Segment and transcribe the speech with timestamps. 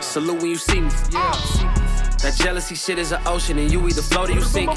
[0.00, 0.90] Salute when you see me.
[2.22, 4.68] That jealousy shit is an ocean, and you either float or you sink.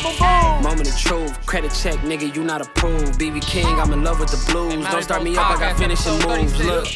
[0.61, 3.19] Moment of truth, credit check, nigga, you not approved.
[3.19, 4.73] BB King, I'm in love with the blues.
[4.85, 6.59] Don't start me up, I got finishing moves.
[6.63, 6.87] Look,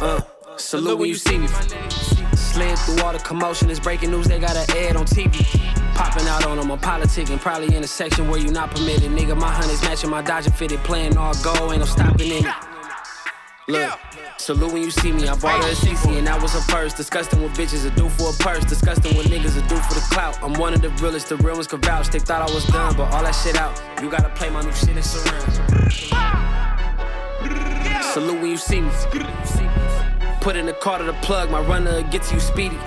[0.00, 0.20] uh,
[0.56, 1.48] salute when you see me.
[2.36, 5.44] Slid through all the commotion, it's breaking news, they got an ad on TV.
[5.94, 9.10] Popping out on them, I'm politicking, probably in a section where you not permitted.
[9.10, 12.54] Nigga, my honey's matching my Dodger fitted, playing all go, ain't no stopping in it.
[13.68, 13.98] Look,
[14.42, 15.28] salute when you see me.
[15.28, 16.96] I bought her a CC and that was her first.
[16.96, 18.64] Disgusting what bitches are do for a purse.
[18.64, 20.36] Disgusting what niggas are do for the clout.
[20.42, 22.08] I'm one of the realest, the real ones can vouch.
[22.08, 23.80] They thought I was done, but all that shit out.
[24.02, 25.52] You gotta play my new shit in surround.
[28.02, 28.90] Salute when you see me.
[30.40, 32.78] Put in the car to the plug, my runner get to you speedy.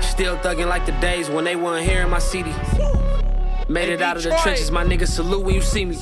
[0.00, 2.52] Still thugging like the days when they weren't here in my CD.
[3.68, 5.06] Made it out of the trenches, my nigga.
[5.06, 5.96] Salute when you see me.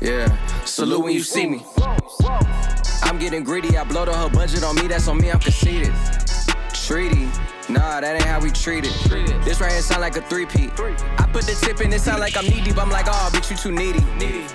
[0.00, 0.34] Yeah,
[0.64, 1.62] salute when you see me.
[3.06, 5.94] I'm getting greedy, I blowed her budget on me, that's on me, I'm conceited.
[6.74, 7.28] Treaty,
[7.68, 8.92] nah, that ain't how we treat it.
[9.44, 10.72] This right here sound like a three-peat.
[10.78, 13.50] I put the tip in, it sound like I'm knee deep, I'm like, oh, bitch,
[13.50, 14.00] you too needy.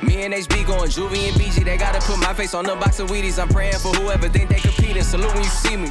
[0.05, 2.99] Me and HB going Juvie and BG, they gotta put my face on the box
[2.99, 3.41] of Wheaties.
[3.41, 5.03] I'm praying for whoever think they competing.
[5.03, 5.89] Salute when you see me.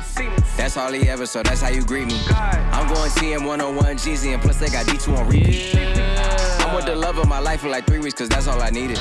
[0.56, 2.20] That's all he ever, so that's how you greet me.
[2.28, 6.59] I'm going TM 101 Jeezy, and plus they got D2 on repeat.
[6.70, 8.70] I'm with the love of my life for like three weeks, cause that's all I
[8.70, 8.96] needed.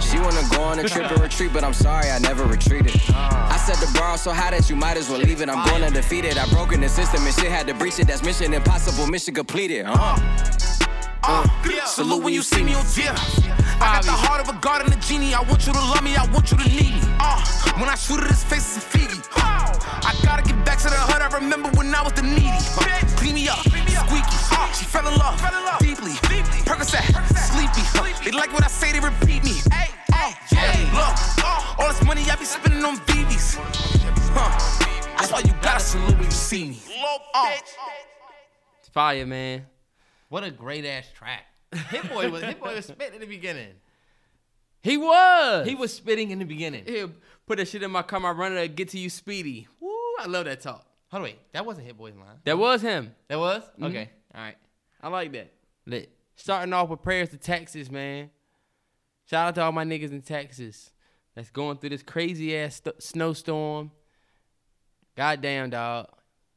[0.00, 2.98] She wanna go on a trip or retreat, but I'm sorry, I never retreated.
[3.10, 5.50] I set the bar so high that you might as well leave it.
[5.50, 6.38] I'm going undefeated.
[6.38, 8.06] I broke in the system and shit had to breach it.
[8.06, 9.84] That's mission impossible, mission completed.
[9.86, 10.16] Uh.
[11.22, 11.46] Uh,
[11.84, 13.12] salute when you see me on deer.
[13.12, 15.34] I got the heart of a god and a genie.
[15.34, 17.00] I want you to love me, I want you to need me.
[17.20, 17.44] Uh,
[17.76, 19.20] when I shoot at his face, it's Fiji.
[19.36, 21.20] I gotta get back to the hood.
[21.20, 22.48] I remember when I was the needy.
[22.48, 24.39] Uh, clean me up, squeaky.
[24.52, 26.12] Uh, she fell in love, fell in love deeply.
[26.28, 26.58] deeply.
[26.66, 27.04] Percocet,
[27.36, 27.82] sleepy.
[27.98, 29.60] Uh, they like what I say, they repeat me.
[29.72, 33.56] Hey, uh, yeah, look, uh, all this money I be spending on BBs.
[34.32, 36.78] Huh, that's why you gotta salute when you see me.
[37.34, 37.50] Uh,
[38.80, 39.66] It's fire, man.
[40.28, 41.44] What a great ass track.
[41.90, 43.74] Hit boy was Hit boy was spitting in the beginning.
[44.82, 45.66] He was.
[45.66, 46.84] He was spitting in the beginning.
[46.86, 47.10] He'll
[47.46, 49.68] put that shit in my car, my runner, to get to you speedy.
[49.80, 50.86] Woo, I love that talk.
[51.10, 51.38] Hold on, wait.
[51.52, 52.38] That wasn't Hit Boy's line.
[52.44, 53.14] That was him.
[53.28, 53.62] That was?
[53.82, 54.10] Okay.
[54.34, 54.56] All right.
[55.02, 55.52] I like that.
[55.86, 56.10] Lit.
[56.36, 58.30] Starting off with prayers to Texas, man.
[59.26, 60.90] Shout out to all my niggas in Texas
[61.34, 63.90] that's going through this crazy ass st- snowstorm.
[65.16, 66.08] Goddamn, dog.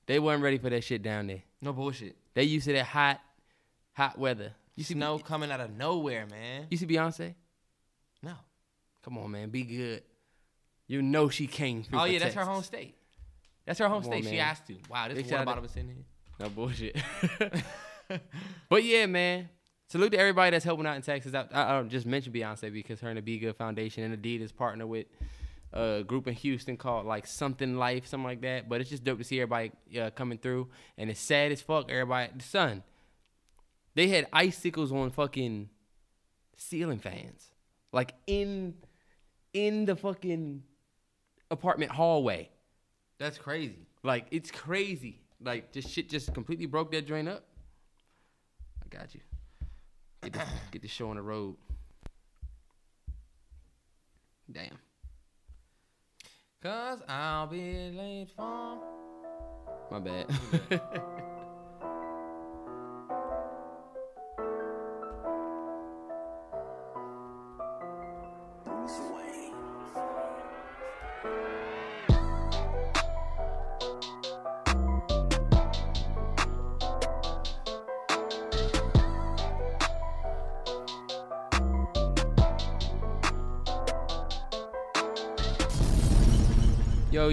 [0.05, 1.43] They wasn't ready for that shit down there.
[1.61, 2.15] No bullshit.
[2.33, 3.21] They used to that hot,
[3.93, 4.53] hot weather.
[4.75, 6.67] You see, Snow coming out of nowhere, man.
[6.69, 7.35] you see Beyonce?
[8.21, 8.33] No.
[9.03, 10.03] Come on, man, be good.
[10.87, 11.99] You know she came through.
[11.99, 12.95] Oh yeah, that's her home state.
[13.65, 14.29] That's her home Come on, state.
[14.31, 14.47] She man.
[14.47, 14.75] has to.
[14.89, 16.03] Wow, this water bottle was in here.
[16.39, 16.97] No bullshit.
[18.69, 19.49] but yeah, man.
[19.87, 21.35] Salute to everybody that's helping out in Texas.
[21.35, 24.87] I, I, I just mentioned Beyonce because her and the BeyGOOD Foundation and Adidas partner
[24.87, 25.05] with
[25.71, 28.67] a group in Houston called like Something Life, something like that.
[28.67, 30.69] But it's just dope to see everybody uh, coming through.
[30.97, 31.91] And it's sad as fuck.
[31.91, 32.83] Everybody, the sun.
[33.95, 35.69] They had icicles on fucking
[36.57, 37.51] ceiling fans,
[37.91, 38.73] like in
[39.53, 40.63] in the fucking
[41.51, 42.49] apartment hallway.
[43.19, 43.87] That's crazy.
[44.01, 45.22] Like it's crazy.
[45.43, 47.43] Like this shit just completely broke that drain up.
[48.81, 49.21] I got you.
[50.21, 51.55] Get this, get this show on the road.
[54.51, 54.77] Damn.
[56.61, 58.77] Cause I'll be late for.
[59.91, 61.19] My bad.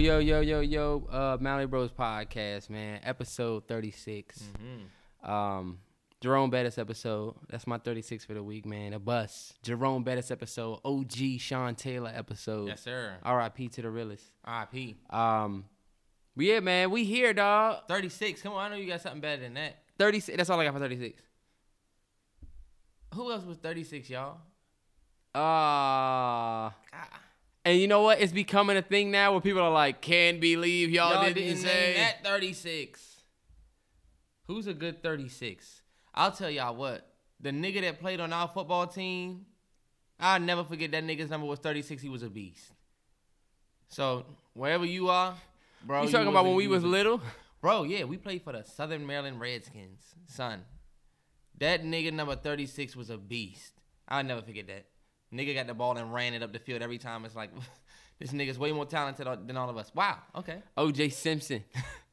[0.01, 2.99] Yo, yo, yo, yo, uh Mallory Bros podcast, man.
[3.03, 4.41] Episode 36.
[5.23, 5.77] Um
[6.19, 7.35] Jerome Bettis episode.
[7.47, 8.93] That's my 36 for the week, man.
[8.93, 9.53] A bus.
[9.61, 10.79] Jerome Bettis episode.
[10.83, 12.69] OG Sean Taylor episode.
[12.69, 13.13] Yes, sir.
[13.23, 14.25] RIP to the realest.
[14.43, 14.97] R.I.P.
[15.11, 15.65] Um
[16.35, 17.87] but yeah, man, we here, dog.
[17.87, 18.41] 36.
[18.41, 19.83] Come on, I know you got something better than that.
[19.99, 20.35] 36.
[20.35, 21.21] That's all I got for 36.
[23.13, 24.37] Who else was 36, y'all?
[25.35, 26.73] Ah.
[27.63, 28.19] And you know what?
[28.19, 31.57] It's becoming a thing now where people are like, "Can't believe y'all, Y'all didn't, didn't
[31.57, 33.23] say that 36.
[34.47, 35.81] Who's a good 36?
[36.13, 37.07] I'll tell y'all what.
[37.39, 39.45] The nigga that played on our football team,
[40.19, 42.01] I'll never forget that nigga's number was 36.
[42.01, 42.71] He was a beast.
[43.87, 45.35] So, wherever you are,
[45.85, 46.03] bro.
[46.03, 47.21] You talking about when we was little?
[47.61, 50.15] Bro, yeah, we played for the Southern Maryland Redskins.
[50.25, 50.63] Son,
[51.59, 53.73] that nigga number 36 was a beast.
[54.07, 54.85] I'll never forget that.
[55.33, 57.25] Nigga got the ball and ran it up the field every time.
[57.25, 57.51] It's like
[58.19, 59.91] this nigga's way more talented than all of us.
[59.93, 60.17] Wow.
[60.35, 60.61] Okay.
[60.77, 61.63] OJ Simpson.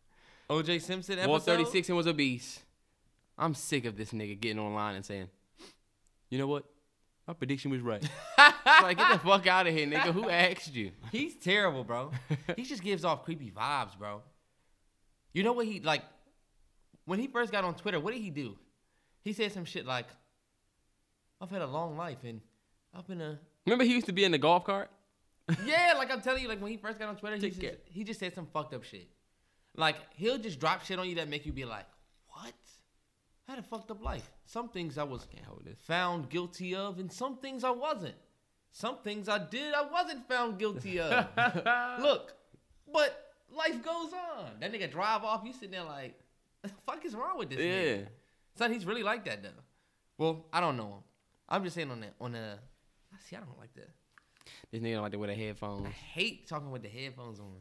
[0.50, 1.42] OJ Simpson episode.
[1.42, 2.62] 36 and was a beast.
[3.36, 5.28] I'm sick of this nigga getting online and saying,
[6.30, 6.64] you know what?
[7.26, 8.02] My prediction was right.
[8.66, 10.12] like, get the fuck out of here, nigga.
[10.12, 10.92] Who asked you?
[11.12, 12.10] He's terrible, bro.
[12.56, 14.22] he just gives off creepy vibes, bro.
[15.34, 16.02] You know what he like
[17.08, 18.56] when he first got on Twitter, what did he do?
[19.24, 20.06] He said some shit like,
[21.40, 22.40] I've had a long life and
[22.94, 24.90] I've been a Remember he used to be in the golf cart?
[25.64, 28.04] Yeah, like I'm telling you, like when he first got on Twitter, he just, he
[28.04, 29.08] just said some fucked up shit.
[29.76, 31.86] Like he'll just drop shit on you that make you be like,
[32.28, 32.52] What?
[33.46, 34.30] I had a fucked up life.
[34.44, 35.26] Some things I was
[35.64, 35.78] this.
[35.86, 38.14] found guilty of, and some things I wasn't.
[38.72, 41.26] Some things I did I wasn't found guilty of.
[42.00, 42.34] Look,
[42.92, 44.50] but life goes on.
[44.60, 46.18] That nigga drive off, you sitting there like,
[46.62, 47.64] the fuck is wrong with this Yeah.
[47.72, 48.06] nigga?
[48.56, 49.48] Son, he's really like that though.
[50.18, 51.02] Well, I don't know him.
[51.48, 52.58] I'm just saying on the on the
[53.28, 53.90] see, I don't like that.
[54.72, 55.86] This nigga don't like to wear the headphones.
[55.86, 57.56] I hate talking with the headphones on.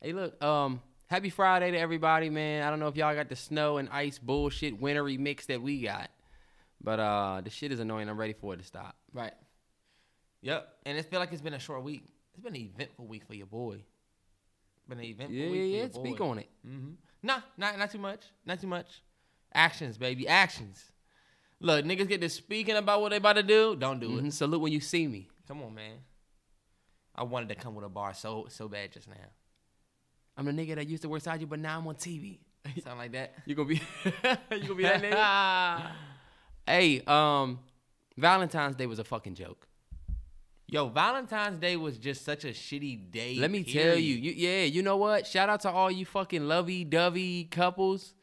[0.00, 2.62] Hey, look, um, happy Friday to everybody, man.
[2.62, 5.80] I don't know if y'all got the snow and ice bullshit wintry mix that we
[5.82, 6.10] got,
[6.82, 8.08] but uh, the shit is annoying.
[8.08, 8.96] I'm ready for it to stop.
[9.12, 9.32] Right.
[10.42, 10.68] Yep.
[10.84, 12.04] And it feel like it's been a short week.
[12.34, 13.82] It's been an eventful week for your boy.
[14.88, 16.04] Been an eventful Yeah, week yeah, for yeah.
[16.04, 16.28] Speak boy.
[16.28, 16.48] on it.
[16.68, 16.90] Mm-hmm.
[17.22, 18.24] Nah, not not too much.
[18.44, 19.02] Not too much.
[19.54, 20.28] Actions, baby.
[20.28, 20.84] Actions.
[21.64, 23.74] Look, niggas get to speaking about what they about to do.
[23.74, 24.26] Don't do Mhm.
[24.26, 24.32] it.
[24.34, 25.28] Salute when you see me.
[25.48, 25.96] Come on, man.
[27.14, 29.14] I wanted to come with a bar so so bad just now.
[30.36, 32.38] I'm the nigga that used to work beside you, but now I'm on TV.
[32.84, 33.32] Sound like that?
[33.46, 35.90] You gonna be you gonna be that nigga?
[36.66, 37.60] hey, um,
[38.18, 39.66] Valentine's Day was a fucking joke.
[40.66, 43.36] Yo, Valentine's Day was just such a shitty day.
[43.36, 45.26] Let me tell you, you, yeah, you know what?
[45.26, 48.14] Shout out to all you fucking lovey-dovey couples.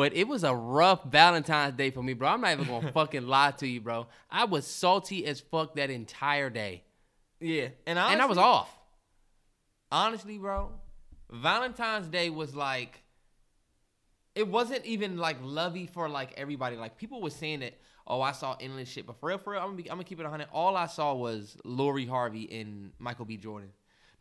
[0.00, 2.30] But it was a rough Valentine's Day for me, bro.
[2.30, 4.06] I'm not even gonna fucking lie to you, bro.
[4.30, 6.84] I was salty as fuck that entire day,
[7.38, 8.74] Yeah, and and I was off.
[9.92, 10.70] honestly, bro,
[11.30, 13.02] Valentine's Day was like,
[14.34, 16.76] it wasn't even like lovey for like everybody.
[16.76, 17.74] Like people were saying that,
[18.06, 20.04] oh, I saw endless shit, but for real, for real, I'm gonna, be, I'm gonna
[20.04, 20.48] keep it 100.
[20.50, 23.36] All I saw was Lori Harvey and Michael B.
[23.36, 23.68] Jordan.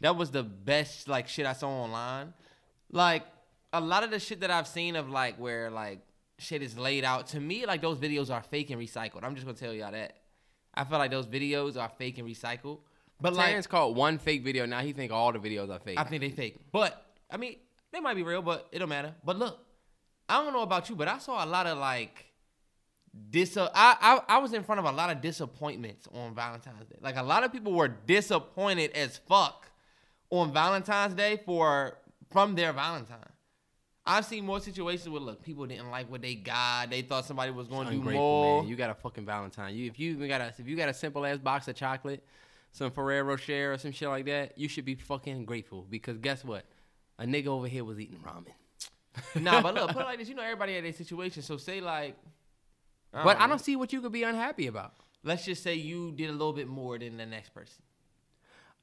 [0.01, 2.33] That was the best like shit I saw online.
[2.91, 3.23] Like
[3.73, 5.99] a lot of the shit that I've seen of like where like
[6.37, 9.23] shit is laid out to me, like those videos are fake and recycled.
[9.23, 10.17] I'm just gonna tell y'all that.
[10.73, 12.79] I feel like those videos are fake and recycled.
[13.21, 14.65] But like Terrence caught one fake video.
[14.65, 15.99] Now he think all the videos are fake.
[15.99, 16.59] I think they fake.
[16.71, 17.57] But I mean,
[17.91, 19.13] they might be real, but it don't matter.
[19.23, 19.59] But look,
[20.27, 22.25] I don't know about you, but I saw a lot of like
[23.29, 23.57] dis.
[23.57, 26.97] I, I I was in front of a lot of disappointments on Valentine's Day.
[27.01, 29.69] Like a lot of people were disappointed as fuck
[30.29, 31.97] on Valentine's Day for
[32.31, 33.17] from their Valentine.
[34.09, 36.89] I've seen more situations where look, people didn't like what they got.
[36.89, 38.61] They thought somebody was going to do more.
[38.61, 38.69] man.
[38.69, 39.75] You got a fucking Valentine.
[39.75, 42.25] You if you even got a if you got a simple ass box of chocolate,
[42.71, 46.43] some Ferrero Rocher or some shit like that, you should be fucking grateful because guess
[46.43, 46.65] what?
[47.19, 48.53] A nigga over here was eating ramen.
[49.41, 50.27] nah, but look, put it like this.
[50.29, 51.43] You know, everybody had their situation.
[51.43, 52.15] So say like,
[53.13, 54.93] But I don't see what you could be unhappy about.
[55.23, 57.83] let's just say you did a little bit more than the next person.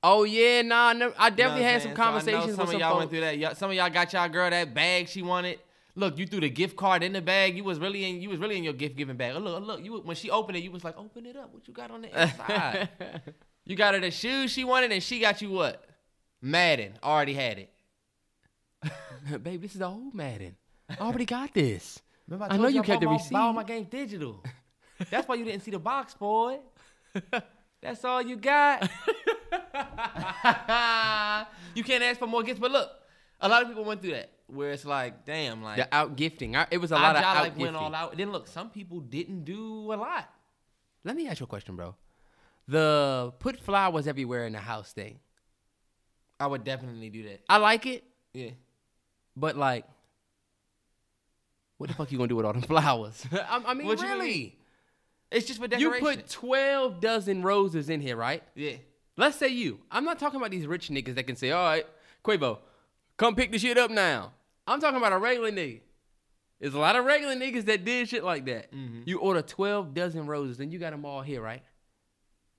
[0.02, 1.96] Oh yeah, nah, no, I definitely You know had some saying?
[1.96, 2.98] So I conversations some of y'all folks.
[2.98, 3.38] went through that.
[3.38, 5.58] Y'all, some of y'all got y'all girl that bag she wanted.
[5.98, 7.56] Look, you threw the gift card in the bag.
[7.56, 8.20] You was really in.
[8.20, 9.34] You was really in your gift giving bag.
[9.34, 9.84] Oh, look, oh, look.
[9.84, 11.52] You when she opened it, you was like, open it up.
[11.52, 12.88] What you got on the inside?
[13.64, 15.84] you got her the shoes she wanted, and she got you what?
[16.42, 16.92] Madden.
[17.02, 17.72] Already had it.
[19.42, 20.54] Babe, this is the old Madden.
[20.90, 21.98] I already got this.
[22.28, 23.32] Remember I told know you I kept the receipt.
[23.32, 24.42] Buy all my games digital.
[25.10, 26.58] That's why you didn't see the box, boy.
[27.82, 28.88] That's all you got.
[31.74, 32.90] you can't ask for more gifts, but look,
[33.40, 36.54] a lot of people went through that where it's like, damn, like The out gifting.
[36.70, 37.76] It was a lot of out like went gifting.
[37.76, 38.16] all out.
[38.16, 40.28] Then look, some people didn't do a lot.
[41.04, 41.94] Let me ask you a question, bro.
[42.68, 45.20] The put flowers everywhere in the house thing.
[46.38, 47.40] I would definitely do that.
[47.48, 48.04] I like it,
[48.34, 48.50] Yeah.
[49.36, 49.84] but like,
[51.78, 53.24] what the fuck you gonna do with all them flowers?
[53.32, 54.26] I, I mean, What you really?
[54.28, 54.52] mean?
[55.30, 56.04] It's just for decoration.
[56.06, 58.42] You put twelve dozen roses in here, right?
[58.54, 58.76] yeah.
[59.16, 59.80] Let's say you.
[59.90, 61.86] I'm not talking about these rich niggas that can say, "All right,
[62.24, 62.58] Quavo,
[63.16, 64.32] come pick the shit up now."
[64.66, 65.80] I'm talking about a regular nigga.
[66.60, 68.72] There's a lot of regular niggas that did shit like that.
[68.72, 69.02] Mm-hmm.
[69.04, 71.62] You order 12 dozen roses, and you got them all here, right?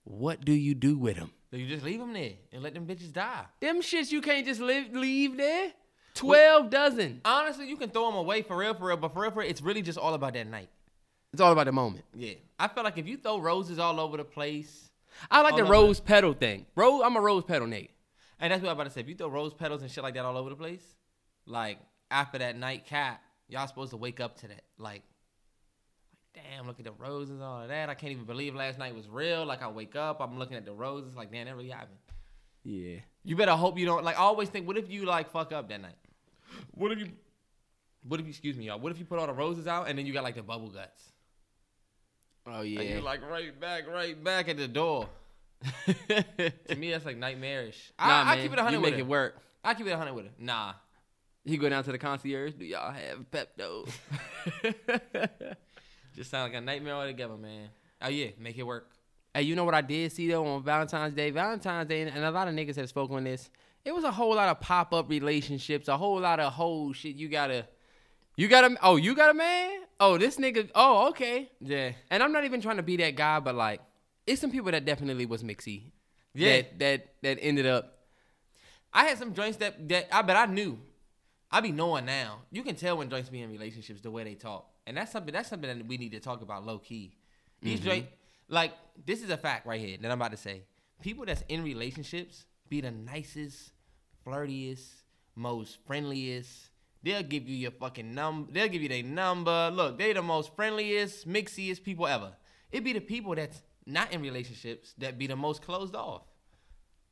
[0.04, 1.32] What do you do with them?
[1.52, 3.46] So you just leave them there and let them bitches die.
[3.60, 5.74] Them shits you can't just live, leave there.
[6.14, 7.22] 12 dozen.
[7.24, 9.50] Honestly, you can throw them away for real, for real, but for real, for real,
[9.50, 10.70] it's really just all about that night.
[11.32, 12.06] It's all about the moment.
[12.16, 12.34] Yeah.
[12.60, 14.90] I feel like if you throw roses all over the place,
[15.32, 16.66] I like All the rose petal thing.
[16.76, 17.90] Rose, I'm a rose petal nigga.
[18.40, 19.02] and that's what I'm about to say.
[19.02, 20.84] If you throw rose petals and shit like that all over the place,
[21.46, 21.80] like
[22.12, 24.64] after that night cap, y'all supposed to wake up to that.
[24.78, 25.04] Like,
[26.36, 27.90] like damn, look at the roses and all of that.
[27.90, 29.46] I can't even believe last night was real.
[29.46, 31.98] Like I wake up, I'm looking at the roses, like damn, that really happened.
[32.64, 32.98] Yeah.
[33.24, 34.18] You better hope you don't like.
[34.18, 35.96] I always think, what if you like fuck up that night?
[36.72, 37.10] What if you?
[38.08, 38.30] What if you?
[38.30, 38.80] Excuse me, y'all.
[38.80, 40.70] What if you put all the roses out and then you got like the bubble
[40.70, 41.04] guts?
[42.50, 42.80] Oh yeah.
[42.80, 45.10] And you're like right back, right back at the door.
[45.88, 47.92] to me, that's like nightmarish.
[48.00, 49.00] nah, I, I man, keep it a hundred You make her.
[49.00, 49.42] it work.
[49.64, 50.32] I keep it a hundred with her.
[50.40, 50.74] Nah,
[51.44, 52.54] He go down to the concierge.
[52.54, 53.90] Do y'all have Pepto?
[56.16, 57.70] just sound like a nightmare altogether, man.
[58.02, 58.92] Oh yeah, make it work.
[59.34, 61.32] Hey, you know what I did see though on Valentine's Day?
[61.32, 63.50] Valentine's Day, and a lot of niggas have spoken on this.
[63.84, 67.16] It was a whole lot of pop up relationships, a whole lot of whole shit.
[67.16, 67.68] You gotta,
[68.36, 68.78] you gotta.
[68.82, 69.80] Oh, you got a man?
[70.00, 70.70] Oh, this nigga.
[70.76, 71.50] Oh, okay.
[71.60, 73.82] Yeah, And I'm not even trying to be that guy, but like,
[74.28, 75.92] it's some people that definitely was mixy.
[76.34, 76.58] Yeah.
[76.58, 77.98] That that that ended up.
[78.94, 80.78] I had some joints that that I bet I knew.
[81.50, 82.40] I be knowing now.
[82.52, 85.34] You can tell when joints be in relationships the way they talk, and that's something
[85.34, 87.16] that's something that we need to talk about low key.
[87.62, 87.90] These Mm-hmm.
[87.90, 88.06] joint,
[88.50, 88.74] like
[89.06, 90.64] this is a fact right here that I'm about to say.
[91.02, 93.72] People that's in relationships be the nicest,
[94.26, 94.86] flirtiest,
[95.36, 96.70] most friendliest.
[97.04, 98.52] They'll give you your fucking number.
[98.52, 99.70] They'll give you their number.
[99.74, 102.34] Look, they the most friendliest, mixiest people ever.
[102.72, 106.24] It be the people that's not in relationships that be the most closed off.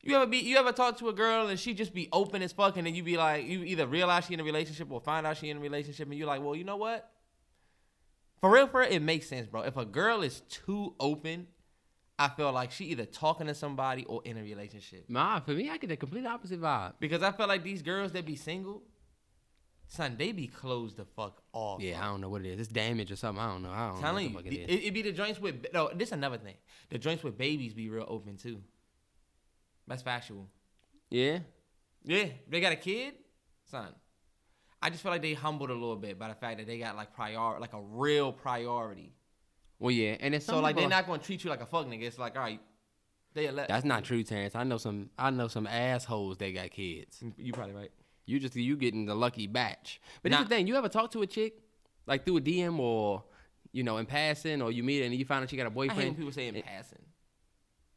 [0.02, 2.52] You ever be you ever talk to a girl and she just be open as
[2.52, 5.26] fuck and then you be like you either realize she in a relationship or find
[5.26, 7.10] out she in a relationship and you're like, well, you know what?
[8.40, 9.62] For real, for real, it makes sense, bro.
[9.62, 11.48] If a girl is too open,
[12.20, 15.06] I feel like she either talking to somebody or in a relationship.
[15.10, 16.94] Nah, for me, I get the complete opposite vibe.
[17.00, 18.84] Because I feel like these girls that be single,
[19.88, 21.82] son, they be closed the fuck off.
[21.82, 22.60] Yeah, I don't know what it is.
[22.60, 23.44] It's damage or something.
[23.44, 23.72] I don't know.
[23.72, 24.88] I don't telling know you, what the fuck it, it is.
[24.88, 25.90] it be the joints with no.
[25.94, 26.56] This another thing.
[26.90, 28.62] The joints with babies be real open too.
[29.88, 30.50] That's factual.
[31.10, 31.40] yeah.
[32.08, 33.16] Yeah, they got a kid,
[33.64, 33.88] son.
[34.80, 36.96] I just feel like they humbled a little bit by the fact that they got
[36.96, 39.12] like prior, like a real priority.
[39.80, 42.04] Well, yeah, and it's So like they're not gonna treat you like a fuck nigga.
[42.04, 42.62] It's like all right,
[43.34, 43.70] they let.
[43.70, 44.54] That's not true, Terrence.
[44.54, 45.10] I know some.
[45.18, 47.24] I know some assholes that got kids.
[47.38, 47.92] You probably right.
[48.26, 50.02] You just you getting the lucky batch.
[50.24, 51.60] But here's the thing: you ever talk to a chick
[52.08, 53.24] like through a DM or
[53.72, 55.66] you know in passing, or you meet her and you find out she got a
[55.66, 56.18] I hate boyfriend?
[56.18, 57.00] people say in eh, passing.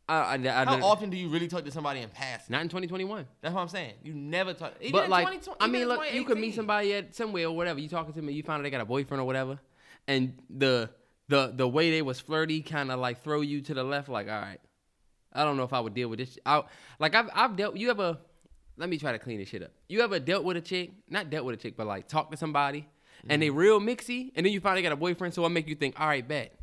[0.09, 2.53] I, I, I, How often do you really talk to somebody in passing?
[2.53, 3.27] Not in 2021.
[3.43, 3.93] That's what I'm saying.
[4.03, 4.73] You never talk.
[4.81, 7.55] Even but in like, 2020 I mean, look, you could meet somebody at somewhere or
[7.55, 7.79] whatever.
[7.79, 9.59] You talking to me, you find out they got a boyfriend or whatever,
[10.07, 10.91] and the
[11.29, 14.09] the the way they was flirty kind of like throw you to the left.
[14.09, 14.61] Like, all right,
[15.33, 16.39] I don't know if I would deal with this.
[16.47, 16.63] I
[16.99, 17.77] like I've I've dealt.
[17.77, 18.19] You ever?
[18.79, 19.73] Let me try to clean this shit up.
[19.89, 20.93] You ever dealt with a chick?
[21.11, 22.87] Not dealt with a chick, but like talk to somebody,
[23.23, 23.41] and mm-hmm.
[23.41, 25.35] they real mixy, and then you finally got a boyfriend.
[25.35, 26.55] So I make you think, all right, bet.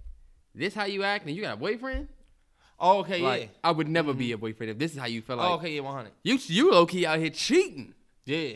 [0.54, 2.08] This how you act, and you got a boyfriend?
[2.80, 3.48] Oh, okay, Like, yeah.
[3.64, 4.36] I would never be mm-hmm.
[4.36, 5.50] a boyfriend if this is how you feel oh, like.
[5.50, 6.12] oh, okay, yeah, 100.
[6.24, 7.94] You you low key out here cheating.
[8.26, 8.56] Yeah.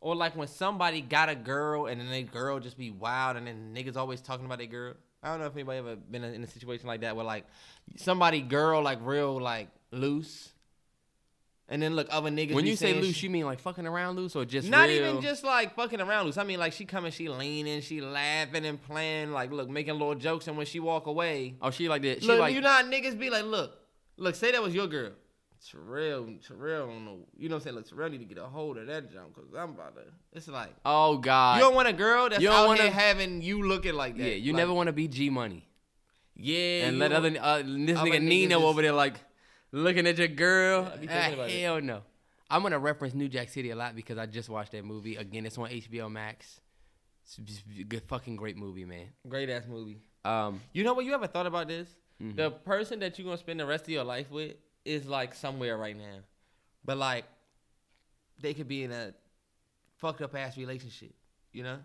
[0.00, 3.46] Or like when somebody got a girl and then they girl just be wild and
[3.46, 4.94] then niggas always talking about their girl.
[5.22, 7.46] I don't know if anybody ever been in a situation like that where like
[7.96, 10.52] somebody girl like real like loose,
[11.68, 12.54] and then look other niggas.
[12.54, 15.08] When you say loose, she- you mean like fucking around loose or just not real?
[15.10, 16.36] even just like fucking around loose.
[16.38, 20.14] I mean like she coming, she leaning, she laughing and playing, like look making little
[20.14, 22.22] jokes, and when she walk away, Oh, she like that.
[22.22, 23.76] She look like you know how niggas be like, look,
[24.16, 25.12] look, say that was your girl.
[25.68, 26.88] Terrell, Terrell.
[27.36, 27.76] You know what I'm saying?
[27.76, 30.02] Look, Terrell need to get a hold of that jump because I'm about to.
[30.32, 31.56] It's like oh god.
[31.56, 34.16] you don't want a girl that's You don't out wanna- here having you looking like
[34.18, 34.22] that.
[34.22, 35.66] yeah, you Like, never want to be G Money
[36.36, 39.14] Yeah, and let other uh, this nigga Nino just- over there like
[39.72, 40.82] looking at your girl.
[40.84, 41.60] Yeah, I be thinking about it.
[41.60, 42.02] hell no.
[42.48, 45.46] I'm gonna reference New Jack City a lot because I just watched that movie again.
[45.46, 46.60] It's on HBO Max.
[47.24, 47.38] It's
[47.80, 49.08] a good fucking great movie, man.
[49.28, 49.98] great ass movie.
[50.24, 51.04] Um, You know what?
[51.04, 51.88] You ever thought about this?
[52.22, 52.36] Mm-hmm.
[52.36, 54.54] The person that you're gonna spend the rest of your life with
[54.84, 56.20] is like somewhere right now,
[56.84, 57.24] but like
[58.40, 59.12] they could be in a
[59.96, 61.14] fucked up ass relationship.
[61.52, 61.78] You know.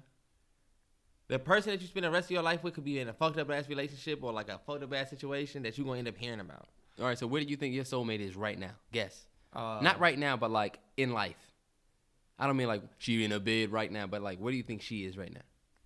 [1.27, 3.13] The person that you spend the rest of your life with could be in a
[3.13, 6.07] fucked up ass relationship or like a fucked up ass situation that you're gonna end
[6.07, 6.67] up hearing about.
[7.01, 7.17] All right.
[7.17, 8.71] So where do you think your soulmate is right now?
[8.91, 9.25] Guess.
[9.53, 11.35] Uh, Not right now, but like in life.
[12.39, 14.63] I don't mean like she in a bed right now, but like where do you
[14.63, 15.41] think she is right now?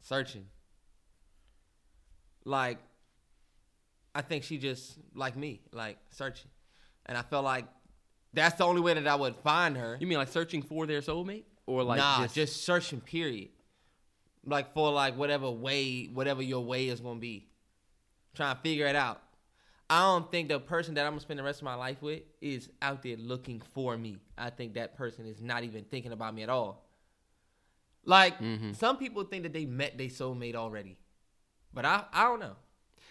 [0.05, 0.45] searching.
[2.45, 2.77] Like,
[4.13, 6.49] I think she just like me, like searching,
[7.05, 7.65] and I felt like
[8.33, 9.97] that's the only way that I would find her.
[9.99, 13.01] You mean like searching for their soulmate, or like nah, just, just, searching.
[13.01, 13.49] Period.
[14.45, 17.47] Like for like whatever way, whatever your way is gonna be,
[18.35, 19.21] trying to figure it out.
[19.89, 22.23] I don't think the person that I'm gonna spend the rest of my life with
[22.41, 24.17] is out there looking for me.
[24.37, 26.83] I think that person is not even thinking about me at all.
[28.03, 28.73] Like Mm-hmm.
[28.73, 30.97] some people think that they met their soulmate already,
[31.73, 32.55] but I I don't know.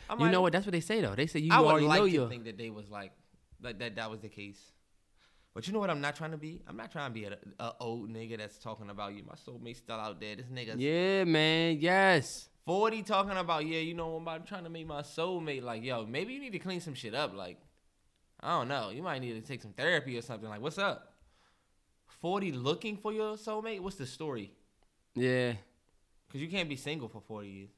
[0.08, 0.52] I you know what?
[0.52, 1.14] That's what they say though.
[1.14, 1.92] They say you already know your.
[1.92, 3.12] I would already like know to think that they was like
[3.62, 4.60] like that that was the case.
[5.54, 6.62] But you know what I'm not trying to be?
[6.66, 9.22] I'm not trying to be a, a old nigga that's talking about you.
[9.24, 10.34] My soulmate still out there.
[10.34, 10.74] This nigga.
[10.76, 11.78] Yeah, man.
[11.80, 12.48] Yes.
[12.66, 15.62] 40 talking about, yeah, you know, I'm about trying to make my soulmate.
[15.62, 17.34] Like, yo, maybe you need to clean some shit up.
[17.34, 17.58] Like,
[18.40, 18.90] I don't know.
[18.90, 20.48] You might need to take some therapy or something.
[20.48, 21.12] Like, what's up?
[22.20, 23.80] 40 looking for your soulmate?
[23.80, 24.52] What's the story?
[25.14, 25.54] Yeah.
[26.26, 27.70] Because you can't be single for 40 years.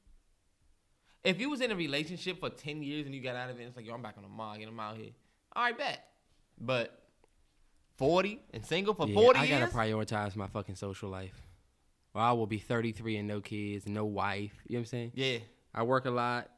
[1.25, 3.65] If you was in a relationship for 10 years and you got out of it,
[3.65, 5.11] it's like, yo, I'm back on the mall, get him out here.
[5.55, 6.05] All right, bet.
[6.61, 7.03] But
[7.97, 9.57] 40 and single for Yeah, 40 I years?
[9.57, 11.46] I gotta prioritize my fucking social life.
[12.17, 14.55] Or I will be 33 and no kids, no wife.
[14.67, 15.13] You know what I'm saying?
[15.15, 15.39] yeah.
[15.75, 16.49] I work a lot.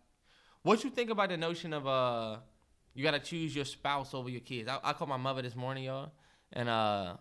[0.63, 2.37] What you think about the notion of uh,
[2.95, 4.69] you gotta choose your spouse over your kids?
[4.69, 6.13] I, I called my mother this morning, y'all,
[6.53, 7.17] and uh,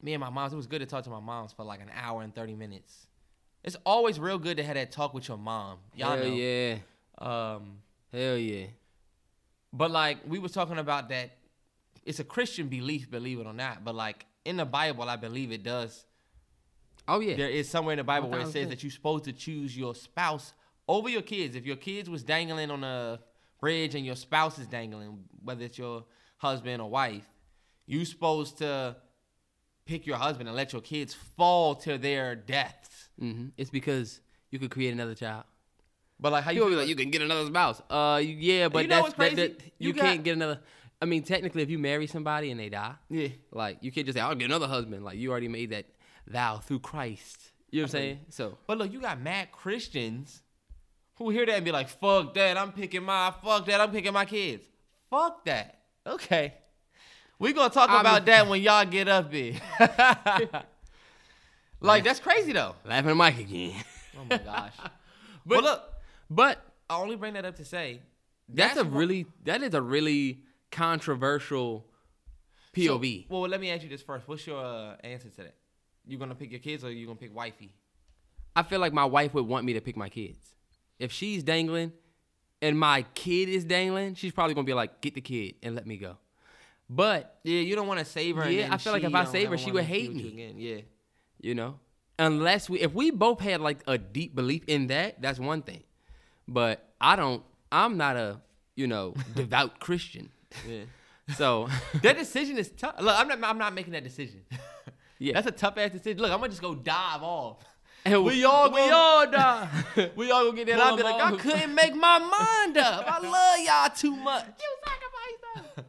[0.00, 0.54] me and my moms.
[0.54, 3.08] It was good to talk to my moms for like an hour and thirty minutes.
[3.62, 5.80] It's always real good to have that talk with your mom.
[5.94, 6.34] Y'all Hell know.
[6.34, 6.76] yeah.
[7.18, 8.68] Um, Hell yeah.
[9.74, 11.32] but like we was talking about that,
[12.06, 13.84] it's a Christian belief, believe it or not.
[13.84, 16.06] But like in the Bible, I believe it does.
[17.08, 17.36] Oh yeah.
[17.36, 19.94] There is somewhere in the Bible where it says that you're supposed to choose your
[19.94, 20.52] spouse
[20.86, 21.56] over your kids.
[21.56, 23.18] If your kids was dangling on a
[23.60, 26.04] bridge and your spouse is dangling, whether it's your
[26.36, 27.24] husband or wife,
[27.86, 28.96] you're supposed to
[29.86, 33.08] pick your husband and let your kids fall to their deaths.
[33.18, 35.44] hmm It's because you could create another child.
[36.20, 37.80] But like how you feel like, you can get another spouse.
[37.88, 40.60] Uh, you- yeah, but You know that's that- that- You you, got- can't get another.
[41.00, 43.28] I mean, technically, if you marry somebody and they die, yeah.
[43.52, 45.86] like you can't just say, "I'll get another husband." Like you already made that
[46.28, 47.52] vow through Christ.
[47.70, 48.18] You know what I'm saying?
[48.30, 50.42] So But look, you got mad Christians
[51.16, 54.12] who hear that and be like, fuck that, I'm picking my fuck that, I'm picking
[54.12, 54.62] my kids.
[55.10, 55.78] Fuck that.
[56.06, 56.54] Okay.
[57.38, 59.54] we gonna talk I about mean- that when y'all get up here.
[61.80, 62.74] like that's crazy though.
[62.84, 63.74] laughing at Mike again.
[64.18, 64.72] Oh my gosh.
[65.46, 65.82] But- but look,
[66.28, 68.02] but I only bring that up to say
[68.50, 71.86] that's, a wh- really that is a really controversial
[72.76, 73.30] POV.
[73.30, 74.28] well, let me ask you this first.
[74.28, 75.54] What's your uh, answer to that?
[76.08, 77.72] You gonna pick your kids or you gonna pick wifey?
[78.56, 80.38] I feel like my wife would want me to pick my kids.
[80.98, 81.92] If she's dangling
[82.60, 85.86] and my kid is dangling, she's probably gonna be like, "Get the kid and let
[85.86, 86.16] me go."
[86.90, 88.50] But Yeah, you don't want to save her.
[88.50, 90.42] Yeah, I feel like if I save her, she would hate be with you me.
[90.44, 90.54] Again.
[90.58, 90.80] Yeah.
[91.40, 91.78] you know,
[92.18, 95.84] unless we if we both had like a deep belief in that, that's one thing.
[96.48, 97.42] But I don't.
[97.70, 98.40] I'm not a
[98.74, 100.30] you know devout Christian.
[100.66, 100.84] Yeah.
[101.36, 101.68] So
[102.02, 102.94] that decision is tough.
[103.00, 103.38] Look, I'm not.
[103.44, 104.40] I'm not making that decision.
[105.18, 105.34] Yeah.
[105.34, 106.18] that's a tough ass decision.
[106.20, 107.58] Look, I'm gonna just go dive off.
[108.04, 109.68] And We all we gonna- all die.
[110.16, 110.80] We all gonna get that.
[110.80, 113.04] I'll be them like, I couldn't make my mind up.
[113.06, 114.44] I love y'all too much.
[114.46, 115.84] You sacrificed us.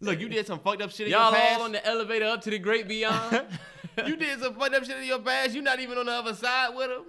[0.00, 1.58] Look, you did some fucked up shit in Y'all your past.
[1.60, 3.44] all on the elevator up to the great beyond.
[4.06, 5.54] you did some fucked up shit in your past.
[5.54, 7.04] You're not even on the other side with him.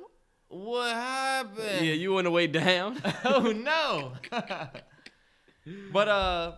[0.49, 1.85] What happened?
[1.87, 3.01] yeah, you on the way down.
[3.23, 4.11] oh no.
[5.91, 6.51] but uh,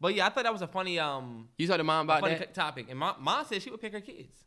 [0.00, 2.20] but yeah, I thought that was a funny um You saw the mom a about
[2.22, 2.54] funny that?
[2.54, 2.86] topic.
[2.88, 4.44] And mom, mom said she would pick her kids.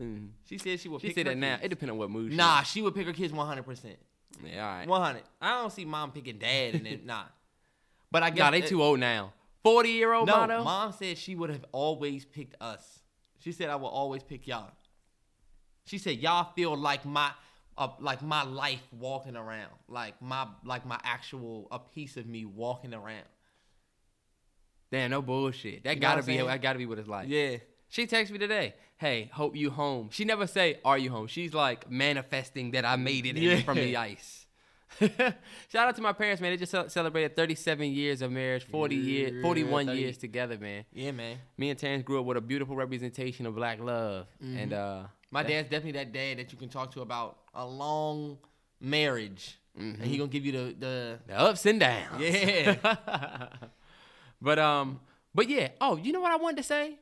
[0.00, 0.28] Mm.
[0.44, 1.00] She said she would.
[1.00, 1.58] She pick said her that now.
[1.62, 2.30] It depends on what mood.
[2.32, 2.64] she Nah, in.
[2.64, 3.62] she would pick her kids 100.
[3.64, 3.96] percent
[4.44, 4.88] Yeah, all right.
[4.88, 5.22] 100.
[5.40, 7.24] I don't see mom picking dad and then nah.
[8.10, 9.32] But I guess Nah, they too old now.
[9.64, 10.62] Forty year old No, motto.
[10.62, 13.00] mom said she would have always picked us.
[13.40, 14.70] She said I will always pick y'all.
[15.84, 17.30] She said y'all feel like my
[17.76, 22.44] uh, like my life walking around, like my like my actual a piece of me
[22.44, 23.24] walking around.
[24.90, 25.84] Damn, no bullshit.
[25.84, 26.38] That You know gotta be.
[26.38, 27.28] That gotta be what it's like.
[27.28, 27.58] Yeah.
[27.88, 28.74] She texted me today.
[28.98, 30.08] Hey, hope you home.
[30.12, 33.60] She never say, "Are you home?" She's like manifesting that I made it in Yeah.
[33.62, 34.46] from the ice.
[35.00, 36.50] Shout out to my parents, man.
[36.50, 39.98] They just celebrated 37 years of marriage, 40 years, 41 30.
[40.00, 40.84] years together, man.
[40.92, 41.38] Yeah, man.
[41.56, 44.58] Me and Terrence grew up with a beautiful representation of black love, Mm-hmm.
[44.58, 48.38] and uh, My dad's definitely that dad that you can talk to about a long
[48.80, 52.20] marriage, and he gonna give you the the the ups and downs.
[52.20, 52.76] yeah.
[54.40, 55.00] But um,
[55.34, 55.68] but yeah.
[55.80, 56.98] Oh, you know what I wanted to say?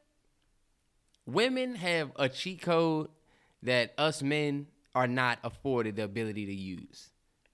[1.27, 3.09] Women have a cheat code
[3.63, 7.11] that us men are not afforded the ability to use.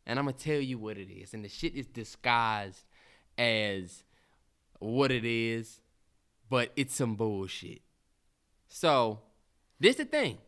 [0.07, 1.33] And I'm gonna tell you what it is.
[1.35, 2.85] And the shit is disguised
[3.39, 4.05] as
[4.79, 5.81] what it is,
[6.51, 7.81] but it's some bullshit.
[8.69, 9.21] So,
[9.81, 10.39] this the thing.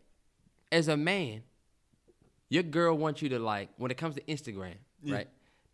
[0.73, 1.43] As a man,
[2.49, 4.75] your girl wants you to like when it comes to Instagram,
[5.07, 5.29] right?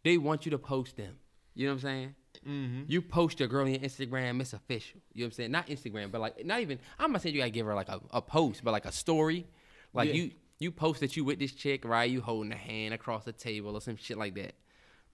[0.05, 1.19] They want you to post them.
[1.55, 2.15] You know what I'm saying?
[2.49, 2.85] Mm-hmm.
[2.89, 5.01] You post your girl on your Instagram, it's official.
[5.13, 5.51] You know what I'm saying?
[5.51, 6.79] Not Instagram, but like not even.
[6.99, 9.47] I'm not saying you gotta give her like a, a post, but like a story.
[9.93, 10.15] Like Yeah.
[10.15, 12.11] you you post that you with this chick, right?
[12.11, 14.55] You holding a hand across the table or some shit like that.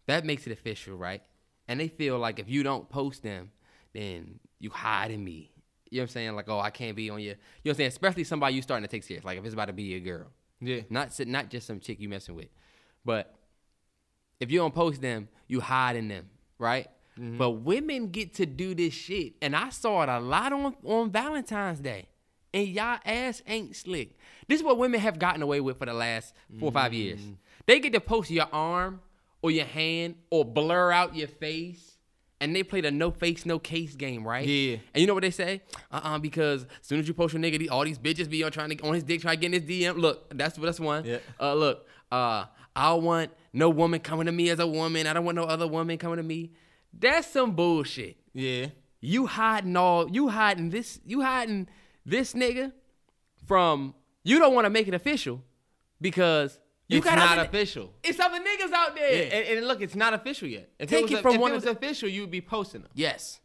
[0.07, 1.23] That makes it official, right?
[1.69, 3.51] And they feel like if you don't post them,
[3.93, 5.51] then you hiding me.
[5.91, 6.37] You know what I'm saying?
[6.37, 7.31] Like, oh, I can't be on your.
[7.31, 7.89] You know what I'm saying?
[7.89, 9.25] Especially somebody you starting to take serious.
[9.25, 10.27] Like if it's about to be your girl.
[10.61, 10.81] Yeah.
[10.91, 12.49] Not not just some chick you messing with,
[13.05, 13.35] but
[14.41, 16.89] if you don't post them, you hiding them, right?
[17.19, 21.11] But women get to do this shit, and I saw it a lot on on
[21.11, 22.09] Valentine's Day,
[22.53, 24.19] and y'all ass ain't slick.
[24.49, 27.21] This is what women have gotten away with for the last four or five years.
[27.21, 27.37] Mm.
[27.67, 29.01] They get to post your arm
[29.43, 31.93] or your hand or blur out your face.
[32.39, 34.47] And they play the no face, no case game, right?
[34.47, 34.77] Yeah.
[34.93, 35.63] And you know what they say?
[35.91, 38.69] Uh-uh, because as soon as you post your nigga, all these bitches be on trying
[38.77, 39.97] to on his dick, trying to get in his DM.
[39.97, 41.07] Look, that's that's one.
[41.07, 41.19] Yeah.
[41.41, 45.07] Uh, look, uh, I want no woman coming to me as a woman.
[45.07, 46.53] I don't want no other woman coming to me.
[46.99, 48.17] That's some bullshit.
[48.33, 48.67] Yeah.
[49.01, 51.69] You hiding all you hiding this you hiding
[52.05, 52.73] this nigga
[53.47, 55.43] from you don't want to make it official
[56.01, 57.93] because you it's not other- official.
[58.03, 59.13] It's other niggas out there.
[59.13, 60.71] Yeah, and, and look, it's not official yet.
[60.79, 62.41] If Take it was, it from if one it was the- official, you would be
[62.41, 62.91] posting them.
[62.95, 63.41] Yes.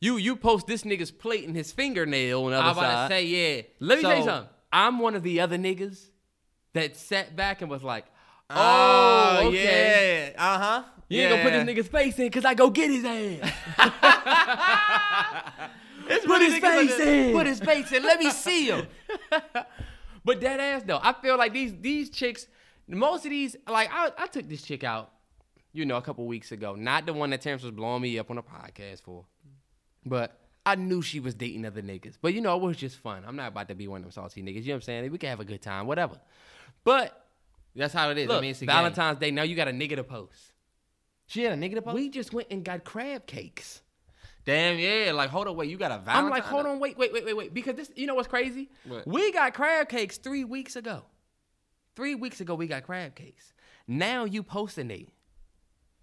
[0.00, 2.90] You you post this nigga's plate and his fingernail on the I other was about
[2.92, 3.08] side.
[3.08, 3.24] to say,
[3.56, 3.62] yeah.
[3.80, 4.50] Let me tell you something.
[4.72, 6.08] I'm one of the other niggas
[6.72, 8.06] that sat back and was like,
[8.54, 10.32] "Oh, Oh, okay.
[10.34, 10.54] yeah.
[10.54, 10.82] Uh huh.
[11.08, 13.52] You ain't gonna put this nigga's face in because I go get his ass.
[16.26, 17.32] put his face in.
[17.34, 18.02] Put his face in.
[18.02, 18.86] Let me see him.
[20.24, 22.46] But that ass though, I feel like these these chicks,
[22.86, 25.10] most of these, like I, I took this chick out,
[25.72, 26.76] you know, a couple weeks ago.
[26.76, 29.24] Not the one that Terrence was blowing me up on a podcast for,
[30.06, 32.18] but I knew she was dating other niggas.
[32.22, 33.24] But you know, it was just fun.
[33.26, 34.62] I'm not about to be one of them salty niggas.
[34.62, 35.10] You know what I'm saying?
[35.10, 36.20] We can have a good time, whatever.
[36.84, 37.21] But
[37.74, 38.28] That's how it is.
[38.28, 39.30] I look, mean, it's a Valentine's Day.
[39.30, 40.52] Now you got a nigga to post.
[41.26, 41.94] She had a nigga to post.
[41.94, 43.82] We just went and got crab cakes.
[44.44, 45.12] Damn, yeah.
[45.12, 45.70] Like, hold on, wait.
[45.70, 46.24] You got a Valentine?
[46.24, 47.54] I'm like, hold on, wait, wait, wait, wait, wait.
[47.54, 48.68] Because this, you know what's crazy?
[48.86, 49.06] What?
[49.06, 51.04] We got crab cakes three weeks ago.
[51.94, 53.52] Three weeks ago, we got crab cakes.
[53.86, 55.08] Now you posting it.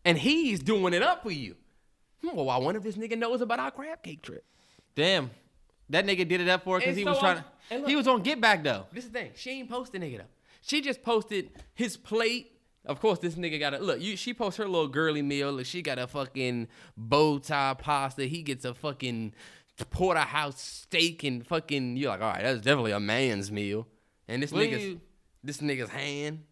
[0.06, 1.56] And he's doing it up for you.
[2.24, 4.46] Hmm, Well, I wonder if this nigga knows about our crab cake trip.
[4.96, 5.32] Damn.
[5.90, 7.78] That nigga did it up for her because he so was trying to.
[7.78, 8.86] look- He was on Get Back though.
[8.94, 9.32] This is the thing.
[9.36, 10.24] She ain't posting nigga though.
[10.62, 12.54] She just posted his plate.
[12.86, 14.02] Of course, this nigga got a look.
[14.02, 15.52] You, she posts her little girly meal.
[15.52, 16.68] Look, she got a fucking
[16.98, 18.24] bow tie pasta.
[18.26, 19.34] He gets a fucking
[19.90, 21.98] porterhouse steak and fucking.
[21.98, 23.88] You're like, all right, that's definitely a man's meal.
[24.28, 25.02] And this nigga's you-
[25.44, 26.44] this nigga's hand.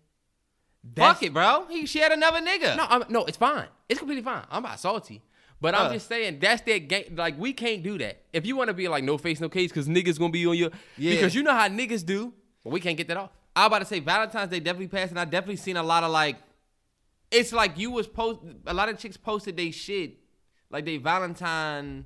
[0.95, 1.65] Fuck it, bro.
[1.69, 2.77] He, she had another nigga.
[2.77, 3.67] No, I'm, no, it's fine.
[3.89, 4.45] It's completely fine.
[4.49, 5.21] I'm not salty.
[5.59, 5.93] But I'm Uh.
[5.93, 7.15] just saying that's that game.
[7.15, 8.21] Like we can't do that.
[8.31, 10.55] If you want to be like no face, no case, because niggas gonna be on
[10.55, 10.69] your.
[10.97, 11.11] Yeah.
[11.15, 12.33] Because you know how niggas do.
[12.63, 13.31] But we can't get that off.
[13.57, 16.03] I was about to say Valentine's Day definitely passed, and I definitely seen a lot
[16.03, 16.37] of like.
[17.31, 18.39] It's like you was post.
[18.67, 20.17] A lot of chicks posted they shit,
[20.69, 22.05] like they Valentine,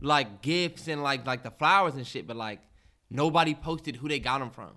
[0.00, 2.60] like gifts and like like the flowers and shit, but like
[3.08, 4.72] nobody posted who they got them from.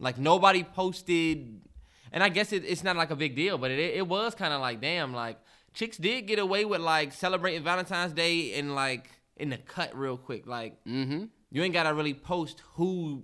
[0.00, 1.60] Like nobody posted,
[2.12, 4.52] and I guess it, it's not like a big deal, but it it was kind
[4.52, 5.38] of like damn, like
[5.72, 10.16] chicks did get away with like celebrating Valentine's Day and like in the cut real
[10.16, 11.24] quick, like Mm-hmm.
[11.52, 13.22] you ain't gotta really post who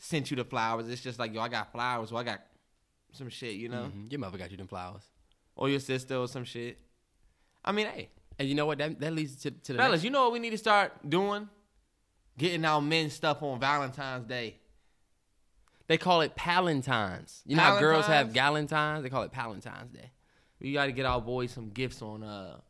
[0.00, 0.88] sent you the flowers.
[0.88, 2.40] It's just like, yo, I got flowers, or I got
[3.12, 4.06] some shit, you know, Mm-hmm.
[4.10, 5.02] Your mother got you them flowers.
[5.56, 6.78] or your sister or some shit.
[7.64, 8.08] I mean, hey,
[8.38, 8.78] And you know what?
[8.78, 10.92] That that leads to to the fellas, next- you know what we need to start
[11.08, 11.48] doing?
[12.38, 14.56] Getting our men stuff on Valentine's Day.
[15.88, 17.42] They call it Palentines.
[17.44, 18.70] You know how girls have Palentines?
[18.70, 19.02] Galentines?
[19.02, 20.12] They call it Palentines Day.
[20.60, 22.60] We got to get our boys some gifts on uh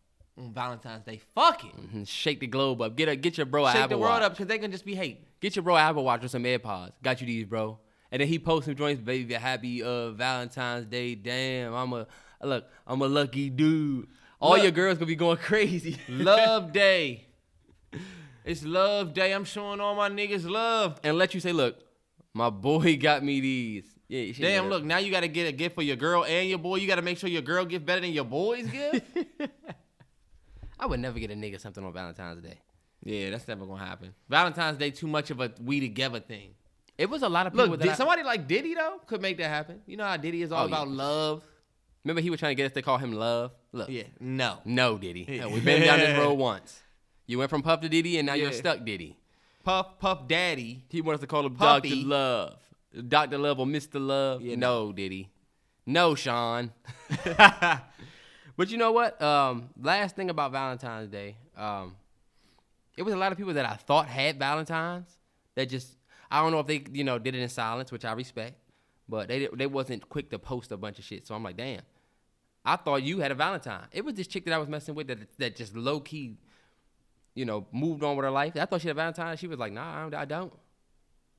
[0.40, 1.20] on Valentine's Day.
[1.34, 1.74] Fuck it.
[1.76, 2.06] Mhm.
[2.08, 2.96] Shake the globe up.
[2.96, 4.22] Get a get your bro Shake Apple the world Watch.
[4.22, 5.24] up because they can just be hating.
[5.40, 6.92] Get your bro Apple Watch or some AirPods.
[7.02, 7.78] Got you these, bro.
[8.12, 9.34] And then he posts some joints, baby.
[9.34, 11.14] Happy uh Valentine's Day.
[11.14, 12.06] Damn, I'm a
[12.42, 12.66] look.
[12.86, 14.08] I'm a lucky dude.
[14.40, 14.62] All Look.
[14.62, 15.98] your girls gonna be going crazy.
[16.08, 17.26] Love Day.
[18.44, 19.32] It's Love Day.
[19.32, 20.98] I'm showing all my niggas love.
[21.04, 21.78] and let you say, look,
[22.32, 23.84] my boy got me these.
[24.08, 26.58] Yeah, Damn, look, now you got to get a gift for your girl and your
[26.58, 26.76] boy.
[26.76, 29.06] You got to make sure your girl gift better than your boy's gift.
[30.80, 32.58] I would never get a nigga something on Valentine's Day.
[33.04, 34.14] yeah, that's never gonna happen.
[34.28, 36.54] Valentine's Day too much of a we together thing.
[36.98, 39.22] It was a lot of people Look, that did I- somebody like Diddy though could
[39.22, 39.80] make that happen.
[39.86, 40.74] You know how Diddy is all Oh, yeah.
[40.74, 41.42] about love.
[42.04, 43.52] remember he was trying to get us to call him love.
[43.72, 44.58] Look, Yeah, no.
[44.64, 45.26] no, Diddy.
[45.28, 46.82] Yeah, We've been down this road once.
[47.26, 49.16] You went from Puff to Diddy, and now you're stuck Diddy.
[49.62, 50.84] Puff Puff Daddy.
[50.88, 52.56] He wants to call him Doctor Love,
[53.08, 54.42] Doctor Love or Mister Love.
[54.42, 55.28] Yeah, no, Diddy.
[55.86, 56.72] No, Sean.
[58.60, 59.22] but you know what?
[59.22, 61.96] Um, last thing about Valentine's Day, um,
[62.94, 65.08] it was a lot of people that I thought had Valentines
[65.54, 65.96] that just
[66.30, 68.58] I don't know if they you know did it in silence, which I respect,
[69.08, 71.26] but they they wasn't quick to post a bunch of shit.
[71.26, 71.80] So I'm like, damn.
[72.62, 73.86] I thought you had a Valentine.
[73.92, 76.36] It was this chick that I was messing with that that just low key,
[77.34, 78.58] you know, moved on with her life.
[78.58, 79.38] I thought she had a Valentine.
[79.38, 80.52] She was like, nah, I don't.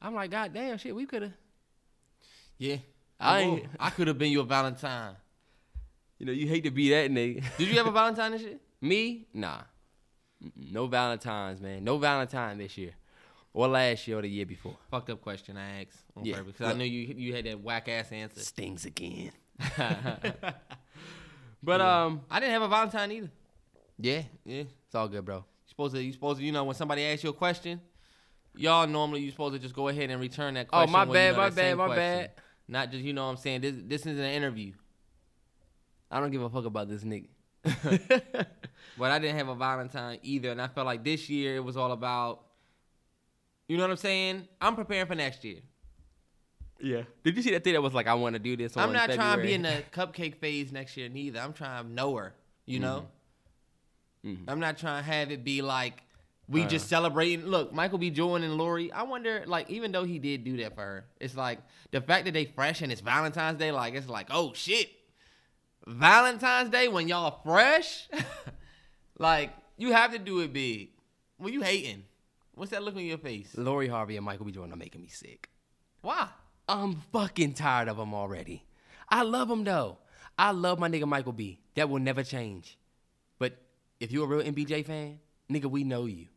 [0.02, 1.34] I'm like, God damn, shit, we could have.
[2.58, 2.78] Yeah,
[3.20, 5.18] I I could have been your Valentine.
[6.22, 7.44] You know, you hate to be that nigga.
[7.58, 8.62] Did you have a Valentine and shit?
[8.80, 9.26] Me?
[9.34, 9.62] Nah.
[10.56, 11.84] No Valentines, man.
[11.84, 12.92] No Valentine this year.
[13.56, 14.78] Or last year or the year before.
[14.92, 17.60] Fucked up question I asked on Yeah, purpose because I knew you you had that
[17.60, 18.40] whack ass answer.
[18.40, 19.32] Stings again.
[21.64, 23.32] but um, I didn't have a Valentine either.
[23.98, 25.38] yeah, Yeah, it's all good, bro.
[25.38, 27.82] you supposed to you supposed to you know when somebody asks you a question,
[28.56, 30.88] Y'all normally you supposed to just go ahead and return that question.
[30.88, 32.04] Oh, my when you bad, know my bad, my question.
[32.20, 32.32] bad.
[32.68, 33.62] Not just you know what I'm saying.
[33.62, 34.74] This this is an interview.
[36.12, 37.28] I don't give a fuck about this nigga.
[38.98, 41.78] But I didn't have a Valentine either, and I felt like this year it was
[41.78, 42.42] all about.
[43.68, 44.48] You know what I'm saying?
[44.60, 45.60] I'm preparing for next year.
[46.80, 47.04] yeah.
[47.24, 48.76] Did you see that thing that was like, I want to do this?
[48.76, 51.40] I'm on not trying to be in the cupcake phase next year neither.
[51.40, 52.34] I'm trying to know her.
[52.66, 53.08] You know.
[54.26, 54.44] Mhm.
[54.48, 56.04] I'm not trying to have it be like
[56.48, 56.68] we Uh.
[56.68, 57.46] just celebrating.
[57.46, 58.10] Look, Michael B.
[58.10, 58.92] Jordan and Lori.
[58.92, 61.60] I wonder, like, even though he did do that for her, it's like
[61.92, 63.72] the fact that they fresh and it's Valentine's Day.
[63.72, 64.90] Like, it's like, oh shit,
[65.88, 68.08] Valentine's Day when y'all fresh.
[69.18, 70.90] like, you have to do it big.
[71.38, 72.04] When you hating,
[72.54, 73.56] what's that look on your face?
[73.58, 74.52] Lori Harvey and Michael B.
[74.52, 75.50] Jordan are making me sick.
[76.02, 76.28] Why?
[76.70, 78.64] I'm fucking tired of them already.
[79.10, 79.98] I love them though.
[80.38, 81.60] I love my nigga Michael B.
[81.76, 82.78] That will never change.
[83.40, 83.58] But
[84.00, 85.20] if you're a real MBJ fan,
[85.52, 86.28] nigga, we know you.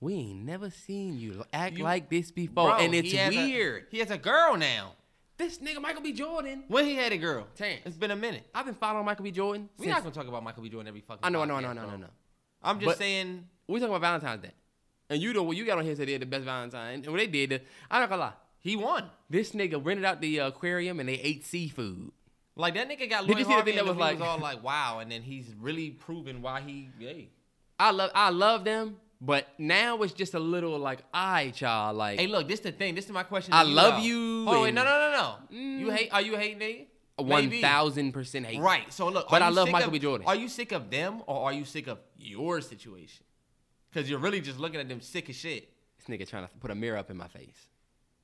[0.00, 3.34] We ain't never seen you act You- like this before, Bro, and it's he has
[3.34, 3.86] a- weird.
[3.90, 4.94] he has a girl now.
[5.38, 6.12] This nigga Michael B.
[6.12, 6.64] Jordan.
[6.68, 7.82] When he had a girl, Terrence.
[7.86, 8.44] it's been a minute.
[8.54, 9.30] I've been following Michael B.
[9.30, 9.68] Jordan.
[9.78, 10.68] We're not gonna talk about Michael B.
[10.68, 11.20] Jordan every fucking.
[11.24, 12.06] I know, I know, I know, I know, I know.
[12.62, 13.46] I'm just But- saying.
[13.68, 14.52] We talking about Valentine's Day,
[15.10, 17.06] and you know what you got on here said they had the best Valentine, and
[17.08, 18.32] what they did, I'm not gonna lie.
[18.60, 19.10] He won.
[19.28, 22.10] This nigga rented out the aquarium and they ate seafood.
[22.56, 23.26] Like that nigga got.
[23.26, 24.62] Did Lloyd you see the Harvey thing that and was we like- was all like,
[24.64, 26.88] wow, and then he's really proven why he.
[26.98, 27.28] Hey,
[27.78, 32.20] I love, I love them, but now it's just a little like, I y'all like.
[32.20, 32.94] hey, look, this the thing.
[32.94, 33.52] This is my question.
[33.52, 35.56] I you, love you Oh wait, no, no, no, no.
[35.56, 35.80] Mm.
[35.80, 36.12] You hate?
[36.12, 36.86] Are you hating nigga?
[37.16, 38.60] One thousand percent hate.
[38.60, 38.92] Right.
[38.92, 39.98] So look, But I love Michael of- B.
[39.98, 40.26] Jordan.
[40.26, 43.24] Are you sick of them or are you sick of your situation?
[43.90, 45.68] Because you're really just looking at them sick as shit.
[45.98, 47.66] This nigga trying to put a mirror up in my face.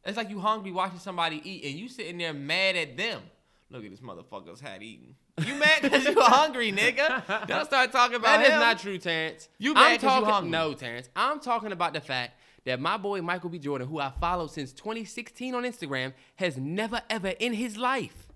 [0.04, 3.22] It's like you hungry watching somebody eat and you sitting there mad at them.
[3.70, 5.16] Look at this motherfucker's hat eating.
[5.44, 7.46] You mad because you hungry, nigga?
[7.48, 8.61] Don't start talking about That is him.
[8.61, 9.48] not true, Terrence.
[9.59, 10.50] You I'm mad you talking, hungry.
[10.50, 11.09] No, Terrence.
[11.16, 13.59] I'm talking about the fact that my boy Michael B.
[13.59, 18.27] Jordan, who I followed since 2016 on Instagram, has never ever in his life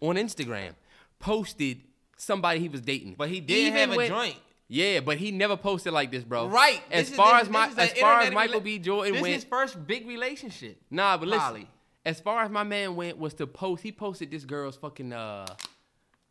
[0.00, 0.74] on Instagram
[1.18, 1.82] posted
[2.16, 3.14] somebody he was dating.
[3.18, 4.36] But he did Even have a when- joint.
[4.70, 6.46] Yeah, but he never posted like this, bro.
[6.46, 6.82] Right.
[6.90, 8.78] As This is- far this- as my is as far as Michael rela- B.
[8.78, 10.78] Jordan this went, is his first big relationship.
[10.90, 11.66] Nah, but listen.
[12.06, 15.46] As far as my man went was to post, he posted this girl's fucking uh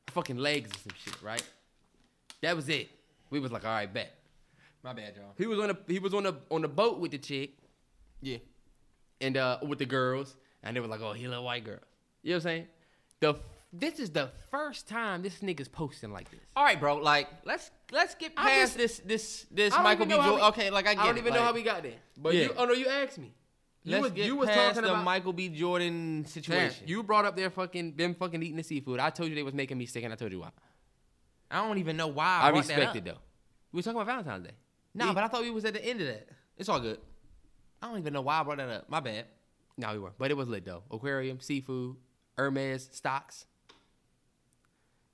[0.07, 1.43] fucking legs and some shit, right?
[2.41, 2.89] That was it.
[3.29, 4.13] We was like, all right, bet.
[4.83, 5.33] My bad, y'all.
[5.37, 7.51] He was on the he was on the on the boat with the chick
[8.21, 8.37] Yeah.
[9.21, 11.79] and uh with the girls, and they were like, oh, he a little white girl.
[12.23, 12.67] You know what I'm saying?
[13.19, 13.35] The
[13.73, 16.39] this is the first time this nigga's posting like this.
[16.55, 16.97] All right, bro.
[16.97, 20.15] Like, let's let's get I past just- this this this I don't Michael even B.
[20.15, 20.45] know how Jordan.
[20.45, 21.99] we- Okay, like I get I don't it, even know like, how we got there.
[22.17, 22.43] But Yeah.
[22.43, 23.33] you oh no, you asked me.
[23.87, 25.47] You Let's was, get you was past the about Michael B.
[25.47, 26.83] Jordan situation.
[26.85, 28.99] you brought up their fucking them fucking eating the seafood.
[28.99, 30.49] I told you they was making me sick, and I told you why.
[31.49, 33.17] I don't even know why I, I, respect it though.
[33.71, 34.55] We was talking about Valentine's Day.
[34.93, 36.27] Nah, but I thought we was at the end of that.
[36.57, 36.99] It's all good.
[37.81, 38.89] I don't even know why I brought that up.
[38.89, 39.23] My bad.
[39.77, 40.83] No, we were, but it was lit though.
[40.91, 41.95] Aquarium, seafood,
[42.37, 43.45] Hermes, stocks.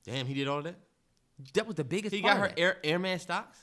[0.04, 0.80] Damn, he did all that.
[1.54, 2.16] That was the biggest.
[2.16, 2.56] He part got her.
[2.58, 3.60] Air Hermes stocks.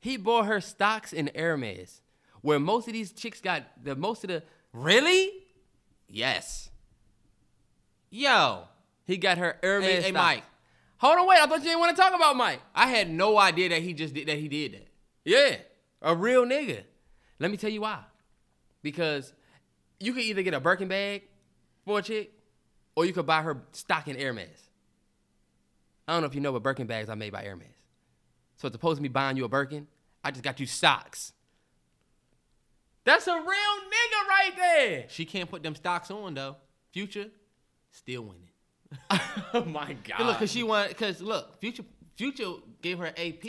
[0.00, 2.00] He bought her stocks in Hermes,
[2.46, 4.42] where most of these chicks got the most of the.
[4.72, 5.30] Really?
[6.08, 6.70] Yes,
[8.10, 8.62] Yo,
[9.04, 9.88] he got her Hermes.
[9.88, 10.12] Hey, hey.
[10.12, 10.44] Mike.
[10.98, 11.38] Hold on, wait.
[11.38, 12.60] I thought you didn't want to talk about Mike.
[12.74, 14.38] I had no idea that he just did that.
[14.38, 14.88] He did that.
[15.24, 15.56] Yeah,
[16.00, 16.84] a real nigga.
[17.38, 17.98] Let me tell you why.
[18.80, 19.32] Because
[20.00, 21.24] you could either get a Birkin bag
[21.84, 22.32] for a chick,
[22.94, 24.70] or you could buy her stock in Hermes.
[26.08, 27.68] I don't know if you know, but Birkin bags are made by Hermes.
[28.56, 29.88] So it's opposed to me buying you a Birkin,
[30.24, 31.32] I just got you stocks.
[33.06, 35.04] That's a real nigga right there.
[35.08, 36.56] She can't put them stocks on though.
[36.92, 37.26] Future,
[37.92, 38.42] still winning.
[39.54, 40.26] oh my god.
[40.26, 40.92] look, cause she won.
[40.94, 41.84] cause look, Future,
[42.16, 43.44] Future gave her AP.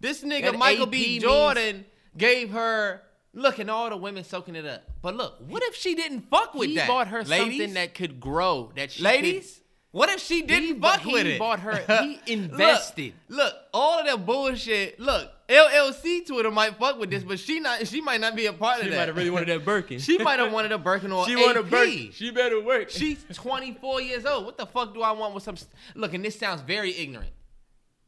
[0.00, 0.98] This nigga Michael AP B.
[0.98, 1.84] means- Jordan
[2.16, 3.02] gave her.
[3.32, 4.82] Look, and all the women soaking it up.
[5.02, 6.88] But look, what if she didn't fuck with he that?
[6.88, 7.58] bought her ladies?
[7.58, 8.72] something that could grow.
[8.74, 9.59] That she ladies.
[9.92, 11.32] What if she didn't he, fuck he with it?
[11.32, 11.76] He bought her.
[12.02, 13.14] He invested.
[13.28, 15.00] Look, all of that bullshit.
[15.00, 17.84] Look, LLC Twitter might fuck with this, but she not.
[17.88, 18.90] She might not be a part of that.
[18.92, 19.98] She might have really wanted that Birkin.
[19.98, 21.40] She might have wanted a Birkin or She AP.
[21.40, 22.12] wanted a Birkin.
[22.12, 22.88] She better work.
[22.90, 24.44] She's 24 years old.
[24.46, 25.56] What the fuck do I want with some?
[25.96, 27.32] Look, and this sounds very ignorant,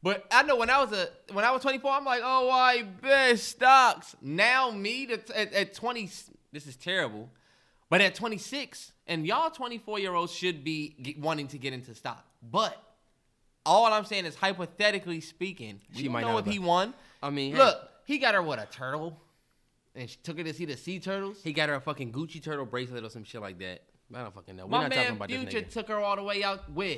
[0.01, 2.83] but I know when I was a when I was 24, I'm like, oh, I
[2.83, 4.15] bet stocks.
[4.21, 6.09] Now me to, at, at 20,
[6.53, 7.29] this is terrible,
[7.93, 12.25] but at 26, and y'all 24 year olds should be wanting to get into stock,
[12.41, 12.75] but.
[13.67, 16.95] All I'm saying is, hypothetically speaking, we She don't might know if he won.
[17.21, 17.59] I mean, hey.
[17.59, 19.21] look, he got her what a turtle,
[19.93, 21.37] and she took her to see the sea turtles.
[21.43, 23.83] He got her a fucking Gucci turtle bracelet or some shit like that.
[24.11, 24.65] I don't fucking know.
[24.65, 25.73] We're My not man talking about Future this nigga.
[25.73, 26.97] took her all the way out where?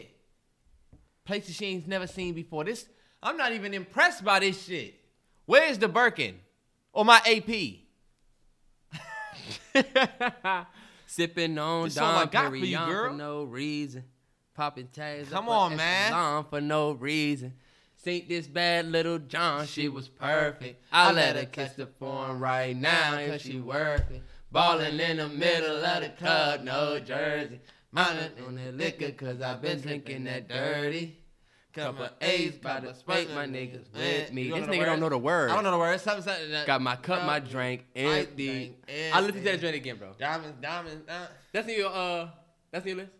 [1.25, 2.63] Places she ain't never seen before.
[2.63, 2.87] This
[3.21, 4.95] I'm not even impressed by this shit.
[5.45, 6.39] Where's the Birkin?
[6.93, 7.83] Or my AP?
[11.07, 14.03] Sipping on This Dom for Perignon for no reason.
[14.55, 15.29] Popping tags.
[15.29, 16.45] Come up on, man.
[16.49, 17.53] For no reason.
[17.97, 20.83] Saint this bad little John, she was perfect.
[20.91, 24.21] I let her kiss the form right now, cause she worth it.
[24.51, 27.59] Ballin' in the middle of the club, no jersey.
[27.91, 31.17] Mindin' on that liquor, cause I've been drinking that dirty.
[31.75, 34.49] Couple A's, about to spank my niggas with me.
[34.49, 35.51] This the nigga don't know the words.
[35.51, 36.01] I don't know the words.
[36.03, 38.47] Something, something, that- Got my cup, my drink, empty.
[38.47, 38.75] drink
[39.13, 40.13] I listened to that joint again, bro.
[40.17, 41.07] Diamonds, diamonds.
[41.09, 41.27] Uh.
[41.51, 42.29] That's in your uh,
[42.71, 43.11] that's in your list.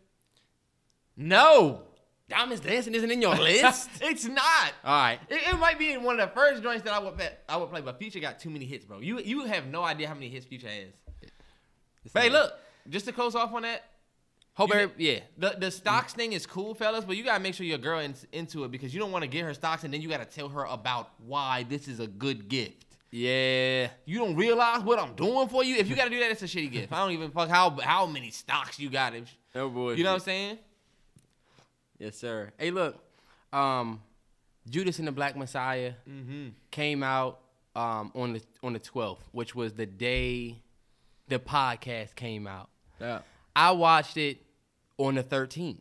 [1.18, 1.82] No,
[2.28, 3.90] Diamonds dancing isn't in your list.
[4.02, 4.74] it's not.
[4.84, 5.20] All right.
[5.30, 7.58] It, it might be in one of the first joints that I would play, I
[7.58, 9.00] would play, but Future got too many hits, bro.
[9.00, 10.88] You you have no idea how many hits Future has.
[12.14, 12.54] Hey, look,
[12.90, 13.84] just to close off on that,
[14.56, 15.20] Hope every, yeah.
[15.38, 18.26] the the stocks thing is cool, fellas, but you gotta make sure your girl is
[18.32, 20.48] into it because you don't want to get her stocks and then you gotta tell
[20.50, 22.86] her about why this is a good gift.
[23.12, 23.90] Yeah.
[24.06, 25.76] You don't realize what I'm doing for you.
[25.76, 26.94] If you gotta do that, it's a shitty gift.
[26.94, 29.14] I don't even fuck how how many stocks you got.
[29.14, 29.98] If, No bullshit.
[29.98, 30.58] you know what I'm saying?
[32.00, 32.52] Yes, sir.
[32.58, 32.98] Hey, look.
[33.54, 34.02] Um,
[34.70, 36.48] Judas and the Black Messiah Mm-hmm.
[36.72, 37.40] came out
[37.76, 40.62] um on the on the 12th, which was the day
[41.28, 42.70] the podcast came out.
[43.02, 43.20] Yeah.
[43.56, 44.42] I watched it
[44.98, 45.78] on the 13th.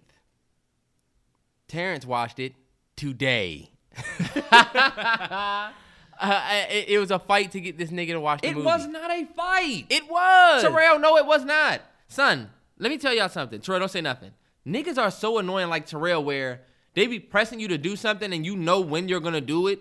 [1.68, 2.54] Terrence watched it
[2.96, 3.70] today.
[6.16, 8.68] Uh, it, it was a fight to get this nigga to watch the It movie.
[8.68, 9.86] It was not a fight.
[9.90, 10.62] It was.
[10.62, 11.80] Terrell, no, it was not.
[12.06, 13.60] Son, let me tell y'all something.
[13.60, 14.30] Terrell, don't say nothing.
[14.64, 16.60] Niggas are so annoying like Terrell where
[16.94, 19.80] they be pressing you to do something and you know when you're gonna do it.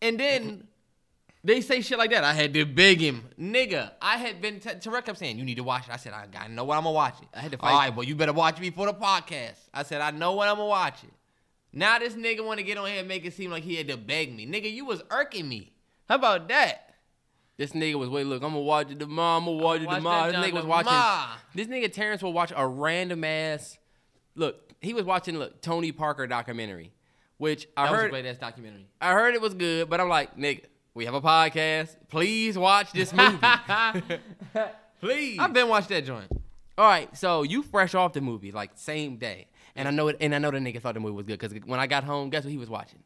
[0.00, 0.67] And then
[1.44, 2.24] they say shit like that.
[2.24, 3.28] I had to beg him.
[3.40, 5.92] Nigga, I had been, t- Terrell kept saying, you need to watch it.
[5.92, 7.28] I said, I, I know what I'm gonna watch it.
[7.34, 9.56] I had to All fight right, well, you better watch it before the podcast.
[9.72, 11.10] I said, I know what I'm gonna watch it.
[11.72, 13.96] Now this nigga wanna get on here and make it seem like he had to
[13.96, 14.46] beg me.
[14.46, 15.72] Nigga, you was irking me.
[16.08, 16.94] How about that?
[17.56, 19.38] This nigga was wait, look, I'm gonna watch it tomorrow.
[19.38, 20.32] I'm gonna watch it tomorrow.
[20.32, 20.86] This nigga was watching.
[20.88, 21.32] tomorrow.
[21.54, 23.78] This nigga Terrence will watch a random ass.
[24.34, 26.92] Look, he was watching look Tony Parker documentary,
[27.36, 28.10] which I That was a heard.
[28.10, 28.86] great ass documentary.
[29.00, 30.64] I heard it was good, but I'm like, nigga,
[30.98, 31.94] we have a podcast.
[32.08, 33.38] Please watch this movie.
[35.00, 35.38] Please.
[35.38, 36.26] I've been watching that joint.
[36.76, 40.16] All right, so you fresh off the movie, like same day, and I know it,
[40.20, 42.30] and I know the nigga thought the movie was good because when I got home,
[42.30, 42.98] guess what he was watching?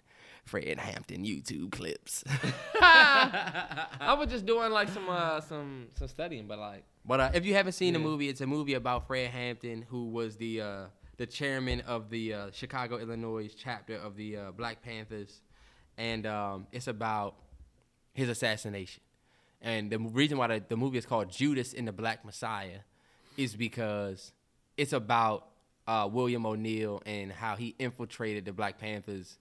[0.44, 2.24] Fred Hampton YouTube clips.
[2.80, 7.44] I was just doing like some uh some some studying, but like But uh, if
[7.44, 10.84] you haven't seen the movie, it's a movie about Fred Hampton, who was the uh,
[11.18, 15.42] the chairman of the uh, Chicago, Illinois chapter of the uh, Black Panthers,
[15.98, 17.36] and um, it's about
[18.12, 19.02] his assassination.
[19.60, 22.80] And the reason why the, the movie is called Judas and the Black Messiah
[23.36, 24.32] is because
[24.76, 25.46] it's about
[25.86, 29.38] uh, William O'Neill and how he infiltrated the Black Panthers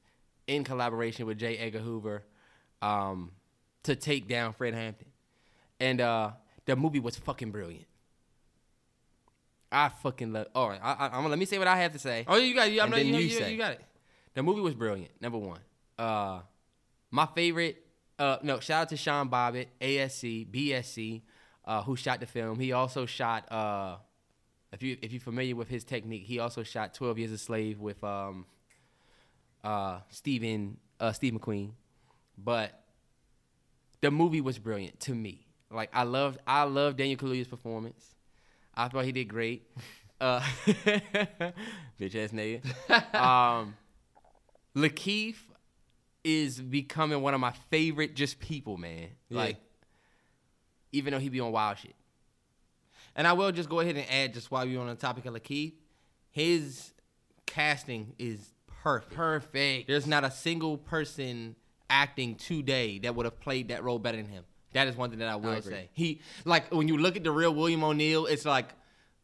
[0.48, 1.58] in collaboration with J.
[1.58, 2.24] Edgar Hoover
[2.82, 3.32] um,
[3.84, 5.08] to take down Fred Hampton.
[5.80, 6.32] And uh,
[6.66, 7.86] the movie was fucking brilliant.
[9.72, 10.48] I fucking love.
[10.54, 12.26] All right, I, I, I'm let me say what I have to say.
[12.28, 13.52] oh you got you, I And know then you, you you, say.
[13.52, 13.82] you got it.
[14.34, 15.12] The movie was brilliant.
[15.22, 15.60] Number one.
[15.98, 16.40] Uh,
[17.10, 17.81] my favorite.
[18.22, 21.24] Uh, no, shout out to Sean Bobbitt, ASC, BSC,
[21.66, 22.60] uh, who shot the film.
[22.60, 23.52] He also shot.
[23.52, 23.96] Uh,
[24.72, 27.80] if you if you're familiar with his technique, he also shot Twelve Years a Slave
[27.80, 28.46] with um,
[29.64, 31.72] uh, Stephen uh, Steve McQueen.
[32.38, 32.80] But
[34.02, 35.48] the movie was brilliant to me.
[35.72, 38.14] Like I loved I loved Daniel Kaluuya's performance.
[38.76, 39.68] I thought he did great.
[40.20, 40.42] Uh,
[42.00, 42.62] bitch ass nigga.
[43.20, 43.76] Um,
[44.76, 45.38] Lakeith
[46.24, 49.10] is becoming one of my favorite just people, man.
[49.30, 49.38] Yeah.
[49.38, 49.58] Like,
[50.92, 51.96] even though he be on wild shit.
[53.16, 55.34] And I will just go ahead and add, just while you're on the topic of
[55.34, 55.74] Lakeith,
[56.30, 56.94] his
[57.46, 58.54] casting is
[58.84, 59.14] perfect.
[59.14, 59.88] Perfect.
[59.88, 61.56] There's not a single person
[61.90, 64.46] acting today that would have played that role better than him.
[64.74, 65.72] That is one thing that I will agree.
[65.72, 65.90] say.
[65.92, 68.70] He like when you look at the real William O'Neill, it's like,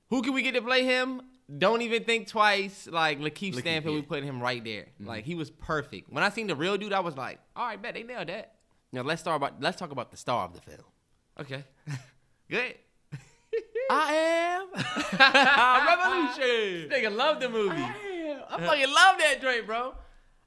[0.09, 1.21] who can we get to play him?
[1.55, 2.87] Don't even think twice.
[2.91, 4.87] Like Lakeith Lakeith, Stanfield, we put him right there.
[4.99, 6.11] Like he was perfect.
[6.11, 8.53] When I seen the real dude, I was like, all right, bet they nailed that.
[8.91, 10.83] Now let's start about let's talk about the star of the film.
[11.39, 11.63] Okay,
[12.49, 12.75] good.
[13.89, 14.67] I am
[15.87, 16.89] Revolution.
[16.89, 17.75] Nigga love the movie.
[17.77, 17.95] I
[18.29, 18.41] am.
[18.49, 19.93] I fucking love that joint, bro.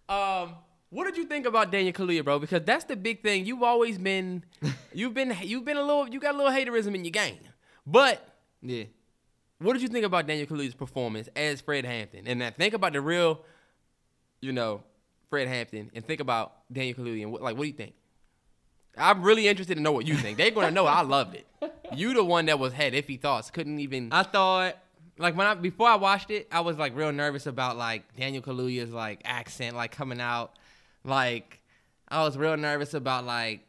[0.09, 0.55] Um,
[0.91, 2.39] what did you think about Daniel Kaluuya, bro?
[2.39, 3.47] Because that's the big thing.
[3.47, 4.45] You've always been,
[4.93, 7.39] you've been, you've been a little, you got a little haterism in your game.
[7.87, 8.27] But
[8.61, 8.85] Yeah.
[9.61, 12.27] What did you think about Daniel Kaluuya's performance as Fred Hampton?
[12.27, 13.43] And then think about the real,
[14.41, 14.83] you know,
[15.29, 17.23] Fred Hampton, and think about Daniel Kaluuya.
[17.23, 17.95] And what, like, what do you think?
[18.97, 20.37] I'm really interested to know what you think.
[20.37, 21.47] They're gonna know I loved it.
[21.95, 24.09] You the one that was had iffy thoughts, couldn't even.
[24.13, 24.77] I thought
[25.21, 28.43] like when I before I watched it, I was like real nervous about like Daniel
[28.43, 30.53] Kaluuya's like accent like coming out.
[31.05, 31.61] Like
[32.09, 33.61] I was real nervous about like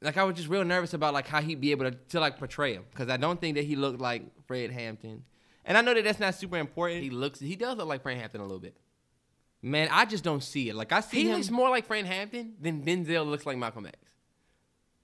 [0.00, 2.38] like I was just real nervous about like how he'd be able to, to like
[2.38, 5.24] portray him because I don't think that he looked like Fred Hampton,
[5.64, 7.02] and I know that that's not super important.
[7.02, 7.40] He looks.
[7.40, 8.76] He does look like Fred Hampton a little bit.
[9.60, 10.76] Man, I just don't see it.
[10.76, 11.36] Like I see He him.
[11.36, 13.96] looks more like Fred Hampton than Denzel looks like Malcolm X,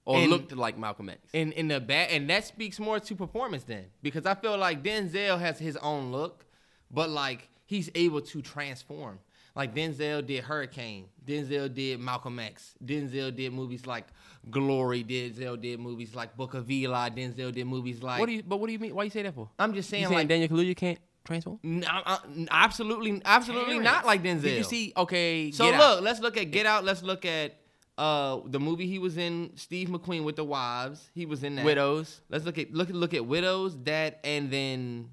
[0.05, 1.19] or And- looked like Malcolm X.
[1.33, 4.83] in in the back, and that speaks more to performance then, because I feel like
[4.85, 6.45] Denzel has his own look,
[6.91, 9.19] but like he's able to transform.
[9.57, 14.07] Like Denzel did Hurricane, Denzel did Malcolm X, Denzel did movies like
[14.51, 18.19] Glory, Denzel did movies like Book of Eli, Denzel did movies like.
[18.19, 18.43] what do you?
[18.43, 18.95] But what do you mean?
[18.95, 19.49] Why you say that for?
[19.59, 21.61] I'm just saying, You saying like Daniel Kaluuya can't transform?
[21.63, 24.43] n- I- I- absolutely, absolutely not like Denzel.
[24.43, 24.93] Did you see?
[24.97, 25.53] Okay.
[25.53, 26.03] So look, Out.
[26.03, 26.85] let's look at Get Out.
[26.85, 27.55] Let's look at
[27.97, 31.11] uh the movie he was in, Steve McQueen with the wives.
[31.15, 31.65] He was in that.
[31.65, 32.23] Widows.
[32.29, 35.11] Let's look at look at look at Widows, that, and then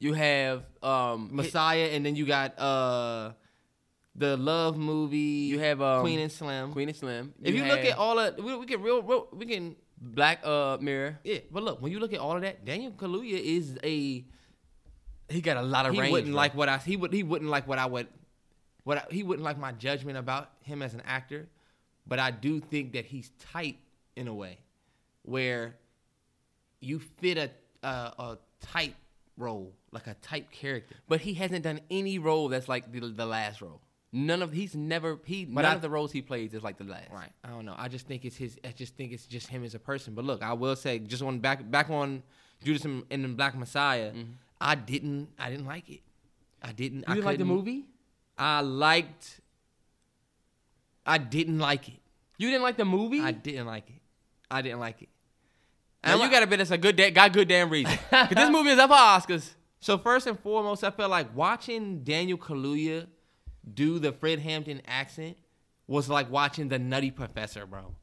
[0.00, 1.30] You have um.
[1.32, 3.32] Messiah, and then you got uh
[4.20, 5.48] the Love movie.
[5.48, 6.72] You have, um, Queen and Slim.
[6.72, 7.34] Queen and Slim.
[7.42, 10.78] If you, look at all of, we, we can real, real, we can Black uh
[10.80, 11.38] Mirror, yeah.
[11.50, 14.24] But look, when you look at all of that, Daniel Kaluuya is a
[15.28, 16.12] he got a lot of he range.
[16.12, 16.36] wouldn't bro.
[16.36, 18.08] like what I he would he wouldn't like what I would
[18.84, 21.48] what I, he wouldn't like my judgment about him as an actor,
[22.06, 23.78] but I do think that he's tight
[24.16, 24.58] in a way
[25.22, 25.76] where
[26.80, 27.50] you fit a
[27.86, 28.94] a, a type
[29.36, 30.96] role like a type character.
[31.08, 33.80] But he hasn't done any role that's like the, the last role.
[34.12, 36.78] None of he's never he But none I- of the roles he plays is like
[36.78, 37.10] the last.
[37.12, 37.30] Right.
[37.44, 37.74] I don't know.
[37.78, 38.58] I just think it's his.
[38.64, 40.14] I just think it's just him as a person.
[40.14, 42.22] But look, I will say, just on back back on
[42.64, 44.32] Judas and, and the Black Messiah, mm-hmm.
[44.60, 45.28] I didn't.
[45.38, 46.00] I didn't like it.
[46.62, 46.98] I didn't.
[47.00, 47.84] You I didn't like the movie?
[48.36, 49.40] I liked.
[51.06, 52.00] I didn't like it.
[52.38, 53.20] You didn't like the movie?
[53.20, 54.00] I didn't like it.
[54.50, 55.08] I didn't like it.
[56.04, 57.96] now And you I- gotta bet that's a good da- got good damn reason.
[58.10, 59.50] Cause this movie is up for Oscars.
[59.80, 63.06] So first and foremost, I felt like watching Daniel Kaluuya
[63.74, 65.36] do the Fred Hampton accent
[65.86, 67.94] was like watching the Nutty Professor, bro.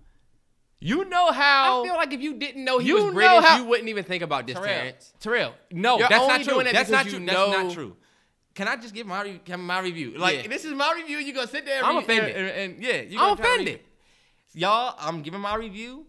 [0.80, 3.43] You know how I feel like if you didn't know he You was know British,
[3.45, 5.14] how- you wouldn't even think about this, Terrell, Terrence.
[5.20, 6.64] Terrell, no, You're that's not true.
[6.64, 7.20] that That's not true.
[7.20, 7.97] know- That's not true.
[8.53, 10.18] Can I just give my re- my review?
[10.18, 10.47] Like Yeah.
[10.47, 11.18] this is my review.
[11.18, 11.78] You gonna sit there?
[11.78, 12.36] And I'm read- offended.
[12.36, 13.82] And, and- and- yeah, you I'm offended.
[14.53, 16.05] Y'all, I'm giving my review.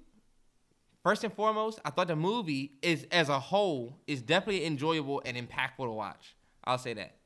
[1.03, 5.36] First and foremost, I thought the movie is as a whole is definitely enjoyable and
[5.36, 6.34] impactful to watch.
[6.64, 7.16] I'll say that.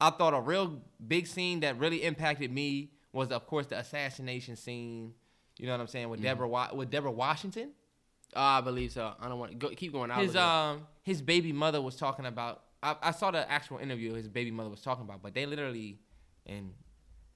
[0.00, 4.54] I thought a real big scene that really impacted me was, of course, the assassination
[4.56, 5.14] scene.
[5.58, 6.10] You know what I'm saying Mm-hmm.
[6.12, 7.70] with Deborah Wa- with Deborah Washington.
[8.36, 9.12] Oh, I believe so.
[9.18, 10.10] I don't want to go, keep going.
[10.10, 10.52] I'll his look it up.
[10.76, 12.62] um his baby mother was talking about.
[12.82, 15.98] I, I saw the actual interview his baby mother was talking about, but they literally,
[16.46, 16.72] and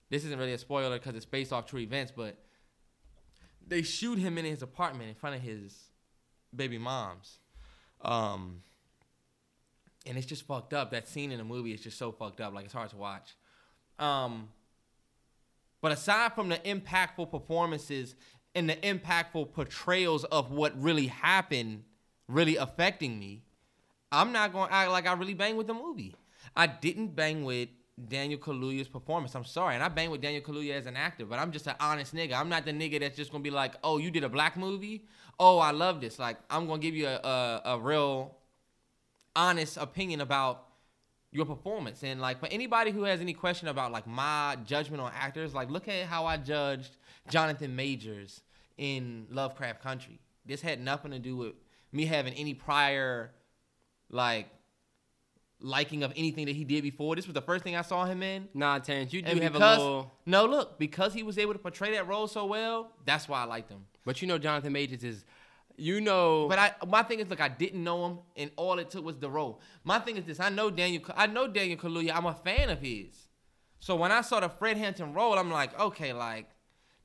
[0.09, 2.37] this isn't really a spoiler because it's based off true events, but
[3.67, 5.75] they shoot him in his apartment in front of his
[6.55, 7.39] baby mom's,
[8.03, 8.63] um,
[10.13, 10.91] and it's just fucked up.
[10.91, 13.35] That scene in the movie is just so fucked up, like it's hard to watch.
[13.99, 14.51] Um,
[15.81, 18.15] but aside from the impactful performances
[18.55, 21.85] and the impactful portrayals of what really happened,
[22.29, 23.43] really affecting me,
[24.13, 26.15] I'm not going to act like I really bang with the movie.
[26.55, 27.71] I didn't bang with
[28.07, 29.35] Daniel Kaluuya's performance.
[29.35, 31.77] I'm sorry, and I bang with Daniel Kaluuya as an actor, but I'm just an
[31.81, 32.35] honest nigga.
[32.35, 35.07] I'm not the nigga that's just gonna be like, "Oh, you did a black movie?
[35.41, 38.41] Oh, I love this." Like, I'm gonna give you a a, a real
[39.35, 40.66] honest opinion about
[41.30, 42.03] your performance.
[42.05, 45.70] And like for anybody who has any question about like my judgment on actors, like
[45.70, 46.97] look at how I judged
[47.28, 48.43] Jonathan Majors
[48.76, 50.20] in Lovecraft Country.
[50.45, 51.55] This had nothing to do with
[51.93, 53.33] me having any prior
[54.11, 54.49] like
[55.61, 57.14] liking of anything that he did before.
[57.14, 58.49] This was the first thing I saw him in.
[58.53, 60.12] Nah, Terrence, you do And have because, a little.
[60.26, 63.45] no, look, because he was able to portray that role so well, that's why I
[63.45, 63.87] liked him.
[64.05, 65.24] But you know, Jonathan Majors is.
[65.77, 66.47] You know.
[66.49, 69.18] But I, my thing is, look, I didn't know him, and all it took was
[69.18, 69.61] the role.
[69.85, 72.14] My thing is this: I know Daniel, I know Daniel Kaluuya.
[72.14, 73.29] I'm a fan of his.
[73.81, 76.49] So when I saw the Fred Hampton role, I'm like, okay, like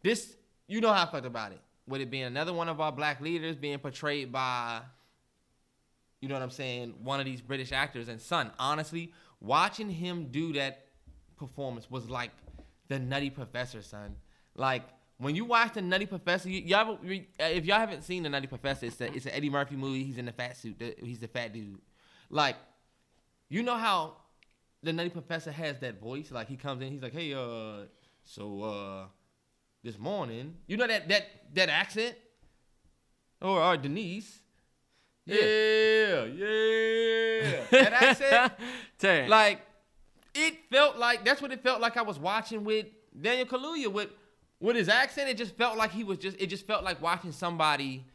[0.03, 0.35] this.
[0.67, 1.61] You know how I felt about it.
[1.87, 4.81] With it being another one of our black leaders being portrayed by,
[6.19, 8.09] you know what I'm saying, one of these British actors.
[8.09, 10.87] And son, honestly, watching him do that
[11.37, 12.31] performance was like
[12.89, 14.17] the Nutty Professor, son.
[14.55, 14.83] Like
[15.19, 16.99] when you watch the Nutty Professor, you, y'all,
[17.39, 20.03] if y'all haven't seen the Nutty Professor, it's, the, it's an Eddie Murphy movie.
[20.03, 20.77] He's in the fat suit.
[20.79, 21.79] the- He's the fat dude.
[22.29, 22.55] Like,
[23.49, 24.17] you know how
[24.83, 26.31] the Nutty Professor has that voice?
[26.31, 27.85] Like he comes in, he's like, "Hey, uh,
[28.23, 29.05] so uh,
[29.83, 32.15] this morning, you know that that that accent,
[33.41, 34.39] or uh, Denise."
[35.25, 37.61] Yeah, yeah, yeah.
[37.71, 38.53] that accent.
[38.99, 39.29] Terrence.
[39.31, 39.61] Like
[40.35, 42.85] it felt like that's what it felt like I was watching with
[43.19, 44.09] Daniel Kaluuya with
[44.59, 45.29] with his accent.
[45.29, 48.05] It just felt like he was just it just felt like watching somebody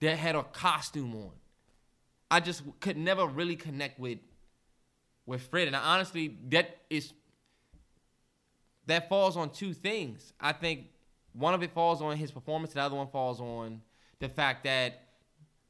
[0.00, 1.30] that had a costume on.
[2.30, 4.18] I just could never really connect with
[5.26, 7.12] with Fred, and I honestly that is
[8.86, 10.32] that falls on two things.
[10.40, 10.86] I think
[11.32, 13.80] one of it falls on his performance, the other one falls on
[14.20, 15.00] the fact that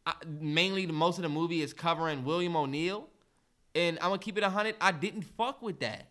[0.06, 3.08] I, mainly the, most of the movie is covering William O'Neill,
[3.74, 4.76] and I'm gonna keep it hundred.
[4.80, 6.08] I didn't fuck with that.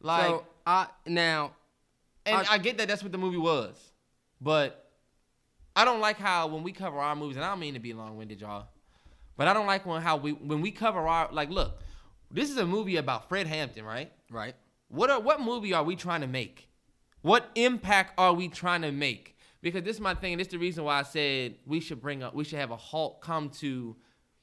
[0.00, 1.52] Like, so I now
[2.26, 3.74] and I- I, get that that's what the movie was,
[4.40, 4.90] but
[5.76, 7.92] I don't like how when we cover our movies, and I don't mean to be
[7.92, 8.68] long-winded, y'all,
[9.36, 11.50] but I don't like when how we when we cover our like.
[11.50, 11.80] Look,
[12.30, 14.12] this is a movie about Fred Hampton, right?
[14.30, 14.54] right.
[14.88, 16.68] What are what movie are we trying to make?
[17.22, 19.36] What impact are we trying to make?
[19.62, 20.34] Because this is my thing.
[20.34, 22.70] and This is the reason why I said we should bring up, we should have
[22.70, 23.96] a halt come to,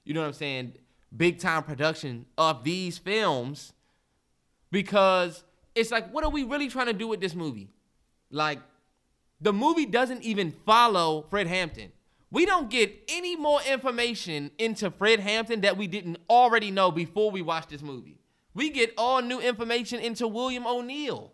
[0.03, 0.73] you know what I'm saying,
[1.15, 3.73] big time production of these films.
[4.71, 5.43] Because
[5.75, 7.69] it's like, what are we really trying to do with this movie?
[8.29, 8.59] Like,
[9.39, 11.91] the movie doesn't even follow Fred Hampton.
[12.29, 17.29] We don't get any more information into Fred Hampton that we didn't already know before
[17.29, 18.19] we watched this movie.
[18.53, 21.33] We get all new information into William O'Neill.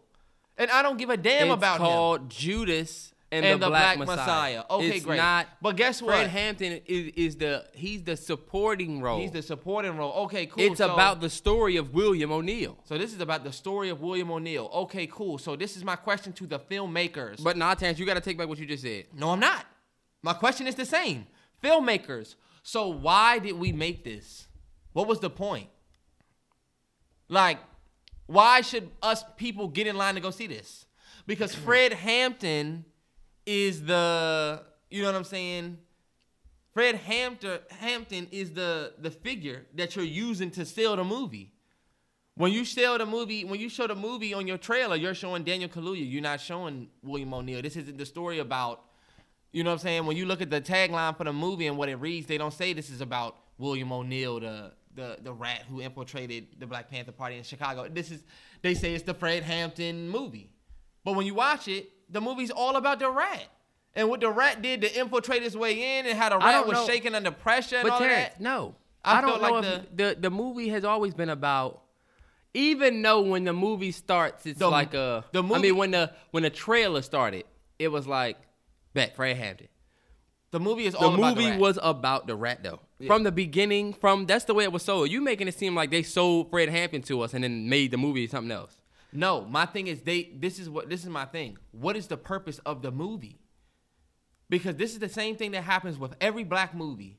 [0.57, 1.85] And I don't give a damn it's about him.
[1.85, 4.17] called Judas and, And the, the Black, Black Messiah.
[4.17, 4.63] Messiah.
[4.69, 5.17] Okay, it's great.
[5.17, 6.29] Not, But guess Fred what?
[6.29, 9.19] Hampton is, is the he's the supporting role.
[9.19, 10.13] He's the supporting role.
[10.25, 10.63] Okay, cool.
[10.63, 12.77] it's So- about the story of William O'Neill.
[12.85, 14.69] So this is about the story of William O'Neill.
[14.73, 15.37] Okay, cool.
[15.37, 17.43] So this is my question to the filmmakers.
[17.43, 19.05] But not Terrence, you got to take back what you just said.
[19.13, 19.65] No, I'm not.
[20.23, 21.27] My question is the same.
[21.61, 22.35] Filmmakers.
[22.63, 24.47] So why did we make this?
[24.93, 25.69] What was the point?
[27.29, 27.59] Like,
[28.25, 30.85] why should us people get in line to go see this?
[31.25, 32.85] Because Fred Hampton
[33.47, 35.79] is the, you know what I'm saying?
[36.73, 41.51] Fred Hampton Hampton is the the figure that you're using to sell the movie.
[42.35, 45.43] When you sell the movie, when you show the movie on your trailer, you're showing
[45.43, 46.07] Daniel Kaluuya.
[46.07, 47.63] You're not showing William O'Neill.
[47.63, 48.83] This isn't the story about,
[49.51, 50.05] you know what I'm saying?
[50.05, 52.53] When you look at the tagline for the movie and what it reads, they don't
[52.53, 57.11] say this is about William O'Neill, the the the rat who infiltrated the Black Panther
[57.11, 57.87] Party in Chicago.
[57.89, 58.23] This is
[58.61, 60.51] they say it's the Fred Hampton movie.
[61.03, 63.45] But when you watch it, the movie's all about the rat.
[63.95, 66.77] And what the rat did to infiltrate his way in and how the rat was
[66.77, 66.85] know.
[66.85, 68.41] shaking under pressure and But all Terrence, that.
[68.41, 71.81] no, I I, don't know like if the, the movie has always been about.
[72.53, 75.25] Even though when the movie starts, it's The- like a.
[75.31, 77.45] the movie, I mean, when the when the trailer started,
[77.79, 78.37] it was like,
[78.93, 79.67] bet Fred Hampton.
[80.51, 82.79] The movie is The all about movie the was about the rat though.
[83.05, 85.11] From the beginning, from that's the way it was sold.
[85.11, 87.97] You making it seem like they sold Fred Hampton to us and then made the
[87.97, 88.75] movie something else.
[89.17, 90.29] No, my thing is they.
[90.35, 91.57] This is what this is my thing.
[91.71, 93.39] What is the purpose of the movie?
[94.47, 97.17] Because this is the same thing that happens with every black movie.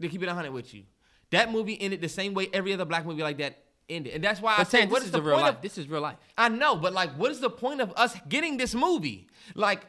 [0.00, 0.84] To keep it hundred with you,
[1.32, 3.58] that movie ended the same way every other black movie like that
[3.90, 5.56] ended, and that's why I say, what is is the the real point life.
[5.56, 5.62] of?
[5.62, 6.16] This is real life.
[6.38, 9.28] I know, but like, what is the point of us getting this movie?
[9.54, 9.84] Like,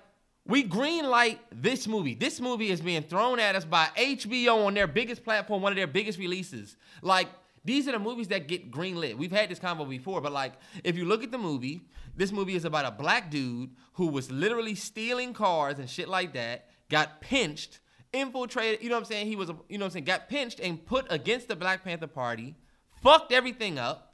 [0.46, 2.16] we green light this movie.
[2.16, 5.78] This movie is being thrown at us by HBO on their biggest platform, one of
[5.78, 6.76] their biggest releases.
[7.02, 7.30] Like,
[7.64, 9.18] these are the movies that get greenlit.
[9.18, 10.54] We've had this convo before, but like,
[10.84, 11.82] if you look at the movie,
[12.16, 16.34] this movie is about a black dude who was literally stealing cars and shit like
[16.34, 17.80] that, got pinched,
[18.14, 19.28] infiltrated, you know what I'm saying?
[19.28, 21.84] He was, a, you know what I'm saying, got pinched and put against the Black
[21.84, 22.56] Panther Party,
[23.02, 24.12] fucked everything up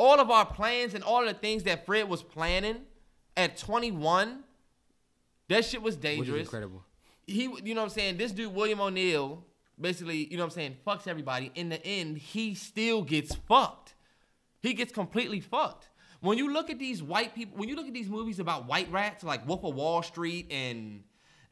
[0.00, 2.78] all of our plans and all of the things that Fred was planning
[3.36, 4.42] at 21,
[5.48, 6.40] that shit was dangerous.
[6.40, 6.82] Incredible.
[7.26, 8.16] He, you know what I'm saying?
[8.16, 9.44] This dude, William O'Neill,
[9.80, 11.50] basically, you know what I'm saying, fucks everybody.
[11.54, 13.94] In the end, he still gets fucked.
[14.60, 15.88] He gets completely fucked.
[16.20, 18.90] When you look at these white people, when you look at these movies about white
[18.92, 21.02] rats like Wolf of Wall Street and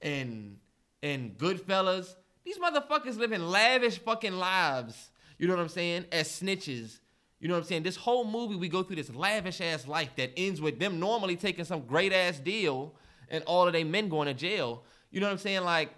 [0.03, 0.59] and
[1.03, 2.15] and Goodfellas,
[2.45, 5.11] these motherfuckers living lavish fucking lives.
[5.39, 6.07] You know what I'm saying?
[6.13, 6.99] As snitches.
[7.41, 7.85] You know what I'm saying?
[7.85, 11.37] This whole movie, we go through this lavish ass life that ends with them normally
[11.37, 12.95] taking some great ass deal
[13.31, 14.83] and all of their men going to jail.
[15.11, 15.63] You know what I'm saying?
[15.63, 15.91] Like,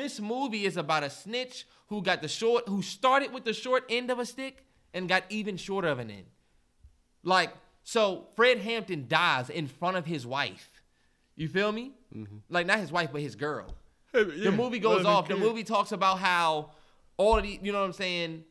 [0.00, 3.84] this movie is about a snitch who got the short, who started with the short
[3.88, 6.26] end of a stick and got even shorter of an end.
[7.22, 7.52] Like,
[7.84, 10.82] so Fred Hampton dies in front of his wife.
[11.36, 11.92] You feel me?
[12.48, 13.74] Like, not his wife, but his girl.
[14.12, 15.28] The movie goes off.
[15.28, 16.72] The movie talks about how
[17.16, 18.42] all of the, you know what I'm saying?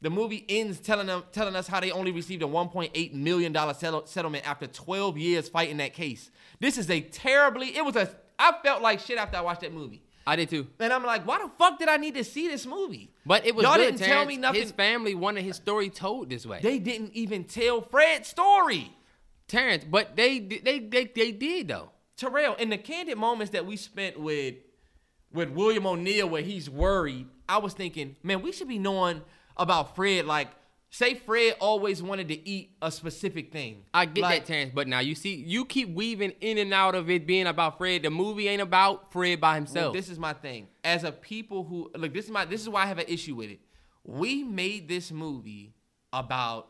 [0.00, 3.74] The movie ends telling them, telling us how they only received a 1.8 million dollar
[3.74, 6.30] settle, settlement after 12 years fighting that case.
[6.60, 7.76] This is a terribly.
[7.76, 8.08] It was a.
[8.38, 10.66] I felt like shit after I watched that movie, I did too.
[10.78, 13.10] and I'm like, why the fuck did I need to see this movie?
[13.26, 14.60] But it was Y'all didn't tell me nothing.
[14.62, 16.60] His family wanted his story told this way.
[16.62, 18.92] they didn't even tell Fred's story.
[19.48, 21.90] Terrence, but they they they they did though.
[22.16, 24.54] Terrell, in the candid moments that we spent with
[25.32, 29.22] with William O'Neill, where he's worried, I was thinking, man, we should be knowing
[29.56, 30.26] about Fred.
[30.26, 30.48] Like,
[30.94, 33.82] say Fred always wanted to eat a specific thing.
[33.94, 36.94] I get Like, that, Terrence, but now you see, you keep weaving in and out
[36.94, 38.02] of it being about Fred.
[38.02, 39.94] The movie ain't about Fred by Well, himself.
[39.94, 40.68] this is my thing.
[40.84, 43.34] As a people who look, this is my this is why I have an issue
[43.34, 43.60] with it.
[44.04, 45.74] We made this movie
[46.12, 46.68] about.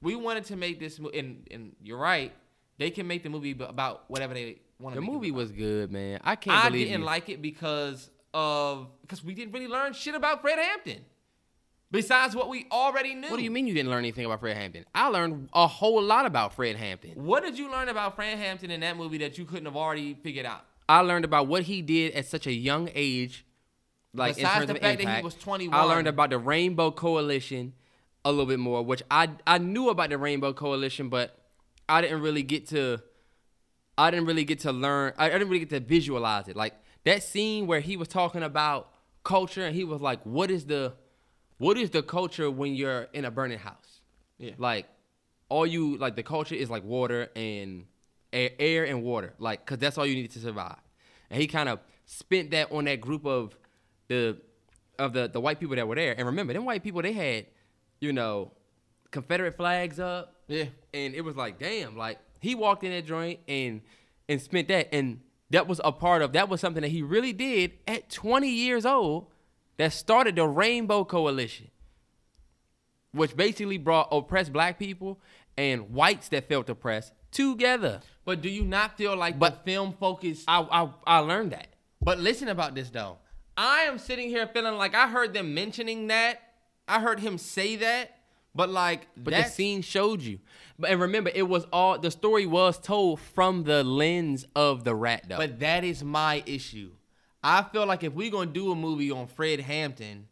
[0.00, 2.32] We wanted to make this movie, and and you're right.
[2.78, 6.18] They can make the movie about whatever they want The movie was good, man.
[6.24, 7.06] I can't I believe didn't you.
[7.06, 11.04] like it because of because we didn't really learn shit about Fred Hampton.
[11.92, 13.28] Besides what we already knew.
[13.28, 14.86] What do you mean you didn't learn anything about Fred Hampton?
[14.94, 17.12] I learned a whole lot about Fred Hampton.
[17.14, 20.14] What did you learn about Fred Hampton in that movie that you couldn't have already
[20.14, 20.64] figured out?
[20.88, 23.44] I learned about what he did at such a young age,
[24.14, 25.24] like in Besides terms the of fact that he impact.
[25.24, 25.78] was 21.
[25.78, 27.74] I learned about the Rainbow Coalition
[28.24, 31.38] a little bit more, which I I knew about the Rainbow Coalition, but
[31.88, 33.02] I didn't really get to.
[33.98, 35.12] I didn't really get to learn.
[35.18, 36.56] I didn't really get to visualize it.
[36.56, 36.74] Like
[37.04, 38.90] that scene where he was talking about
[39.24, 40.94] culture, and he was like, "What is the,
[41.62, 44.00] what is the culture when you're in a burning house?"
[44.38, 44.52] Yeah.
[44.58, 44.86] Like,
[45.48, 47.86] all you like the culture is like water and
[48.32, 50.80] air, air and water, like, cause that's all you need to survive.
[51.30, 53.56] And he kind of spent that on that group of
[54.08, 54.38] the
[54.98, 56.14] of the the white people that were there.
[56.16, 57.46] And remember, them white people they had,
[58.00, 58.52] you know,
[59.10, 60.34] Confederate flags up.
[60.48, 60.66] Yeah.
[60.92, 63.82] And it was like, damn, like he walked in that joint and
[64.28, 67.32] and spent that, and that was a part of that was something that he really
[67.32, 69.26] did at 20 years old.
[69.78, 71.68] That started the Rainbow Coalition
[73.12, 75.20] which basically brought oppressed black people
[75.56, 78.00] and whites that felt oppressed together.
[78.24, 80.44] But do you not feel like But- the film focused?
[80.48, 81.68] I, I I learned that.
[82.00, 83.18] But listen about this though.
[83.56, 86.40] I am sitting here feeling like I heard them mentioning that.
[86.88, 88.18] I heard him say that.
[88.54, 90.38] But like But that the scene showed you.
[90.78, 94.94] But and remember, it was all the story was told from the lens of the
[94.94, 95.36] rat though.
[95.36, 96.92] But that is my issue.
[97.42, 100.28] I feel like if we're gonna do a movie on Fred Hampton,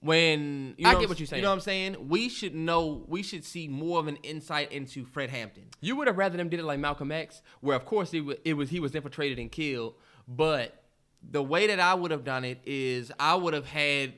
[0.00, 1.40] when you I know get what you're saying.
[1.40, 2.08] You know what I'm saying?
[2.08, 3.04] We should know.
[3.06, 5.64] We should see more of an insight into Fred Hampton.
[5.80, 8.36] you would have rather them did it like Malcolm X, where of course it was,
[8.44, 9.94] it was he was infiltrated and killed,
[10.26, 10.76] but
[11.22, 14.14] The way that I would have done it is I would have had.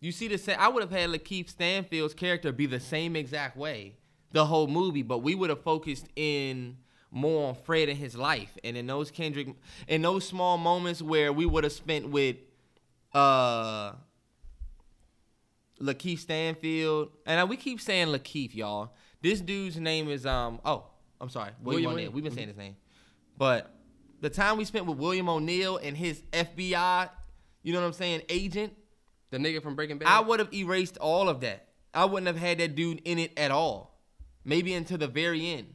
[0.00, 0.56] You see the same.
[0.58, 3.96] I would have had Lakeith Stanfield's character be the same exact way
[4.32, 6.76] the whole movie, but we would have focused in
[7.10, 9.48] more on Fred and his life, and in those Kendrick,
[9.88, 12.36] in those small moments where we would have spent with,
[13.14, 13.92] uh,
[15.80, 18.94] Lakeith Stanfield, and we keep saying Lakeith, y'all.
[19.22, 20.60] This dude's name is um.
[20.64, 20.86] Oh,
[21.20, 21.98] I'm sorry, William, William O'Neill.
[21.98, 22.12] O'Neill.
[22.12, 22.76] We've been saying his name,
[23.36, 23.72] but
[24.20, 27.10] the time we spent with William O'Neill and his FBI,
[27.62, 28.74] you know what I'm saying, agent,
[29.30, 30.08] the nigga from Breaking Bad.
[30.08, 31.68] I would have erased all of that.
[31.92, 34.00] I wouldn't have had that dude in it at all.
[34.44, 35.74] Maybe until the very end.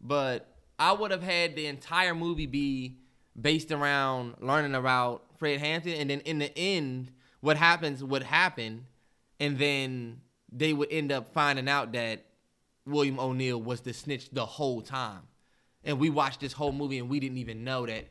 [0.00, 0.51] But
[0.82, 2.96] I would have had the entire movie be
[3.40, 8.86] based around learning about Fred Hampton and then in the end what happens would happen
[9.38, 12.24] and then they would end up finding out that
[12.84, 15.20] William O'Neill was the snitch the whole time.
[15.84, 18.08] And we watched this whole movie and we didn't even know that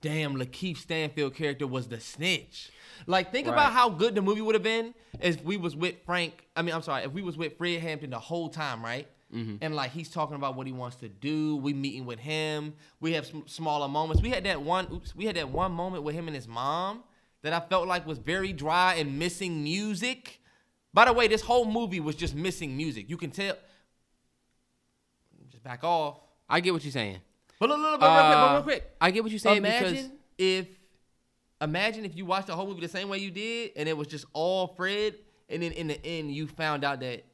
[0.00, 2.70] damn Lakeith Stanfield character was the snitch.
[3.08, 6.46] Like think about how good the movie would have been if we was with Frank.
[6.54, 9.08] I mean, I'm sorry, if we was with Fred Hampton the whole time, right?
[9.30, 11.56] And like he's talking about what he wants to do.
[11.56, 12.72] We meeting with him.
[12.98, 14.22] We have some smaller moments.
[14.22, 14.86] We had that one.
[14.92, 17.02] Oops, we had that one moment with him and his mom
[17.42, 20.40] that I felt like was very dry and missing music.
[20.94, 23.10] By the way, this whole movie was just missing music.
[23.10, 23.56] You can tell.
[25.50, 26.20] Just back off.
[26.48, 27.18] I get what you're saying.
[27.60, 28.90] But look, look, look, real quick, but Uh, real quick.
[29.00, 30.68] I get what you're saying imagine because if
[31.60, 34.06] imagine if you watched the whole movie the same way you did and it was
[34.06, 35.16] just all Fred
[35.48, 37.24] and then in the end you found out that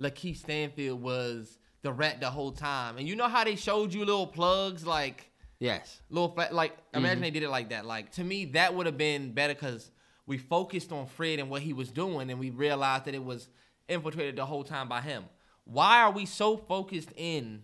[0.00, 2.96] Lakeith Stanfield was the rat the whole time.
[2.98, 7.16] And you know how they showed you little plugs like yes, little flat like imagine
[7.16, 7.22] mm-hmm.
[7.22, 7.84] they did it like that.
[7.84, 9.90] Like to me that would have been better cuz
[10.26, 13.48] we focused on Fred and what he was doing and we realized that it was
[13.88, 15.24] infiltrated the whole time by him.
[15.64, 17.62] Why are we so focused in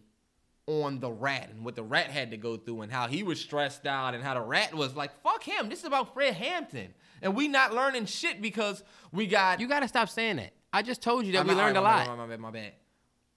[0.66, 3.40] on the rat and what the rat had to go through and how he was
[3.40, 5.68] stressed out and how the rat was like, fuck him.
[5.68, 6.92] This is about Fred Hampton.
[7.22, 8.82] And we not learning shit because
[9.12, 10.52] we got you got to stop saying that.
[10.76, 12.18] I just told you that I'm we not- learned a right, lot.
[12.18, 12.72] My bad, my bad, my bad.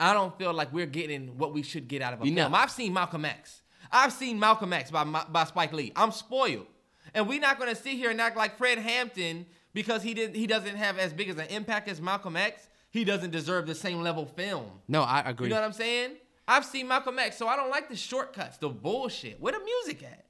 [0.01, 2.51] I don't feel like we're getting what we should get out of a You film.
[2.51, 2.57] know.
[2.57, 3.61] I've seen Malcolm X.
[3.91, 5.91] I've seen Malcolm X by by Spike Lee.
[5.95, 6.67] I'm spoiled,
[7.13, 10.47] and we're not gonna sit here and act like Fred Hampton because he did he
[10.47, 12.67] doesn't have as big as an impact as Malcolm X.
[12.91, 14.69] He doesn't deserve the same level film.
[14.87, 15.47] No, I agree.
[15.47, 16.11] You know what I'm saying?
[16.47, 19.39] I've seen Malcolm X, so I don't like the shortcuts, the bullshit.
[19.39, 20.25] Where the music at?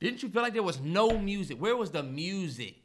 [0.00, 1.58] Didn't you feel like there was no music?
[1.60, 2.83] Where was the music?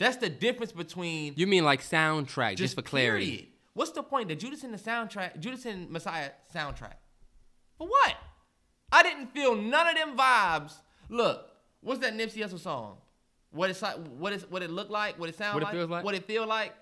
[0.00, 3.26] That's the difference between you mean like soundtrack, just, for clarity?
[3.26, 3.46] period.
[3.74, 4.28] What's the point?
[4.28, 6.94] The Judas in the soundtrack, Judas and Messiah soundtrack.
[7.76, 8.16] For what?
[8.90, 10.72] I didn't feel none of them vibes.
[11.10, 11.50] Look,
[11.82, 12.96] what's that Nipsey Hussle song?
[13.50, 15.74] What it's like, what is what it look like, what it sound What it like,
[15.74, 16.04] feels like?
[16.04, 16.72] what it feel like.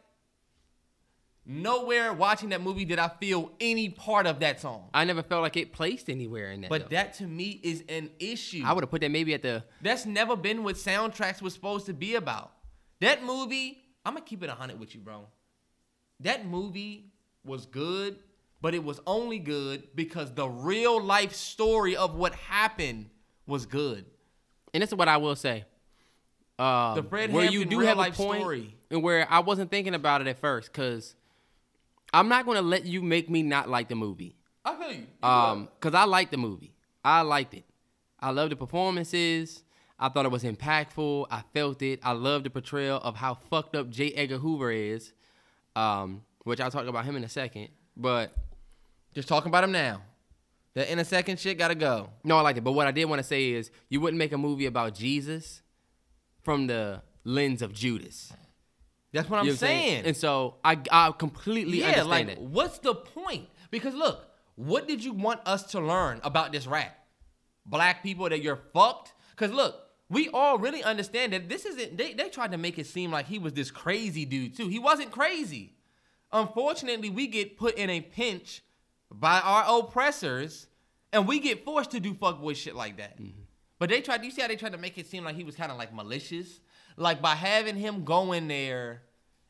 [1.45, 4.91] Nowhere watching that movie did I feel any part of that song.
[4.95, 6.71] I never felt like it placed anywhere in that.
[6.71, 6.97] But though.
[6.97, 8.63] that to me is an issue.
[8.65, 9.65] I would have put that maybe at the.
[9.83, 12.53] That's never been what soundtracks was supposed to be about.
[13.01, 15.27] That movie, I'm gonna keep it 100 with you, bro.
[16.21, 17.13] That movie
[17.45, 18.19] was good,
[18.61, 23.11] but it was only good because the real life story of what happened
[23.47, 24.05] was good.
[24.75, 25.65] and this is what I will say.
[26.59, 28.77] Um, The Fred where Hampton you do real have a point, story.
[28.91, 31.15] and where I wasn't thinking about it at first, because
[32.13, 34.35] I'm not gonna let you make me not like the movie.
[34.65, 35.07] I feel you.
[35.23, 36.75] Um, cause I liked the movie.
[37.05, 37.65] I liked it.
[38.21, 39.63] I loved the performances.
[39.99, 41.27] I thought it was impactful.
[41.31, 42.01] I felt it.
[42.03, 44.13] I loved the portrayal of how fucked up J.
[44.13, 45.13] Edgar Hoover is,
[45.75, 47.69] um, which I'll talk about him in a second.
[47.97, 48.33] But
[49.15, 50.03] Just talking about him now.
[50.75, 52.11] The in a second shit gotta go.
[52.23, 52.65] no, I liked it.
[52.65, 55.63] But what I did want to say is, you wouldn't make a movie about Jesus
[56.43, 58.33] from the lens of Judas.
[59.13, 60.05] That's what I'm You know what saying.
[60.05, 62.39] And so I, I completely yeah, understand like it.
[62.39, 63.49] what's the point?
[63.71, 66.97] Because look, what did you want us to learn about this rat?
[67.67, 69.15] Black people that you're fucked?
[69.37, 69.75] Cause look,
[70.11, 73.27] we all really understand that this isn't they, they tried to make it seem like
[73.27, 74.69] he was this crazy dude too.
[74.69, 75.75] He wasn't crazy.
[76.33, 78.63] Unfortunately, we get put in a pinch
[79.11, 80.67] by our oppressors
[81.13, 83.19] and we get forced to do fuckboy shit like that.
[83.19, 83.41] Mm-hmm.
[83.79, 85.55] But they tried, you see how they tried to make it seem like he was
[85.55, 86.61] kind of like malicious?
[86.97, 89.03] Like by having him go in there,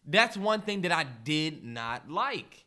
[0.07, 2.65] that's one thing that I did not like.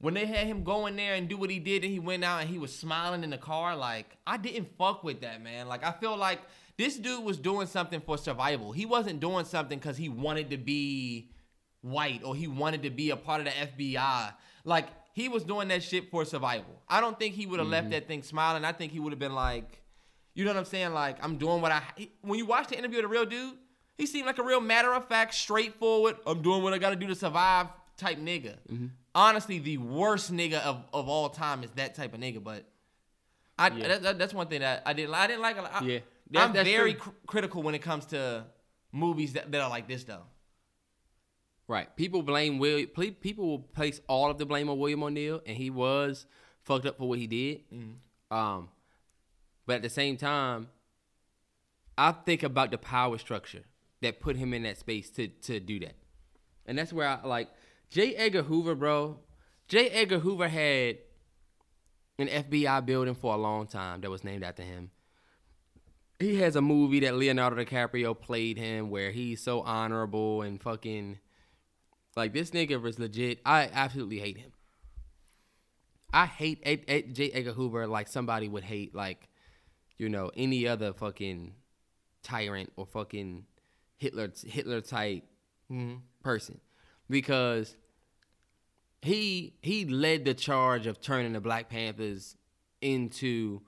[0.00, 2.22] When they had him go in there and do what he did, and he went
[2.22, 5.66] out and he was smiling in the car, like, I didn't fuck with that, man.
[5.66, 6.40] Like, I feel like
[6.78, 8.72] this dude was doing something for survival.
[8.72, 11.30] He wasn't doing something because he wanted to be
[11.82, 14.32] white or he wanted to be a part of the FBI.
[14.64, 16.80] Like, he was doing that shit for survival.
[16.88, 17.92] I don't think he would have left mm-hmm.
[17.92, 18.64] that thing smiling.
[18.64, 19.82] I think he would have been like,
[20.34, 20.92] you know what I'm saying?
[20.94, 21.82] Like, I'm doing what I.
[21.96, 23.54] he- When you watch the interview with the real dude,
[23.96, 26.16] he seemed like a real matter of fact, straightforward.
[26.24, 27.66] I'm doing what I got to do to survive
[27.96, 28.54] type nigga.
[28.70, 28.86] Mm-hmm.
[29.16, 32.42] Honestly, the worst nigga of, of all time is that type of nigga.
[32.44, 32.64] But
[33.58, 33.88] I Yeah.
[33.88, 35.12] that, that- that's one thing that I didn't.
[35.12, 35.58] I didn't like.
[35.58, 35.72] a lot.
[35.74, 35.98] I, Yeah.
[36.30, 38.44] That- I'm very cr- critical when it comes to
[38.92, 40.22] movies that, that are like this though.
[41.66, 41.94] Right.
[41.96, 42.86] People blame Will.
[42.86, 46.24] People will place all of the blame on William O'Neill, and he was
[46.62, 47.60] fucked up for what he did.
[48.30, 48.68] Um,
[49.66, 50.68] but at the same time,
[51.98, 53.64] I think about the power structure
[54.00, 55.94] that put him in that space to to do that,
[56.64, 57.48] and that's where I like
[57.90, 58.14] J.
[58.14, 59.18] Edgar Hoover, bro.
[59.66, 59.90] J.
[59.90, 60.98] Edgar Hoover had
[62.18, 64.90] an FBI building for a long time that was named after him.
[66.18, 71.18] He has a movie that Leonardo DiCaprio played him where he's so honorable and fucking
[72.16, 73.38] like this nigga was legit.
[73.46, 74.52] I absolutely hate him.
[76.12, 77.30] I hate Ed, Ed, J.
[77.30, 79.28] Edgar Hoover like somebody would hate like,
[79.96, 81.54] you know, any other fucking
[82.22, 83.44] tyrant or fucking
[83.96, 85.22] Hitler Hitler type
[85.70, 85.96] mm-hmm.
[86.22, 86.60] person,
[87.08, 87.76] because
[89.02, 92.36] he he led the charge of turning the Black Panthers
[92.80, 93.60] into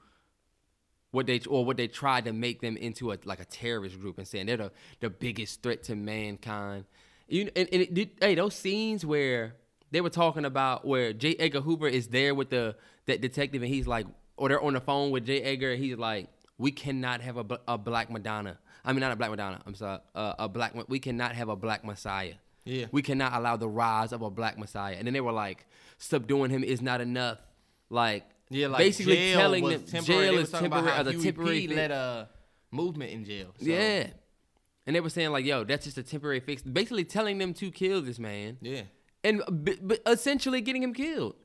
[1.11, 4.19] what they or what they tried to make them into a like a terrorist group
[4.19, 6.85] and saying they're the, the biggest threat to mankind.
[7.29, 9.55] You and, and it hey those scenes where
[9.91, 11.35] they were talking about where J.
[11.37, 14.07] Edgar Hoover is there with the that detective and he's like
[14.37, 15.43] or they're on the phone with J.
[15.43, 18.59] Edgar and he's like we cannot have a, a black Madonna.
[18.85, 19.61] I mean not a black Madonna.
[19.67, 20.01] I'm sorry.
[20.15, 22.35] Uh, a black we cannot have a black Messiah.
[22.65, 22.87] Yeah.
[22.93, 24.95] We cannot allow the rise of a black Messiah.
[24.97, 25.67] And then they were like
[25.99, 27.39] subduing him is not enough.
[27.89, 30.27] Like Yeah, like basically jail telling was them temporary.
[30.31, 32.29] jail is about temporary how a temporary led a
[32.73, 33.55] movement in jail.
[33.59, 34.09] So, Yeah.
[34.87, 36.63] And they were saying like, yo, that's just a temporary fix.
[36.63, 38.57] Basically telling them to kill this man.
[38.61, 38.83] yeah.
[39.23, 41.37] And b- but essentially getting him killed.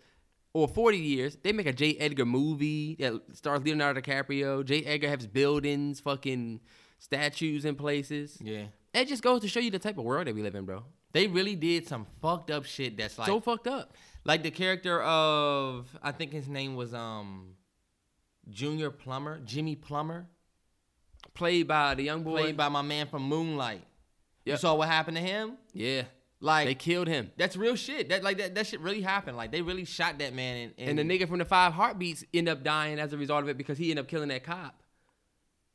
[0.54, 1.96] or 40 years, they make a J.
[1.96, 4.66] Edgar movie that stars Leonardo DiCaprio.
[4.66, 4.84] J.
[4.84, 6.60] Edgar has buildings, fucking
[7.00, 8.38] statues in places.
[8.42, 8.66] Yeah.
[8.94, 10.84] It just goes to show you the type of world that we live in, bro.
[11.14, 13.96] They really did some fucked up shit that's like so fucked up.
[14.26, 17.56] like the character of I think his name was um
[18.50, 20.28] Junior Plumber, Jimmy Plumber,
[21.34, 22.40] Played by the young boy.
[22.42, 23.84] played by my man from Moonlight.
[24.46, 25.58] You saw what happened to him?
[25.74, 26.04] yeah.
[26.44, 27.32] Like They killed him.
[27.38, 28.10] that's real shit.
[28.10, 29.38] That like that, that shit really happened.
[29.38, 32.50] Like they really shot that man and, And the nigga from the Five Heartbeats end
[32.50, 34.82] up dying as a result of it because he ended up killing that cop.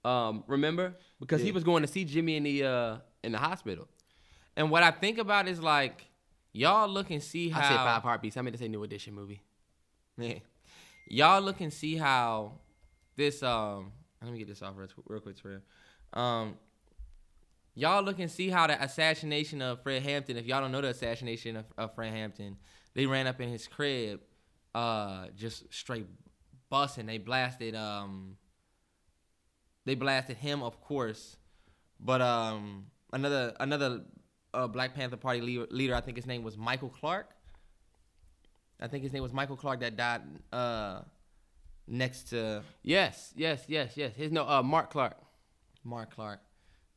[0.05, 0.95] Um, remember?
[1.21, 3.87] Because he was going to see Jimmy in the uh in the hospital.
[4.57, 6.05] And what I think about is like
[6.53, 8.37] y'all look and see how I said Five Heartbeats.
[8.37, 9.43] I meant to say New Edition movie.
[10.19, 10.39] Yeah.
[11.09, 12.55] Y'all look and see how
[13.17, 15.59] this um let me get this off real, real quick, Trey.
[16.13, 16.57] Um
[17.77, 20.89] y'all look and see how the assassination of Fred Hampton, if y'all don't know the
[20.89, 22.57] assassination of, of Fred Hampton,
[22.95, 24.21] they ran up in his crib,
[24.75, 26.07] uh, just straight
[26.69, 27.07] busting.
[27.07, 28.37] They blasted um
[29.85, 31.37] they blasted him, of course.
[32.01, 34.01] But um another another
[34.55, 37.31] uh, Black Panther Party leader, leader, I think his name was Michael Clark.
[38.81, 40.23] I think his name was Michael Clark that died
[40.53, 41.01] uh,
[41.87, 44.15] next to Yes, yes, yes, yes.
[44.17, 45.19] His no uh Mark Clark.
[45.85, 46.41] Mark Clark.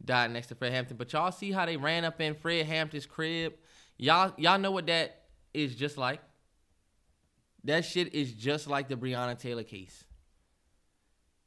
[0.03, 0.97] Died next to Fred Hampton.
[0.97, 3.53] But y'all see how they ran up in Fred Hampton's crib?
[3.97, 5.23] Y'all y'all know what that
[5.53, 6.21] is just like?
[7.65, 10.05] That shit is just like the Breonna Taylor case.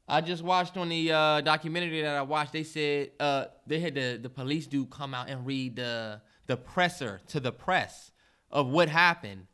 [0.07, 2.53] I just watched on the uh, documentary that I watched.
[2.53, 6.57] They said uh, they had the, the police dude come out and read the the
[6.57, 8.11] presser to the press
[8.51, 9.47] of what happened.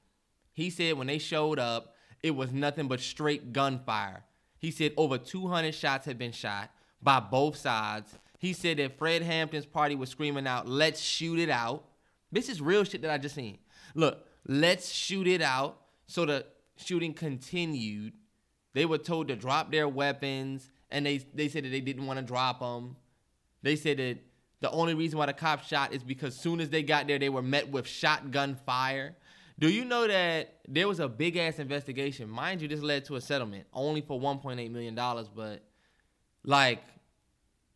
[0.52, 4.26] He said when they showed up, it was nothing but straight gunfire.
[4.58, 6.72] He said over 200 shots had been shot
[7.02, 8.18] by both sides.
[8.40, 11.86] He said that Fred Hampton's party was screaming out, "Let's shoot it out."
[12.32, 13.60] This is real shit that I just seen.
[13.94, 15.80] Look, let's shoot it out.
[16.08, 16.46] So the
[16.78, 18.14] shooting continued.
[18.74, 22.18] They were told to drop their weapons, and they they said that they didn't want
[22.18, 22.96] to drop them.
[23.62, 24.20] They said that
[24.62, 27.30] the only reason why the cops shot is because soon as they got there, they
[27.30, 29.16] were met with shotgun fire.
[29.58, 32.30] Do you know that there was a big ass investigation?
[32.30, 35.66] Mind you, this led to a settlement only for 1.8 million dollars, but
[36.46, 36.82] like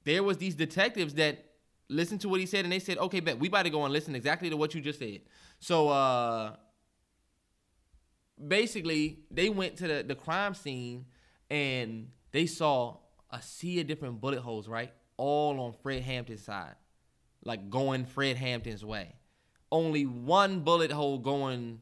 [0.05, 1.45] there was these detectives that
[1.89, 3.93] listened to what he said and they said, "Okay, bet we about to go and
[3.93, 5.21] listen exactly to what you just said."
[5.59, 6.55] So uh
[8.47, 11.05] basically they went to the, the crime scene
[11.49, 12.97] and they saw
[13.29, 14.91] a sea of different bullet holes, right?
[15.17, 16.75] All on Fred Hampton's side.
[17.45, 19.15] Like going Fred Hampton's way.
[19.71, 21.81] Only one bullet hole going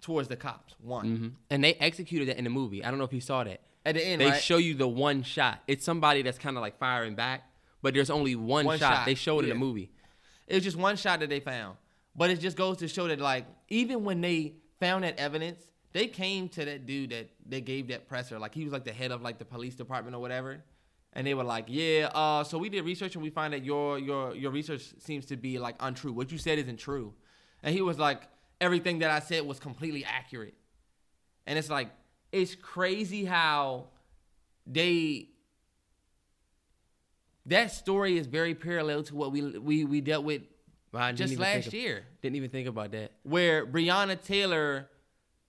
[0.00, 0.74] towards the cops.
[0.80, 1.16] One.
[1.16, 2.84] hmm And they executed that in the movie.
[2.84, 3.60] I don't know if you saw that.
[3.84, 4.42] At the end, They right?
[4.42, 5.62] show you the one shot.
[5.66, 7.49] It's somebody that's kind of like firing back,
[7.82, 8.94] but there's only one, One shot.
[8.94, 9.54] shot, They showed it yeah.
[9.54, 9.90] in the movie.
[10.46, 11.76] It was just one shot that they found.
[12.16, 15.62] But it just goes to show that like even when they found that evidence,
[15.92, 18.38] they came to that dude that they gave that presser.
[18.38, 20.62] Like he was like the head of like the police department or whatever.
[21.12, 23.98] And they were like, Yeah, uh, so we did research and we find that your
[23.98, 26.12] your your research seems to be like untrue.
[26.12, 27.14] What you said isn't true.
[27.62, 28.22] And he was like,
[28.60, 30.54] Everything that I said was completely accurate.
[31.46, 31.88] And it's like,
[32.30, 33.86] it's crazy how
[34.66, 35.28] they
[37.46, 40.42] that story is very parallel to what we we, we dealt with
[40.92, 43.12] Wow, just last of- year, Didn't even think about that.
[43.22, 44.88] where Breonna Taylor,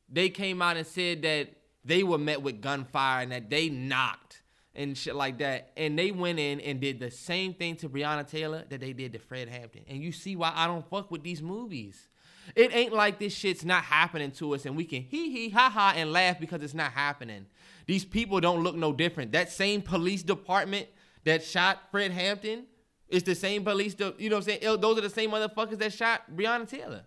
[0.07, 1.49] they came out and said that
[1.83, 4.43] they were met with gunfire and that they knocked
[4.75, 8.25] and shit like that, and they went in and did the same thing to Breonna
[8.29, 11.23] Taylor that they did to Fred Hampton, and you see why I don't fuck with
[11.23, 12.07] these movies.
[12.55, 15.69] It ain't like this shit's not happening to us and we can hee hee ha
[15.69, 17.45] ha and laugh because it's not happening.
[17.85, 19.31] These people don't look no different.
[19.31, 20.87] That same police department
[21.25, 22.65] that shot Fred Hampton
[23.07, 24.79] is the same police, you know what I'm saying?
[24.81, 27.03] Those are the same motherfuckers that shot Breonna Taylor.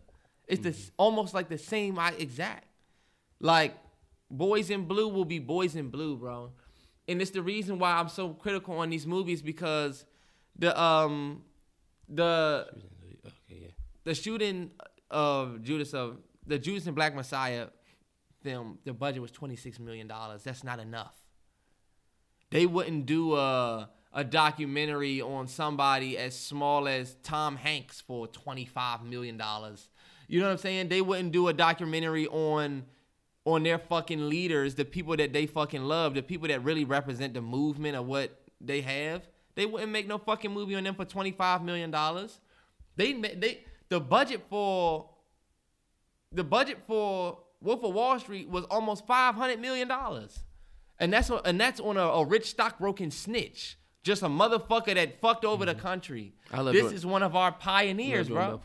[0.47, 2.67] It's the almost like the same exact.
[3.41, 3.77] Like
[4.31, 6.53] boys in blue will be boys in blue, bro.
[7.09, 10.05] And it's the reason why I'm so critical on these movies because
[10.59, 11.43] the um
[12.09, 12.67] the
[13.27, 13.69] Okay, yeah.
[14.05, 14.71] the shooting
[15.11, 17.69] of Judas of the Judas and Black Messiah
[18.43, 20.43] film, the budget was twenty six million dollars.
[20.43, 21.15] That's not enough.
[22.51, 28.65] They wouldn't do a a documentary on somebody as small as Tom Hanks for twenty
[28.65, 29.89] five million dollars.
[30.29, 30.89] You know what I'm saying?
[30.89, 32.85] They wouldn't do a documentary on
[33.45, 37.35] on their fucking leaders, the people that they fucking love, the people that really represent
[37.35, 39.29] the movement of what they have.
[39.55, 42.41] They wouldn't make no fucking movie on them for twenty five million dollars.
[42.97, 45.11] They they the budget for
[46.33, 50.41] the budget for Wolf of Wall Street was almost five hundred million dollars,
[50.99, 55.21] and that's on, and that's on a, a rich stockbroking snitch, just a motherfucker that
[55.21, 56.35] fucked over the country.
[56.47, 56.57] Mm-hmm.
[56.57, 58.61] I love this doing- is one of our pioneers, bro.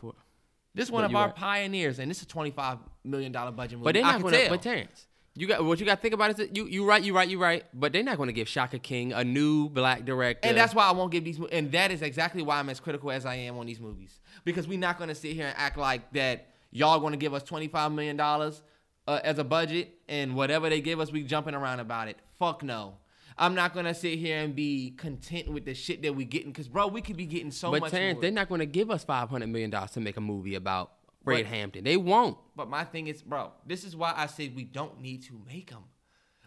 [0.75, 1.35] This is one But of our right.
[1.35, 3.85] pioneers, and this is a twenty five million dollar budget movie.
[3.85, 4.37] But they're not gonna.
[4.37, 4.49] tell.
[4.49, 7.01] But Terrence, you got what you got to think about is that you you right,
[7.01, 7.65] you right, you right.
[7.73, 10.47] But they're not going to give Shaka King a new black director.
[10.47, 11.39] And that's why I won't give these.
[11.51, 14.67] And that is exactly why I'm as critical as I am on these movies because
[14.67, 16.47] we're not going to sit here and act like that.
[16.71, 18.61] Y'all going to give us 25 million dollars
[19.07, 22.17] uh, as a budget, and whatever they give us, we jumping around about it.
[22.37, 22.93] Fuck no.
[23.39, 26.67] I'm not gonna sit here and be content with the shit that we're getting, cause
[26.67, 27.91] bro, we could be getting so But much.
[27.91, 28.21] Terrence, more.
[28.23, 30.91] they're not to give us five hundred million dollars to make a movie about
[31.23, 31.83] Fred But- Hampton.
[31.85, 32.37] They won't.
[32.55, 35.69] But my thing is, bro, this is why I said we don't need to make
[35.71, 35.83] them.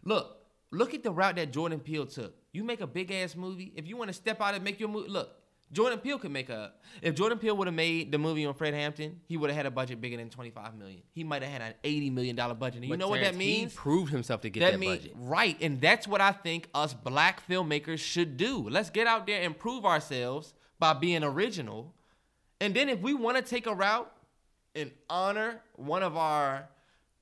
[0.04, 0.36] Look,
[0.70, 2.34] look at the route that Jordan Peele took.
[2.52, 3.72] You make a big ass movie.
[3.74, 5.30] If you want to step out and make your movie, look,
[5.72, 6.72] Jordan Peele could make a.
[7.00, 9.64] If Jordan Peele would have made the movie on Fred Hampton, he would have had
[9.66, 11.00] a budget bigger than twenty five million.
[11.12, 12.76] He might have had an eighty million dollar budget.
[12.76, 13.72] And you But know what that means?
[13.72, 15.14] He proved himself to get that that, means budget.
[15.16, 18.68] right, and that's what I think us black filmmakers should do.
[18.68, 21.94] Let's get out there and prove ourselves by being original,
[22.60, 24.12] and then if we want to take a route
[24.74, 26.68] and honor one of our,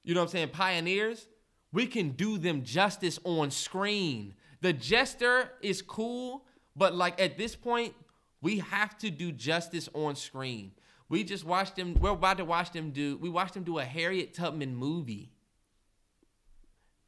[0.02, 1.28] you know what I'm saying, pioneers,
[1.72, 4.34] we can do them justice on screen.
[4.60, 6.44] The jester is cool,
[6.74, 7.94] but like at this point,
[8.40, 10.72] we have to do justice on screen.
[11.08, 11.94] We just watched them.
[11.94, 13.18] We're about to watch them do.
[13.18, 15.32] We watched them do a Harriet Tubman movie.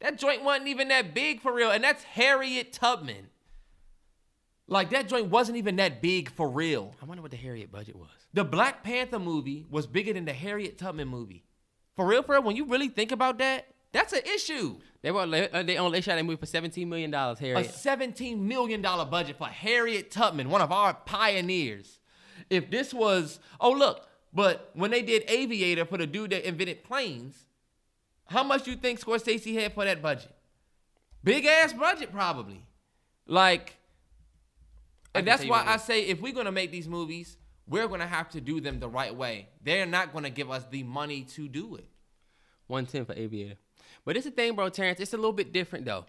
[0.01, 3.29] That joint wasn't even that big for real, and that's Harriet Tubman.
[4.67, 6.93] Like that joint wasn't even that big for real.
[7.01, 8.09] I wonder what the Harriet budget was.
[8.33, 11.45] The Black Panther movie was bigger than the Harriet Tubman movie.
[11.95, 12.43] For real, for real.
[12.43, 14.77] When you really think about that, that's an issue.
[15.01, 17.39] They were uh, they only shot that movie for seventeen million dollars.
[17.39, 21.99] Harriet, a $17 million budget for Harriet Tubman, one of our pioneers.
[22.49, 26.83] If this was, oh, look, but when they did Aviator for the dude that invented
[26.83, 27.45] planes,
[28.25, 30.33] how much you think Scorsese had for that budget?
[31.23, 32.65] Big ass budget, probably.
[33.27, 33.77] Like,
[35.15, 37.37] and that's why I say if we're gonna make these movies,
[37.67, 39.49] we're gonna have to do them the right way.
[39.63, 41.87] They're not gonna give us the money to do it.
[42.67, 43.55] One ten for Aviator.
[44.05, 44.99] But it's a thing, bro, Terrence.
[44.99, 46.05] It's a little bit different though.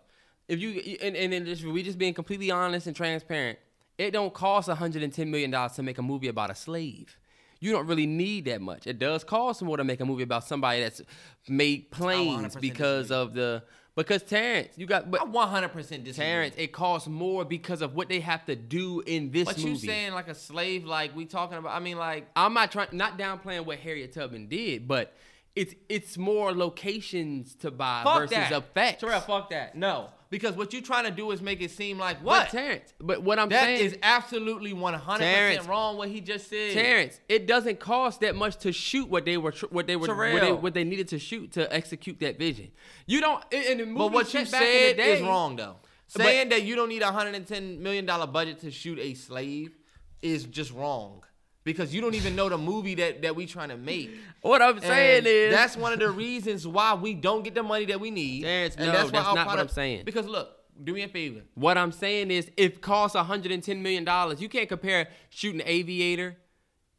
[0.49, 3.59] If you and and, and just, we just being completely honest and transparent,
[3.99, 7.19] it don't cost 110 million dollars to make a movie about a slave.
[7.61, 8.87] You don't really need that much.
[8.87, 11.01] It does cost more to make a movie about somebody that's
[11.49, 13.23] made planes because disagree.
[13.23, 13.63] of the
[13.97, 16.13] because Terrence, you got but I 100% disagree.
[16.13, 19.71] Terrence, it costs more because of what they have to do in this but movie.
[19.71, 21.75] you saying like a slave, like we talking about?
[21.75, 25.15] I mean, like I'm not trying not downplaying what Harriet Tubman did, but
[25.57, 28.53] it's it's more locations to buy fuck versus that.
[28.53, 29.01] effects.
[29.01, 29.77] Terrell, fuck that.
[29.77, 32.49] No, because what you're trying to do is make it seem like But what?
[32.51, 35.97] Terrence, but what I'm That saying is absolutely 100% wrong.
[35.97, 36.73] What he just said.
[36.73, 40.41] Terrence, it doesn't cost that much to shoot what they were what they were what
[40.41, 42.73] they, what they needed to shoot to execute that vision.
[43.07, 45.23] You don't in the movie But what you set back in the said day, is
[45.23, 45.77] wrong, though.
[46.13, 49.73] But- Saying that you don't need a 110 million dollar budget to shoot a slave
[50.21, 51.23] is just wrong.
[51.65, 54.11] Because you don't even know the movie that, that we trying to make.
[54.43, 57.63] What I'm saying And is that's one of the reasons why we don't get the
[57.63, 58.43] money that we need.
[58.43, 60.03] Terrence, and no, why that's not what I'm saying.
[60.05, 60.51] Because look,
[60.83, 61.41] do me a favor.
[61.55, 64.43] What I'm saying is, it costs 110 million dollars.
[64.43, 66.37] You can't compare shooting Aviator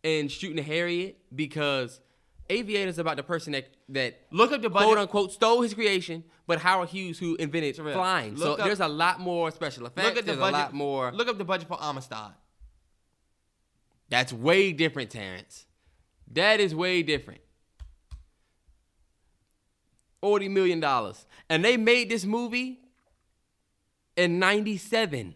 [0.04, 2.00] and shooting Harriet because
[2.50, 4.88] Aviator is about the person that that Look up the budget.
[4.88, 8.38] quote unquote stole his creation, but Howard Hughes who invented flying.
[8.38, 10.08] So up- there's a lot more special effects.
[10.08, 10.56] Look at the there's budget.
[10.56, 11.12] a lot more.
[11.12, 12.34] Look up the budget for Amistad.
[14.10, 15.66] That's way different, Terrence.
[16.32, 17.42] That is way different.
[20.22, 22.80] Forty million dollars, and they made this movie
[24.16, 25.36] in '97.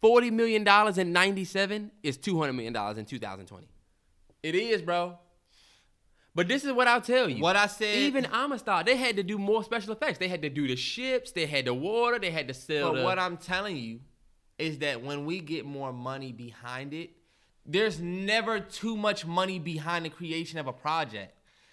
[0.00, 3.68] Forty million dollars in '97 is two hundred million dollars in 2020.
[4.42, 5.18] It is, bro.
[6.34, 7.42] But this is what I'll tell you.
[7.42, 10.18] What I said- Even Amistad, they had to do more special effects.
[10.18, 11.32] They had to do the ships.
[11.32, 12.18] They had the water.
[12.18, 12.90] They had to sell.
[12.92, 14.00] But the, what I'm telling you
[14.58, 17.10] is that when we get more money behind it,
[17.66, 21.32] there's never too much money behind the creation of a project.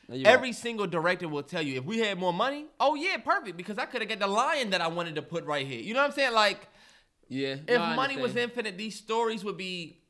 [0.10, 0.56] You're Every right.
[0.56, 3.86] single director will tell you if we had more money, oh yeah, perfect, because I
[3.86, 5.80] could have got the lion that I wanted to put right here.
[5.80, 6.34] You know what I'm saying?
[6.34, 6.68] Like,
[7.30, 10.02] yeah, if no, money was infinite, these stories would be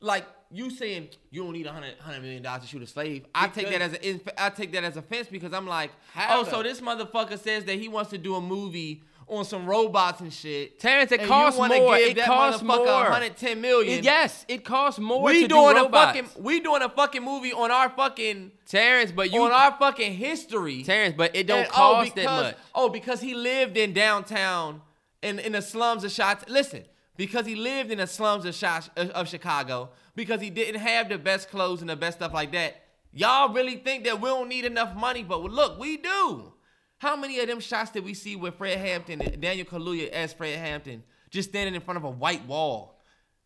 [0.00, 3.24] like you saying you don't need a hundred hundred million dollars to shoot a slave.
[3.34, 5.92] I take that as a I take that as offense because I'm like,
[6.28, 10.20] oh, so this motherfucker says that he wants to do a movie on some robots
[10.20, 10.78] and shit.
[10.80, 11.68] Terrence, it costs more.
[11.68, 12.84] Give It that costs more.
[12.84, 13.98] 110 million.
[13.98, 15.22] It- yes, it costs more.
[15.22, 19.30] we doing do a fucking we doing a fucking movie on our fucking Terrence, but
[19.32, 20.82] you on our fucking history.
[20.82, 22.56] Terrence, but it don't And, oh, cost because, that much.
[22.74, 24.82] Oh, because he lived in downtown,
[25.22, 26.48] in in the slums of Shot.
[26.48, 26.84] Listen,
[27.16, 31.18] because he lived in the slums of Shot, of Chicago, because he didn't have the
[31.18, 32.82] best clothes and the best stuff like that.
[33.12, 36.52] Y'all really think that we don't need enough money, but look, we do.
[36.98, 40.32] How many of them shots did we see with Fred Hampton, and Daniel Kaluuya as
[40.32, 43.00] Fred Hampton, just standing in front of a white wall?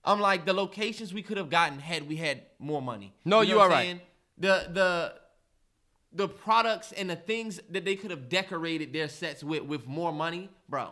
[0.04, 3.14] I'm like, the locations we could have gotten had we had more money.
[3.24, 4.00] No, know you are I'm right.
[4.38, 5.14] The the
[6.14, 10.12] the products and the things that they could have decorated their sets with with more
[10.12, 10.88] money, bro.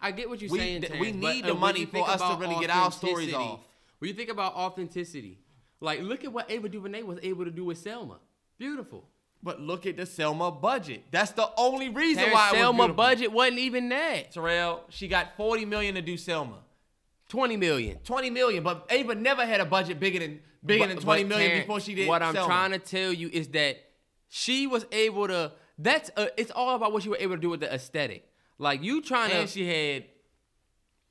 [0.00, 0.80] I get what you're We- saying.
[0.82, 2.92] th- Terrence, we but, need uh, the when money for us to really get our
[2.92, 3.60] stories off.
[3.98, 5.40] When you think about authenticity,
[5.80, 8.18] like look at what Ava DuVernay was able to do with Selma.
[8.58, 9.08] Beautiful.
[9.42, 11.04] But look at the Selma budget.
[11.12, 14.32] That's the only reason Terrence, why it was Selma budget wasn't even that.
[14.32, 16.58] Terrell, she got 40 million to do Selma.
[17.28, 17.98] Twenty million.
[18.04, 21.48] 20 million, but Ava never had a budget bigger than bigger But- than 20 million
[21.50, 22.48] Terrence, before she did What I'm Selma.
[22.48, 23.76] trying to tell you is that
[24.28, 25.52] she was able to.
[25.78, 28.26] That's a, it's all about what you were able to do with the aesthetic.
[28.58, 29.52] Like you trying and to.
[29.54, 30.04] she had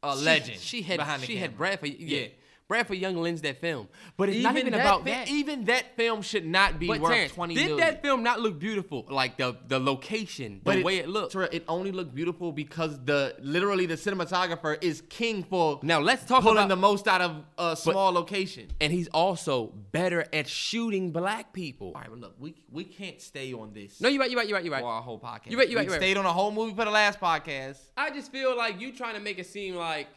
[0.04, 0.60] a legend.
[0.60, 1.58] She, had behind the she had camera.
[1.58, 1.90] Bradford.
[2.00, 2.28] Yeah, Yeah.
[2.68, 3.88] Bradford Young lends that film,
[4.18, 5.30] but it's not even about fi- that.
[5.30, 7.78] Even that film should not be But worth Terrence, 20 did million.
[7.80, 9.06] that film not look beautiful?
[9.10, 11.34] Like the the location, the way it looked.
[11.36, 16.44] It only looked beautiful because the literally the cinematographer is king for Now let's talk
[16.44, 18.68] pulling about the most out of a small location.
[18.82, 21.94] and he's also better at shooting black people.
[21.96, 24.02] All right, but look, we we can't stay on this.
[24.02, 24.30] No, you're right.
[24.30, 24.48] You're right.
[24.50, 24.66] You're right.
[24.66, 24.92] You're for right.
[24.92, 25.52] our whole podcast.
[25.52, 26.02] You right, you right, We you right.
[26.02, 27.78] stayed on a whole movie for the last podcast.
[27.96, 30.08] I just feel like you trying to make it seem like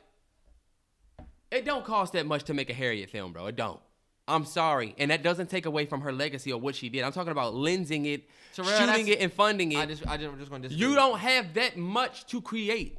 [1.51, 3.47] it don't cost that much to make a Harriet film, bro.
[3.47, 3.81] It don't.
[4.29, 7.03] I'm sorry, and that doesn't take away from her legacy or what she did.
[7.03, 9.79] I'm talking about lensing it, Terrell, shooting it, and funding it.
[9.79, 12.99] I just I just, I'm just going to you don't have that much to create.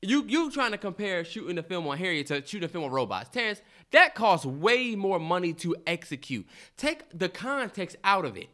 [0.00, 2.92] You you trying to compare shooting a film on Harriet to shooting a film on
[2.92, 3.30] robots.
[3.30, 3.60] Terrence,
[3.90, 6.46] that costs way more money to execute.
[6.76, 8.48] Take the context out of it.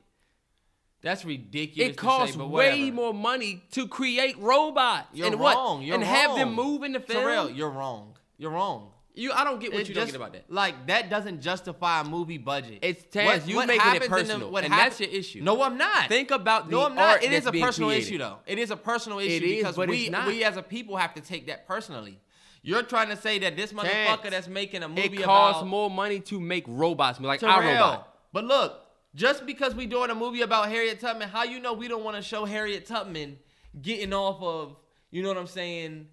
[1.03, 1.91] That's ridiculous.
[1.91, 5.09] It to costs say, but way more money to create robots.
[5.13, 5.83] You're and what?
[5.83, 7.23] You're and have them move in the film.
[7.23, 8.17] Terrell, you're wrong.
[8.39, 8.91] You're wrong.
[9.17, 10.53] You, I don't get what It you're just- talking about that.
[10.53, 12.81] Like that doesn't justify a movie budget.
[12.83, 15.41] It's Terrence, you making it personal, and that's your issue.
[15.41, 16.09] No, I'm not.
[16.09, 17.23] Think about no, the I'm not.
[17.23, 18.09] It is a personal created.
[18.09, 18.39] issue, though.
[18.45, 21.15] It is a personal issue It is, because but we we as a people have
[21.15, 22.19] to take that personally.
[22.63, 23.85] You're trying to say that this motherfucker
[24.23, 25.21] Terrence, that's making a movie about.
[25.21, 27.75] It costs about more money to make robots, like our Terrell.
[27.75, 28.19] robot.
[28.33, 28.81] But look,
[29.15, 32.17] just because we doing a movie about Harriet Tubman, how you know we don't want
[32.17, 33.39] to show Harriet Tubman
[33.81, 34.77] getting off of,
[35.13, 36.09] you know what I'm saying?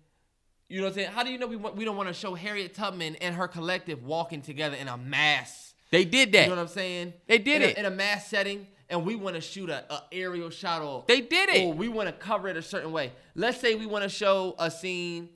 [0.71, 1.11] You know what I'm saying?
[1.11, 3.49] How do you know we want, we don't want to show Harriet Tubman and her
[3.49, 5.73] collective walking together in a mass?
[5.91, 6.43] They did that.
[6.43, 7.13] You know what I'm saying?
[7.27, 7.75] They did in it.
[7.75, 11.03] a, in a mass setting, and we want to shoot a, a aerial shot or
[11.09, 11.65] They did it.
[11.65, 13.11] or we want to cover it a certain way.
[13.35, 15.27] Let's say we want to show a scene.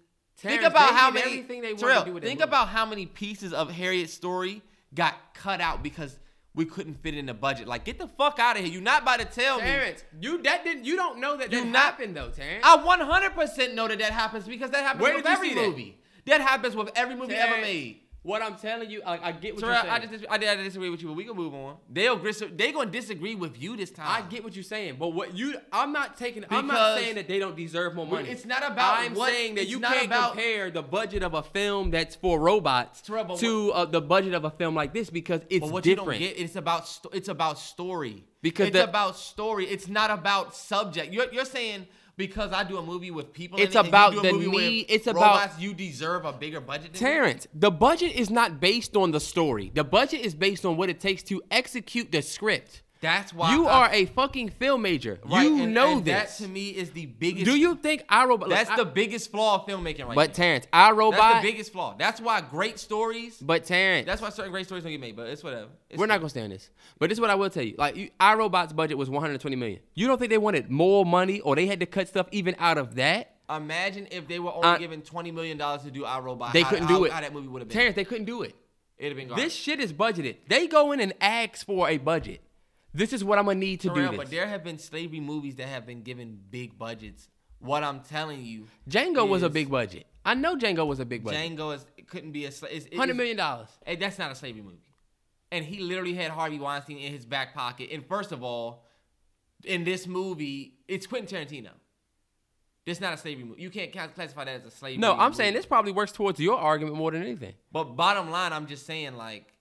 [0.41, 1.25] Terrence, think about how many.
[1.25, 4.13] everything they wanted Terrell, to do with that think about how many pieces of Harriet's
[4.13, 4.61] story
[4.93, 6.17] got cut out because
[6.55, 7.67] we couldn't fit in the budget.
[7.67, 8.71] Like, get the fuck out of here!
[8.71, 9.63] You're not about to tell me.
[9.63, 12.63] Terrence, you that didn't you don't know that You that not- happened though, Terrence.
[12.65, 15.67] I 100% know that that happens because that happens Where with every see that?
[15.69, 15.97] movie.
[16.25, 16.41] That?
[16.41, 18.01] happens with every movie ever made.
[18.25, 19.93] What I'm telling you, I, I get what Terrell, you're saying.
[19.93, 21.75] I just I, did- I disagree with you, but we can move on.
[21.91, 24.07] They'll they gonna disagree with you this time.
[24.09, 27.27] I get what you're saying, but what you I'm not taking I'm not saying that
[27.27, 28.29] they don't deserve more money.
[28.29, 31.43] it's not about I'm what- saying that you can't about- compare the budget of a
[31.43, 35.41] film that's for robots Terrell, to uh, the budget of a film like this because
[35.47, 36.19] it's But what different.
[36.19, 38.23] you don't get, it's about it's about story.
[38.41, 39.65] Because it's the- about story.
[39.67, 41.13] It's not about subject.
[41.13, 41.85] You're, you're saying
[42.17, 43.59] because I do a movie with people.
[43.59, 46.33] It's in it, about you do a the need- it's about- robots, you deserve a
[46.33, 46.93] bigger budget.
[46.93, 46.99] Than me?
[46.99, 49.71] Terrence, the budget is not based on the story.
[49.73, 52.83] The budget is based on what it takes to execute the script.
[53.05, 55.19] That's why You I- are a fucking film major.
[55.25, 56.37] right, you and- know and this.
[56.37, 57.45] That to me is the biggest.
[57.45, 58.49] Do you think I, Robot?
[58.49, 60.33] look, That's I- the biggest flaw of filmmaking right But now.
[60.35, 61.19] Terrence, I, Robot.
[61.19, 61.95] That's the biggest flaw.
[61.97, 63.37] That's why great stories.
[63.39, 65.15] But Terrence, That's why certain great stories don't get made.
[65.15, 65.67] But it's whatever.
[65.89, 66.69] It's we're not gonna stand this.
[66.99, 67.75] But this is what I will tell you.
[67.77, 69.79] Like you, I, Robot's budget was 120 million.
[69.93, 72.77] You don't think they wanted more money, or they had to cut stuff even out
[72.77, 73.31] of that?
[73.49, 76.51] Imagine if they were only Uh, given twenty million dollars to do I, Robot.
[76.53, 77.11] They how, couldn't how, do it.
[77.11, 77.77] How that movie would have been.
[77.77, 78.55] Terrence, they couldn't do it.
[78.97, 79.43] It'd have been garbage.
[79.45, 80.37] This shit is budgeted.
[80.47, 82.41] They go in and ask for a budget.
[82.95, 84.29] This is what I'm gonna need to do but this.
[84.29, 87.27] there have been slavery movies that have been given big budgets.
[87.59, 90.05] What I'm telling you, Django was a big budget.
[90.23, 91.57] I know Django was a big budget.
[91.57, 93.67] Django is it couldn't be a sla- it's, it Hundred dollars.
[93.85, 94.77] Hey, that's not a slavery movie.
[95.51, 97.89] And he literally had Harvey Weinstein in his back pocket.
[97.91, 98.85] And first of all,
[99.63, 101.71] in this movie, it's Quentin Tarantino.
[102.85, 103.61] This not a slavery movie.
[103.61, 104.99] You can't classify that as a slavery.
[104.99, 105.35] No, I'm movie.
[105.35, 107.55] saying this probably works towards your argument more than anything.
[107.71, 109.53] But bottom line, I'm just saying like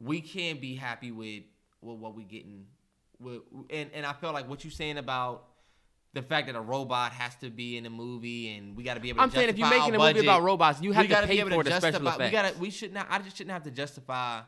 [0.00, 1.44] we can't be happy with
[1.86, 2.66] with what we getting.
[3.18, 5.46] With, and and I feel like what you saying about
[6.12, 9.00] the fact that a robot has to be in a movie and we got to
[9.00, 9.18] be able.
[9.18, 11.40] to I'm saying if you're making a movie about robots, you have to pay be
[11.40, 12.16] able for to the special justify.
[12.16, 12.32] We effects.
[12.32, 12.58] gotta.
[12.58, 13.06] We should not.
[13.08, 14.40] I just shouldn't have to justify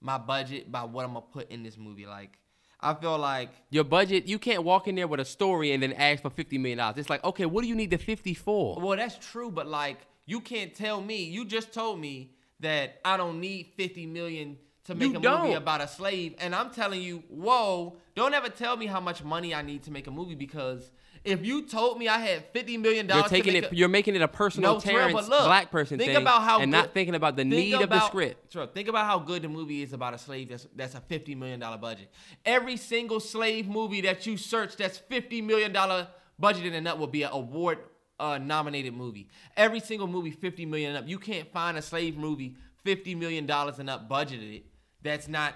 [0.00, 2.06] my budget by what I'm gonna put in this movie.
[2.06, 2.38] Like
[2.80, 5.92] I feel like Your budget, you can't walk in there with a story and then
[5.92, 6.98] ask for fifty million dollars.
[6.98, 8.78] It's like, okay, what do you need the fifty for?
[8.80, 11.24] Well, that's true, but like you can't tell me.
[11.24, 12.30] You just told me
[12.60, 15.42] that I don't need 50 million to make You a don't.
[15.42, 17.96] movie about a slave, and I'm telling you, whoa!
[18.14, 20.90] Don't ever tell me how much money I need to make a movie because
[21.24, 23.72] if you told me I had fifty million dollars, You're taking to make it.
[23.72, 26.60] a, you're making it a personal no, Terrence look, black person think thing, about how
[26.60, 28.52] and good, not thinking about the need of the script.
[28.52, 31.34] Terrell, think about how good the movie is about a slave that's that's a 50
[31.34, 32.10] million dollar budget.
[32.44, 36.08] Every single slave movie that you search that's 50 million dollar
[36.40, 37.78] budgeted and up will be an award
[38.20, 39.28] uh, nominated movie.
[39.56, 41.08] Every single movie 50 million and up.
[41.08, 44.62] You can't find a slave movie 50 million dollars and up budgeted
[45.04, 45.54] that's not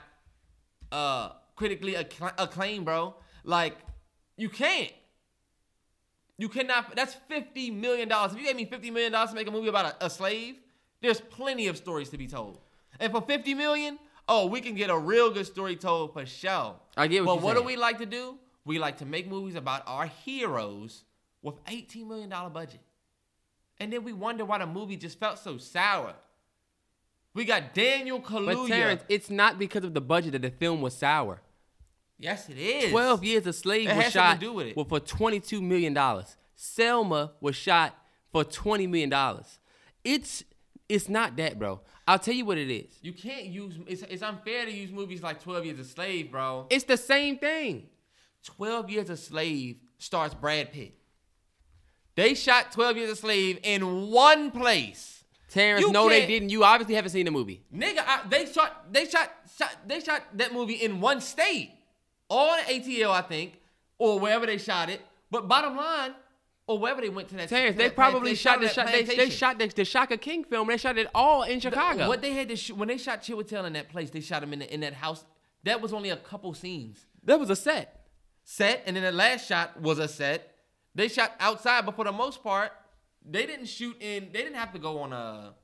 [0.93, 3.17] uh critically accla- acclaimed, bro.
[3.43, 3.77] Like
[4.37, 4.93] you can't.
[6.37, 6.95] You cannot.
[6.95, 8.33] That's fifty million dollars.
[8.33, 10.57] If you gave me fifty million dollars to make a movie about a, a slave,
[11.01, 12.61] there's plenty of stories to be told.
[13.01, 13.99] And for fifty million,
[14.29, 16.77] oh, we can get a real good story told for sure.
[16.97, 17.65] I get what But what saying.
[17.65, 18.37] do we like to do?
[18.65, 21.03] We like to make movies about our heroes
[21.43, 22.81] with eighteen million dollar budget,
[23.81, 26.15] and then we wonder why the movie just felt so sour.
[27.35, 28.55] We got Daniel Kaluuya.
[28.55, 31.41] But Terrence, it's not because of the budget that the film was sour.
[32.19, 32.91] yes, it is.
[32.91, 34.77] Twelve Years a Slave It was shot do with it.
[34.77, 36.37] well, for twenty-two million dollars.
[36.55, 37.95] Selma was shot
[38.33, 39.59] for twenty million dollars.
[40.05, 40.43] It's
[40.89, 41.81] it's not that, bro.
[42.09, 42.87] I'll tell you what it is.
[43.03, 43.75] You can't use.
[43.87, 46.67] It's, it's unfair to use movies like Twelve Years a Slave, bro.
[46.71, 47.89] It's the same thing.
[48.45, 50.95] 12 Years a Slave stars Brad Pitt.
[52.15, 55.18] They shot 12 Years a Slave in one place.
[55.49, 56.51] Terrence, You no, they didn't.
[56.51, 57.63] You obviously haven't seen the movie.
[57.75, 61.73] Nigga, I, they shot they shot, shot they shot that movie in one state.
[62.29, 63.59] All in ATL, I think,
[63.99, 65.01] or wherever they shot it.
[65.31, 66.13] But bottom line,
[66.67, 67.49] or wherever they went to that.
[67.49, 68.87] Terrence, to they that probably plant- shot on the shot.
[68.87, 70.69] They, they shot the, the Shaka King film.
[70.69, 72.07] They shot it all in Chicago.
[72.07, 74.53] What they had to shoot when they shot Chiwetel in that place, they shot him
[74.53, 75.25] in the, in that house.
[75.65, 78.07] That was only a couple scenes that was a set.
[78.45, 80.55] set, and then the last shot was a set.
[80.95, 82.71] They shot outside, but for the most part,
[83.31, 84.31] they didn't shoot in.
[84.33, 85.55] They didn't have to go on a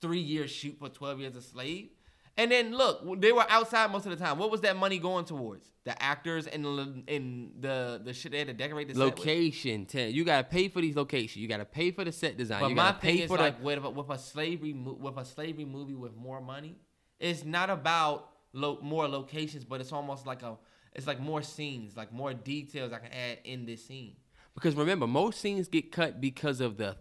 [0.00, 1.90] three year shoot for twelve years a slave.
[2.36, 4.38] And then look, they were outside most of the time.
[4.38, 5.68] What was that money going towards?
[5.84, 8.98] The actors and the, and the the shit they had to decorate the?
[8.98, 10.14] Location, Terrence.
[10.14, 11.36] You gotta pay for these locations.
[11.42, 12.60] You gotta pay for the set design.
[12.60, 13.64] But you my thing pay is for like the.
[13.64, 16.76] with, a- with a slavery with a slavery movie with more money,
[17.20, 20.56] it's not about lo- more locations, but it's almost like a
[20.94, 24.16] it's like more scenes, like more details I can add in this scene.
[24.54, 26.96] Because remember, most scenes get cut because of the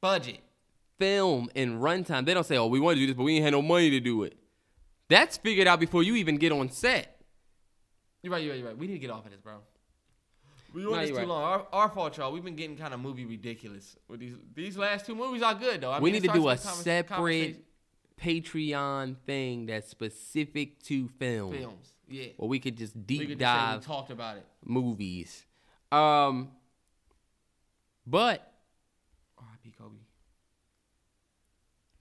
[0.00, 0.40] Budget.
[0.98, 2.24] film and runtime.
[2.24, 3.90] They don't say, "Oh, we want to do this, but we ain't had no money
[3.90, 4.36] to do it."
[5.08, 7.20] That's figured out before you even get on set.
[8.22, 8.42] You're right.
[8.42, 8.58] You're right.
[8.60, 8.78] You're right.
[8.78, 9.54] We need to get off of this, bro.
[10.72, 11.26] We No, this too right.
[11.28, 11.42] long.
[11.42, 12.32] Our, our fault, y'all.
[12.32, 14.34] We've been getting kind of movie ridiculous with these.
[14.54, 15.90] These last two movies are good though.
[15.90, 17.64] I we mean, need to do a starts with convers- separate
[18.20, 21.92] Patreon thing that's specific to film, films.
[22.08, 22.26] Yeah.
[22.36, 24.46] where we could just we deep could just dive we talked about it.
[24.64, 25.44] movies.
[25.92, 26.50] Um,
[28.06, 28.50] but
[29.38, 29.74] R.I.P.
[29.78, 29.98] Kobe.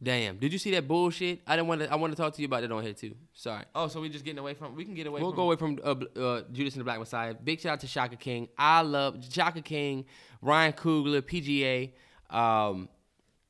[0.01, 1.41] damn, did you see that bullshit?
[1.45, 1.91] I didn't want to.
[1.91, 3.15] I want to talk to you about it on here too.
[3.33, 3.65] Sorry.
[3.75, 4.75] Oh, so we're just getting away from?
[4.75, 5.21] We can get away.
[5.21, 7.33] We'll from go away from uh, uh, Judas and the Black Messiah.
[7.33, 8.47] Big shout out to Shaka King.
[8.57, 10.05] I love Shaka King,
[10.41, 11.91] Ryan Coogler, PGA,
[12.35, 12.87] um,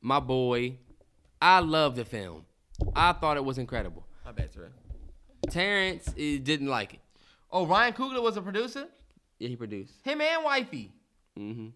[0.01, 0.77] my boy.
[1.39, 2.45] I love the film.
[2.95, 4.05] I thought it was incredible.
[4.25, 4.67] I bet you.
[5.49, 6.99] Terrence eh, didn't like it.
[7.51, 8.87] Oh, Ryan Coogler was a producer.
[9.41, 9.93] Yeah, he produced.
[10.03, 10.91] Him and wifey.
[11.39, 11.69] Mm-hmm.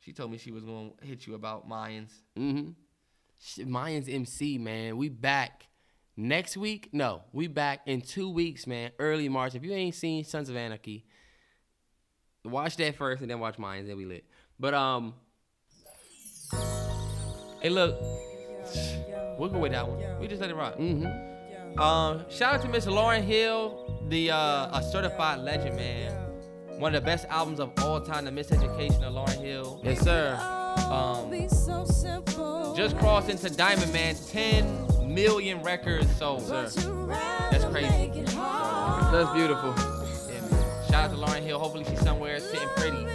[0.00, 2.10] She told me she was gonna hit you about Mayans.
[2.36, 2.70] Mm-hmm.
[3.40, 4.96] Shit, Mayans MC, man.
[4.96, 5.68] We back
[6.16, 6.88] next week.
[6.92, 8.90] No, we back in two weeks, man.
[8.98, 9.54] Early March.
[9.54, 11.04] If you ain't seen Sons of Anarchy,
[12.44, 13.86] watch that first and then watch Mayans.
[13.86, 14.24] Then we lit.
[14.58, 15.14] But um,
[17.60, 18.00] Hey, look,
[19.38, 20.18] we'll go with that one.
[20.18, 20.78] We just let it rock.
[20.78, 21.80] mm-hmm.
[21.80, 26.12] Um, shout out to Miss Lauryn Hill, the uh, a certified legend, man.
[26.78, 29.80] One of the best albums of all time, The Miseducation of Lauryn Hill.
[29.82, 30.36] yes, sir.
[30.90, 31.32] Um,
[32.76, 36.42] just crossed into Diamond Man, 10 million records sold.
[36.42, 36.68] Sir.
[37.50, 38.10] That's crazy.
[38.26, 39.74] That's beautiful.
[40.28, 40.84] Yeah, man.
[40.90, 41.58] Shout out to Lauryn Hill.
[41.58, 43.06] Hopefully she's somewhere sitting pretty.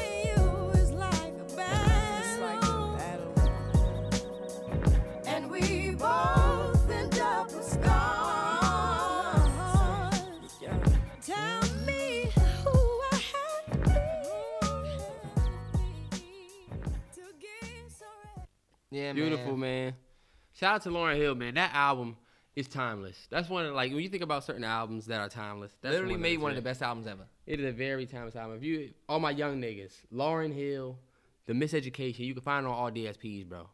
[20.62, 21.56] Shout out to Lauryn Hill, man.
[21.56, 22.18] That album
[22.56, 23.18] is timeless.
[23.32, 25.76] That's one of like when you think about certain albums that are timeless.
[25.82, 27.24] That's Literally one made one of the best albums ever.
[27.48, 28.58] It is a very timeless album.
[28.58, 31.00] If you all my young niggas, Lauryn Hill,
[31.48, 33.70] The Miseducation, you can find it on all DSPs, bro.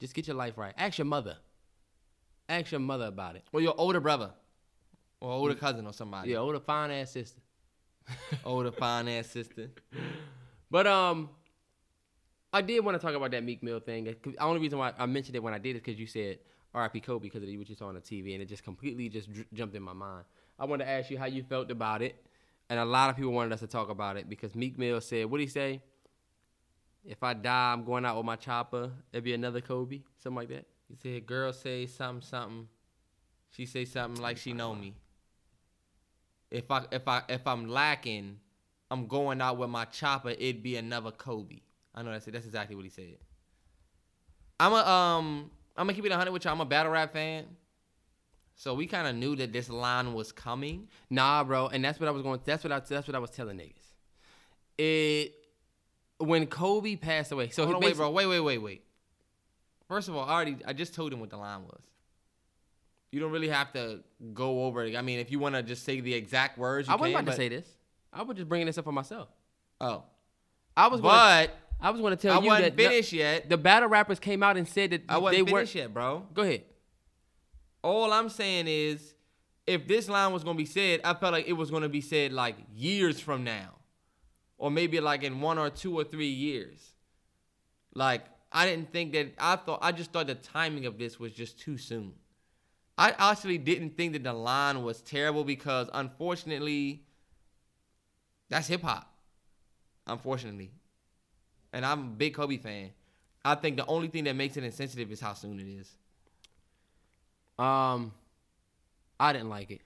[0.00, 0.74] Just get your life right.
[0.76, 1.38] Ask your mother.
[2.46, 3.44] Ask your mother about it.
[3.50, 4.32] Or your older brother.
[5.18, 6.32] Or older cousin or somebody.
[6.32, 7.40] Yeah, older fine ass sister.
[8.44, 9.70] Older fine ass sister.
[10.70, 11.28] But um,
[12.52, 14.08] I did want to talk about that Meek Mill thing.
[14.08, 16.38] Uh, the only reason why I mentioned it when I did is because you said
[16.74, 17.00] R.I.P.
[17.00, 19.74] Kobe because of what you saw on the TV, and it just completely just jumped
[19.74, 20.24] in my mind.
[20.58, 22.14] I wanted to ask you how you felt about it,
[22.68, 25.26] and a lot of people wanted us to talk about it because Meek Mill said,
[25.26, 25.80] "What did he say?
[27.04, 28.92] If I die, I'm going out with my chopper.
[29.12, 32.68] It'd be another Kobe, something like that." He said, girl say something, something.
[33.50, 34.94] She say something like she know me.
[36.50, 38.38] If I if I if I'm lacking,
[38.90, 41.60] I'm going out with my chopper, it'd be another Kobe.
[41.94, 42.32] I know that's it.
[42.32, 43.16] That's exactly what he said.
[44.58, 46.54] I'm a um I'm gonna keep it 100 with y'all.
[46.54, 47.46] I'm a battle rap fan.
[48.54, 50.88] So we kind of knew that this line was coming.
[51.10, 52.40] Nah, bro, and that's what I was going.
[52.44, 52.80] That's what I.
[52.80, 53.72] That's what I was telling niggas.
[54.78, 55.34] It
[56.18, 57.48] when Kobe passed away.
[57.48, 58.10] So Hold on, wait, bro.
[58.10, 58.84] Wait, wait, wait, wait.
[59.88, 61.82] First of all, I already I just told him what the line was.
[63.10, 64.00] You don't really have to
[64.32, 64.96] go over it.
[64.96, 67.24] I mean, if you want to just say the exact words, you I wasn't can,
[67.24, 67.68] about to say this.
[68.12, 69.28] I was just bringing this up for myself.
[69.80, 70.04] Oh,
[70.76, 71.50] I was gonna, but
[71.82, 73.42] I was going to tell I you wasn't that finished yet.
[73.42, 75.84] the, the battle rappers came out and said that I wasn't they finished weren't.
[75.84, 76.26] yet, bro.
[76.32, 76.62] Go ahead.
[77.82, 79.14] All I'm saying is,
[79.66, 82.32] if this line was gonna be said, I felt like it was gonna be said
[82.32, 83.74] like years from now,
[84.58, 86.94] or maybe like in one or two or three years.
[87.94, 89.34] Like I didn't think that.
[89.38, 92.12] I thought I just thought the timing of this was just too soon.
[92.96, 97.02] I actually didn't think that the line was terrible because unfortunately,
[98.48, 99.12] that's hip hop.
[100.06, 100.70] Unfortunately,
[101.72, 102.90] and I'm a big Kobe fan.
[103.44, 105.90] I think the only thing that makes it insensitive is how soon it is.
[107.58, 108.12] Um,
[109.18, 109.80] I didn't like it.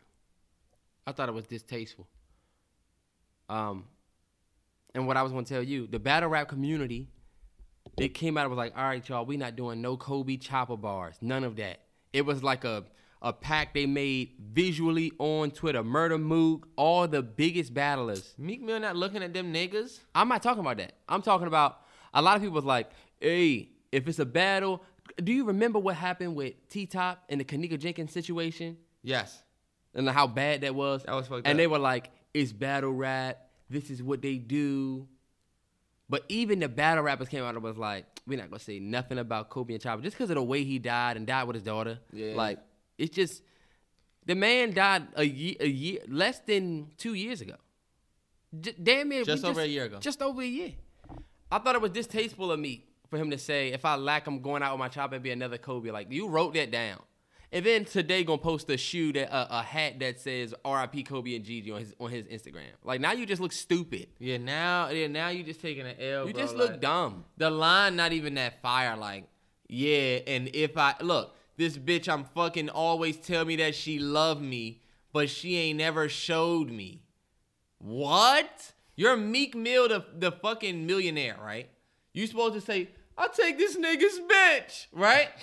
[1.07, 2.07] I thought it was distasteful.
[3.49, 3.85] Um,
[4.95, 7.09] and what I was gonna tell you, the battle rap community,
[7.99, 10.77] it came out and was like, all right, y'all, we not doing no Kobe chopper
[10.77, 11.81] bars, none of that.
[12.13, 12.85] It was like a
[13.23, 15.83] a pack they made visually on Twitter.
[15.83, 18.35] Murda Mook, all the biggest battlers.
[18.39, 20.01] Meek Mill not looking at them niggas.
[20.15, 20.93] I'm not talking about that.
[21.09, 21.81] I'm talking about
[22.15, 22.91] a lot of people was like,
[23.21, 24.83] hey, if it's a battle,
[25.23, 28.77] do you remember what happened with T Top and the Kenneka Jenkins situation?
[29.03, 29.43] Yes.
[29.95, 31.05] and how bad that was.
[31.05, 31.59] That was fucked And up.
[31.59, 33.39] they were like, "It's battle rap.
[33.71, 35.09] This is what they do."
[36.09, 39.19] But even the battle rappers came out and was like, "We're not gonna say nothing
[39.19, 41.63] about Kobe and Chopper just because of the way he died and died with his
[41.63, 42.35] daughter." Yeah.
[42.35, 42.59] Like
[42.99, 43.43] it's just
[44.25, 47.55] the man died a year, a year less than two years ago.
[48.61, 49.99] J- damn it, Just over a year ago.
[49.99, 50.73] Just over a year.
[51.51, 54.41] I thought it was distasteful of me for him to say, "If I lack, I'm
[54.41, 57.01] going out with my chopper and be another Kobe." Like you wrote that down.
[57.53, 61.05] And then today gonna post a shoe that a, a hat that says R.I.P.
[61.05, 62.65] Kobe and Gigi on his on his Instagram.
[62.83, 64.09] Like now you just look stupid.
[64.19, 66.27] Yeah, now yeah, now you just taking an L.
[66.27, 67.25] You bro, just like- look dumb.
[67.37, 68.97] The line not even that fire.
[68.97, 69.29] Like,
[69.69, 74.41] yeah, and if I look, this bitch, I'm fucking always tell me that she love
[74.43, 77.03] me, but she ain't never showed me.
[77.79, 78.73] What?
[78.97, 81.69] You're Meek Mill, the the fucking millionaire, right?
[82.15, 82.89] You supposed to say,
[83.19, 85.29] I'll take this nigga's bitch, right?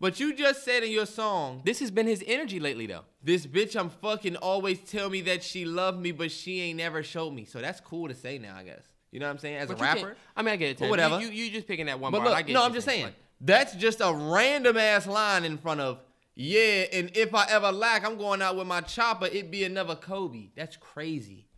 [0.00, 3.04] But you just said in your song, This has been his energy lately though.
[3.22, 7.04] this bitch I'm fucking always tell me that she love me, but she ain't never
[7.04, 7.44] showed me.
[7.44, 8.82] So that's cool to say now, I guess.
[9.12, 9.58] You know what I'm saying?
[9.58, 10.16] As But a rapper.
[10.34, 10.90] I mean, I get it.
[10.90, 11.20] Whatever.
[11.20, 12.30] You, you you just picking that one But bar.
[12.30, 13.04] look, I get no, I'm just saying.
[13.04, 16.00] Like, that's just a random ass line in front of,
[16.34, 19.96] yeah, and if I ever lack, I'm going out with my chopper, it'd be another
[19.96, 20.48] Kobe.
[20.56, 21.48] That's crazy.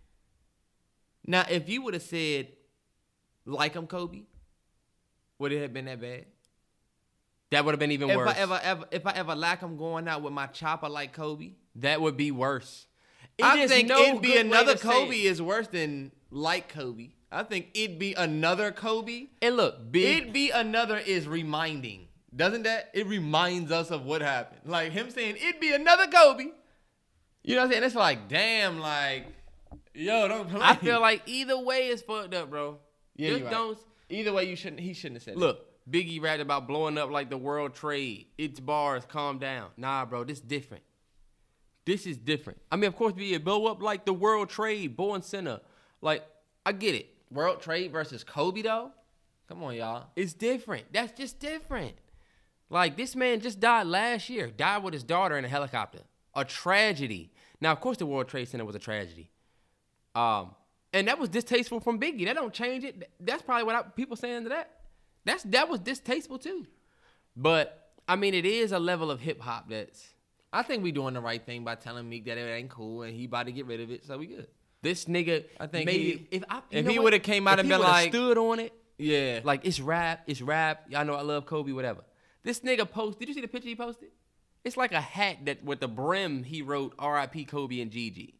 [1.26, 2.48] Now, if you would have said,
[3.46, 4.22] like I'm Kobe,
[5.38, 6.26] would it have been that bad?
[7.50, 8.30] that would have been even If worse.
[8.30, 11.52] I ever, ever, if I ever lack, I'm going out with my chopper like Kobe.
[11.76, 12.86] that would be worse.
[13.38, 17.10] It I think no it'd be another Kobe is worse than like Kobe.
[17.34, 19.26] I think it'd be another Kobe.
[19.42, 20.22] And look, big.
[20.22, 22.08] It'd be another is reminding.
[22.34, 22.90] Doesn't that?
[22.94, 24.60] It reminds us of what happened.
[24.64, 26.48] Like him saying it'd be another Kobe.
[27.42, 27.84] You know what I'm saying?
[27.84, 29.26] It's like, damn, like,
[29.92, 30.60] yo, don't play.
[30.62, 32.78] I feel like either way is fucked up, bro.
[33.16, 33.50] yeah, Just right.
[33.50, 33.78] don't
[34.08, 34.80] Either way, you shouldn't.
[34.80, 35.34] He shouldn't have said.
[35.34, 35.38] It.
[35.38, 38.26] Look, Biggie rapped about blowing up like the world trade.
[38.38, 39.70] It's bars, calm down.
[39.76, 40.84] Nah, bro, this different.
[41.84, 42.60] This is different.
[42.70, 45.60] I mean, of course, be a blow up like the world trade, Born Center.
[46.00, 46.24] Like,
[46.64, 47.13] I get it.
[47.30, 48.92] World Trade versus Kobe though.
[49.48, 50.06] Come on, y'all.
[50.16, 50.92] It's different.
[50.92, 51.94] That's just different.
[52.70, 56.00] Like, this man just died last year, died with his daughter in a helicopter.
[56.34, 57.30] A tragedy.
[57.60, 59.30] Now, of course, the World Trade Center was a tragedy.
[60.14, 60.54] Um,
[60.92, 62.24] and that was distasteful from Biggie.
[62.24, 63.10] That don't change it.
[63.20, 64.70] That's probably what I, people saying to that.
[65.24, 66.66] That's that was distasteful too.
[67.36, 70.14] But I mean, it is a level of hip hop that's
[70.52, 73.14] I think we doing the right thing by telling Meek that it ain't cool and
[73.14, 74.46] he about to get rid of it, so we good.
[74.84, 75.44] This nigga.
[75.58, 78.10] I think made he- if I, if he would've came out If and been like-
[78.12, 79.40] stood on it, Yeah.
[79.42, 80.84] like it's rap, it's rap.
[80.90, 82.02] Y'all know I love Kobe, whatever.
[82.44, 83.18] This nigga post.
[83.18, 84.10] Did you see the picture he posted?
[84.62, 87.44] It's like a hat that with the brim he wrote R.I.P.
[87.46, 88.34] Kobe and Gigi,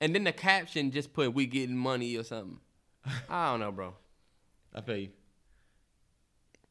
[0.00, 2.60] and then the caption just put "We getting money" or something.
[3.28, 3.94] I don't know, bro.
[4.74, 5.08] I feel you.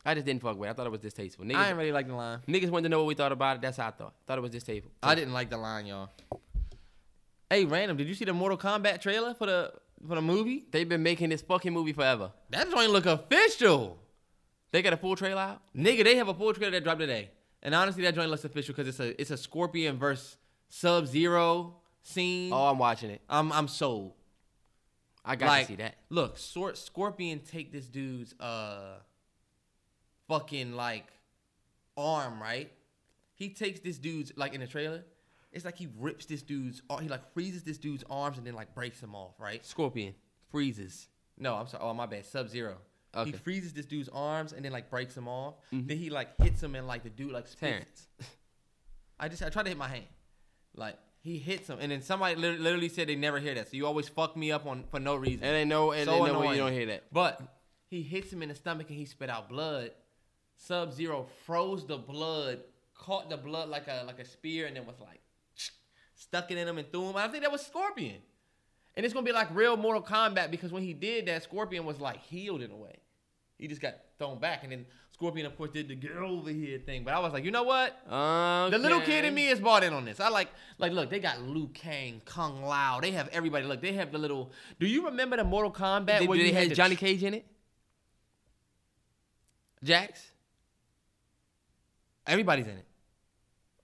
[0.08, 0.68] I just didn't fuck with.
[0.68, 0.72] it.
[0.72, 1.46] I thought it was distasteful.
[1.46, 2.40] I Niggas, ain't really like the line.
[2.48, 3.62] niggas wanted to know what we thought about it.
[3.64, 4.14] That's how I thought.
[4.28, 4.92] Thought it was distasteful.
[5.02, 6.10] I didn't like the line, y'all.
[7.56, 7.96] Hey, random.
[7.96, 9.72] Did you see the Mortal Kombat trailer for the
[10.06, 10.66] for the movie?
[10.72, 12.34] They've been making this fucking movie forever.
[12.50, 13.98] That joint look official,
[14.72, 15.62] They got a full trailer out.
[15.74, 16.04] nigga.
[16.04, 17.32] They have a full trailer that dropped today,
[17.64, 20.36] and honestly, that joint looks official because it's a it's a Scorpion versus
[20.68, 22.52] Sub Zero scene.
[22.52, 23.22] Oh, I'm watching it.
[23.30, 24.16] I'm I'm sold.
[25.24, 25.96] I got like, to see that.
[26.10, 28.98] Look, Sor- Scorpion take this dude's uh
[30.28, 31.06] fucking like
[31.96, 32.70] arm, right?
[33.34, 35.06] He takes this dude's like in the trailer.
[35.56, 38.76] It's like he rips this dude's he like freezes this dude's arms and then like
[38.76, 39.66] breaks him off, right?
[39.66, 40.14] Scorpion
[40.52, 41.08] freezes.
[41.38, 41.84] No, I'm sorry.
[41.84, 42.26] Oh, my bad.
[42.26, 42.76] Sub Zero.
[43.16, 43.32] Okay.
[43.32, 43.40] Mm-hmm.
[43.40, 45.56] freezes this dude's arms and then like breaks him off.
[45.72, 47.48] Then he like hits him and like the dude like.
[47.58, 48.08] Terrence.
[49.20, 50.04] I just I tried to hit my hand.
[50.76, 53.72] Like he hits him and then somebody literally said they never hear that.
[53.72, 55.46] So you always fuck me up on for no reason.
[55.46, 56.52] And they know, and So they know annoying.
[56.52, 57.06] you don't hear that.
[57.14, 57.42] But
[57.88, 59.92] he hits him in the stomach and he spit out blood.
[60.58, 62.60] Sub Zero froze the blood,
[62.94, 65.22] caught the blood like a like a spear, and then was like
[66.16, 67.16] stuck it in him and threw him.
[67.16, 68.18] I think that was Scorpion.
[68.96, 72.00] And it's gonna be like real Mortal Kombat because when he did that, Scorpion was
[72.00, 72.96] like healed in a way.
[73.58, 76.78] He just got thrown back, and then Scorpion, of course, did the get over here
[76.78, 77.06] thing.
[77.06, 77.98] But I was like, you know what?
[78.10, 80.20] The little kid in me is bought in on this.
[80.20, 83.00] I like, like, look, they got Liu Kang, Kung Lao.
[83.00, 83.66] They have everybody.
[83.66, 84.52] Look, they have the little.
[84.78, 87.34] Do you remember the Mortal Kombat Did, where did they had have Johnny Cage in
[87.34, 87.46] it?
[89.84, 90.32] Jax?
[92.28, 92.86] Everybody's in it.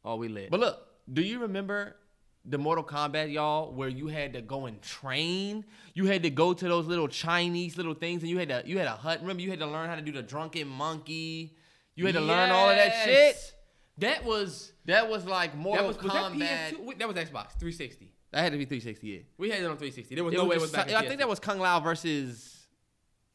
[0.03, 0.51] Oh, we lit.
[0.51, 1.95] But look, do you remember
[2.43, 5.63] the Mortal Kombat, y'all, where you had to go and train.
[5.93, 8.77] You had to go to those little Chinese little things, and you had to you
[8.77, 9.19] had a hut.
[9.21, 11.55] Remember, you had to learn how to do the drunken monkey.
[11.95, 13.53] You had to learn all of that shit.
[13.97, 16.71] That was that was like That Mortal was, was that, Kombat.
[16.73, 16.79] PS2?
[16.85, 18.11] Wait, that was Xbox 360.
[18.31, 19.07] That had to be 360.
[19.07, 19.19] Yeah.
[19.37, 20.15] We had it on 360.
[20.15, 20.89] There was It no way it was back.
[20.91, 22.65] I think that was Kung Lao versus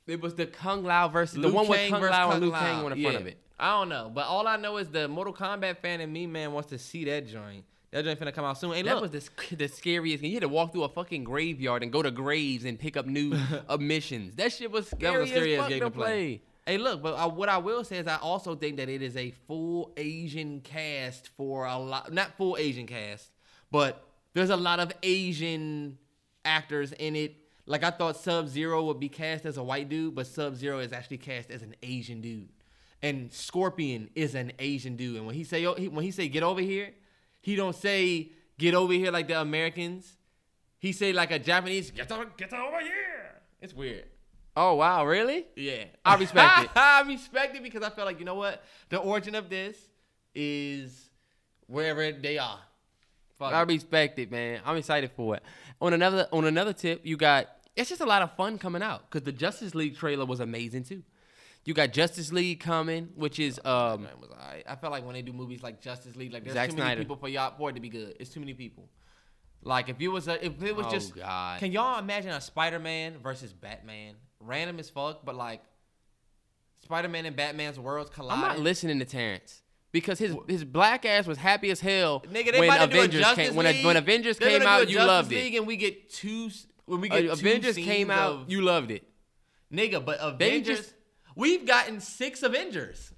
[0.06, 2.32] It was the Kung Lao versus the Liu one with Kang Kung versus Lao and
[2.32, 2.50] Kung Liu.
[2.52, 3.20] Kang on the front Yeah.
[3.20, 3.38] of it.
[3.58, 6.52] I don't know, but all I know is the Mortal Kombat fan in me, man,
[6.52, 7.64] wants to see that joint.
[7.96, 8.74] That joint finna come out soon.
[8.74, 10.22] Hey, That look, was the, the scariest.
[10.22, 13.06] You had to walk through a fucking graveyard and go to graves and pick up
[13.06, 13.32] new
[13.70, 14.34] uh, missions.
[14.34, 16.04] That shit was scary, that was the as scariest game to play.
[16.04, 16.42] play.
[16.66, 19.16] Hey, look, but uh, what I will say is I also think that it is
[19.16, 23.30] a full Asian cast for a lot, not full Asian cast,
[23.70, 24.04] but
[24.34, 25.96] there's a lot of Asian
[26.44, 27.34] actors in it.
[27.64, 30.80] Like I thought Sub Zero would be cast as a white dude, but Sub Zero
[30.80, 32.50] is actually cast as an Asian dude,
[33.00, 35.16] and Scorpion is an Asian dude.
[35.16, 36.90] And when he say oh, when he say get over here,
[37.46, 40.16] he don't say get over here like the Americans.
[40.80, 43.40] He say like a Japanese get over get over here.
[43.60, 44.06] It's weird.
[44.56, 45.46] Oh wow, really?
[45.54, 46.70] Yeah, I respect it.
[46.76, 49.76] I respect it because I feel like you know what, the origin of this
[50.34, 51.08] is
[51.68, 52.58] wherever they are.
[53.38, 53.68] Fuck I it.
[53.68, 54.60] respect it, man.
[54.66, 55.44] I'm excited for it.
[55.80, 57.46] On another on another tip, you got
[57.76, 60.82] it's just a lot of fun coming out because the Justice League trailer was amazing
[60.82, 61.04] too.
[61.66, 64.64] You got Justice League coming, which is um Man, was alright.
[64.68, 66.86] I felt like when they do movies like Justice League, like there's Zack too many
[66.86, 67.00] Snyder.
[67.02, 68.16] people for y'all for it to be good.
[68.20, 68.88] It's too many people.
[69.62, 71.58] Like if it was a, if it was Oh, just, God.
[71.58, 74.14] can y'all imagine a Spider-Man versus Batman?
[74.38, 75.60] Random as fuck, but like
[76.84, 78.34] Spider-Man and Batman's worlds collide.
[78.36, 79.62] I'm not listening to Terrence
[79.92, 82.96] because his his black ass was happy as hell Nigga, they when about to do
[82.96, 83.84] a Avengers Justice came when, League.
[83.84, 84.88] when Avengers They're came gonna do a out.
[84.88, 85.58] You Justice loved League it.
[85.58, 86.46] and we get two.
[86.46, 88.32] s- When we Uh, get two Avengers scenes came out.
[88.42, 89.02] of- You loved it.
[89.72, 90.94] Nigga, but Avengers, just-
[91.36, 93.12] we've gotten six Avengers.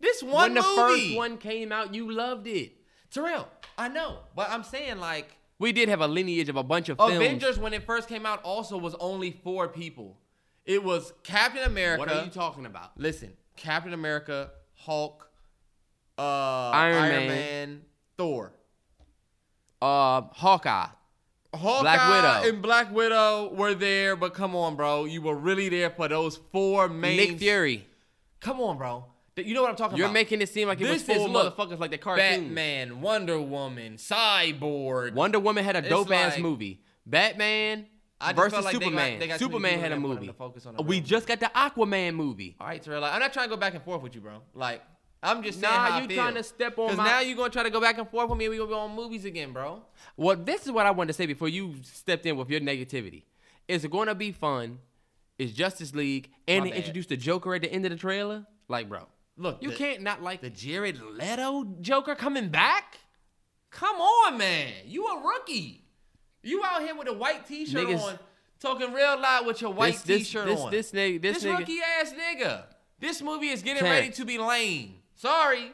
[0.00, 2.72] This one when the first one came out, you loved it.
[3.10, 6.88] Terrell, I know, but I'm saying like We did have a lineage of a bunch
[6.88, 7.16] of films.
[7.16, 10.16] Avengers when it first came out also was only four people.
[10.64, 12.00] It was Captain America.
[12.00, 12.98] What are you talking about?
[12.98, 15.28] Listen, Captain America, Hulk,
[16.18, 17.28] uh, Iron Iron, Man.
[17.28, 17.82] Man.
[18.16, 18.52] Thor.
[19.82, 20.86] Uh, Hawkeye.
[21.56, 22.08] Hawkeye Black
[22.42, 22.48] Widow.
[22.48, 26.38] and Black Widow were there, but come on, bro, you were really there for those
[26.52, 27.16] four main.
[27.16, 27.86] Nick Fury.
[28.40, 29.06] Come on, bro.
[29.36, 29.98] You know what I'm talking about?
[29.98, 32.54] You're making it seem like it This was look, motherfuckers like the cartoon.
[32.54, 35.12] Batman, Wonder Woman, Cyborg.
[35.14, 36.80] Wonder Woman had a dope ass movie.
[37.06, 37.86] Batman
[38.20, 39.18] I just versus like they got- Superman.
[39.18, 40.26] they got Superman had a movie.
[40.28, 42.56] to focus on we just got the Aquaman movie.
[42.60, 43.04] All right, Terrell.
[43.04, 44.40] I'm not trying to go back and forth with you, bro.
[44.54, 44.82] Like,
[45.24, 46.16] I'm just saying Nah, how you I feel.
[46.16, 48.28] trying to step on Because my- now you're gonna try to go back and forth
[48.28, 49.82] with me, and we gonna be on movies again, bro.
[50.16, 53.22] Well, this is what I wanted to say before you stepped in with your negativity.
[53.66, 54.78] It's going to be fun.
[55.38, 56.78] It's Justice League, and My they bad.
[56.78, 58.46] introduced the Joker at the end of the trailer.
[58.68, 59.06] Like, bro,
[59.36, 62.98] Look, you the- can't not like The Jared Leto Joker coming back?
[63.70, 64.72] Come on, man.
[64.84, 65.82] You a rookie.
[66.42, 68.18] You out here with a white T-shirt Niggas- on,
[68.60, 70.70] talking real loud with your white this, this, T-shirt this, on.
[70.70, 71.58] This nigga, this, this nigga.
[71.58, 72.64] rookie ass nigga.
[73.00, 74.94] This movie is getting ready to be lame.
[75.24, 75.72] Sorry.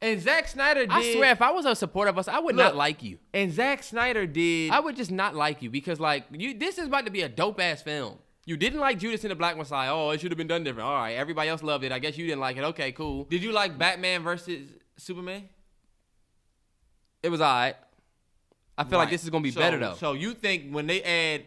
[0.00, 0.90] And Zack Snyder did.
[0.90, 3.18] I swear, if I was a supporter of us, I would Look, not like you.
[3.32, 4.70] And Zack Snyder did.
[4.70, 6.54] I would just not like you because, like, you.
[6.54, 8.18] This is about to be a dope ass film.
[8.44, 9.92] You didn't like Judas and the Black Messiah.
[9.92, 10.88] Oh, it should have been done different.
[10.88, 11.92] All right, everybody else loved it.
[11.92, 12.64] I guess you didn't like it.
[12.64, 13.24] Okay, cool.
[13.24, 15.48] did you like Batman versus Superman?
[17.22, 17.74] It was alright.
[18.76, 19.94] I feel like this is gonna be So- better though.
[19.94, 21.46] So you think when they add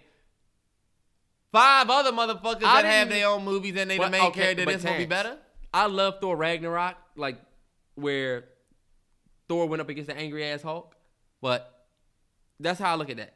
[1.52, 4.66] five other motherfuckers I that have their own movies and they the main okay, character,
[4.66, 5.38] this gonna be better?
[5.74, 7.38] I love Thor Ragnarok, like
[7.96, 8.46] where
[9.48, 10.96] Thor went up against the angry ass Hulk.
[11.42, 11.86] But
[12.60, 13.34] that's how I look at that.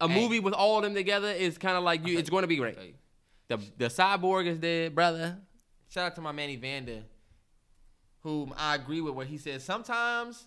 [0.00, 0.20] A Hey.
[0.20, 2.18] movie with all of them together is kind of like you.
[2.18, 2.76] It's going to be great.
[3.48, 5.38] The the cyborg is there, brother.
[5.90, 7.02] Shout out to my man Evander,
[8.20, 10.46] whom I agree with where he says sometimes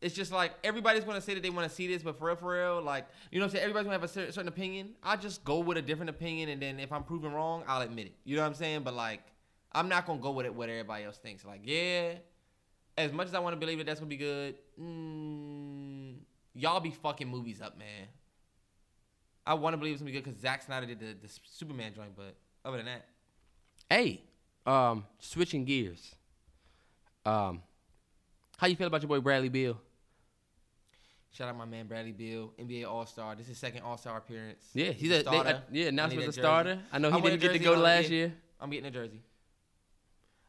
[0.00, 2.36] it's just like everybody's gonna say that they want to see this, but for real,
[2.36, 4.94] for real, like you know what I'm saying, everybody's gonna have a cer- certain opinion.
[5.02, 8.06] I just go with a different opinion, and then if I'm proven wrong, I'll admit
[8.06, 8.14] it.
[8.24, 8.82] You know what I'm saying?
[8.82, 9.20] But like,
[9.74, 11.44] I'm not gonna go with it what everybody else thinks.
[11.44, 12.14] Like, yeah,
[12.96, 16.14] as much as I want to believe that that's gonna be good, mm,
[16.54, 18.08] y'all be fucking movies up, man.
[19.46, 21.92] I want to believe it's gonna be good because Zack Snyder did the, the Superman
[21.94, 23.06] joint, but other than that,
[23.90, 24.22] Hey,
[24.64, 26.14] um, switching gears.
[27.26, 27.62] Um,
[28.56, 29.78] how you feel about your boy Bradley Beal?
[31.32, 33.34] Shout out my man Bradley Beal, NBA All Star.
[33.34, 34.64] This is his second All Star appearance.
[34.74, 35.50] Yeah, he's a a, they, starter.
[35.50, 36.78] uh, yeah I announced need as a starter.
[36.92, 38.32] I know he I'm didn't get to go last year.
[38.60, 39.20] I'm getting a jersey.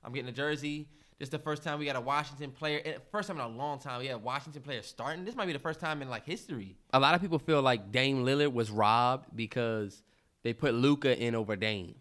[0.04, 0.88] I'm getting a jersey.
[1.20, 2.98] This is the first time we got a Washington player.
[3.12, 4.00] First time in a long time.
[4.00, 5.24] We had Washington players starting.
[5.24, 6.76] This might be the first time in like history.
[6.92, 10.02] A lot of people feel like Dame Lillard was robbed because
[10.42, 11.96] they put Luka in over Dame.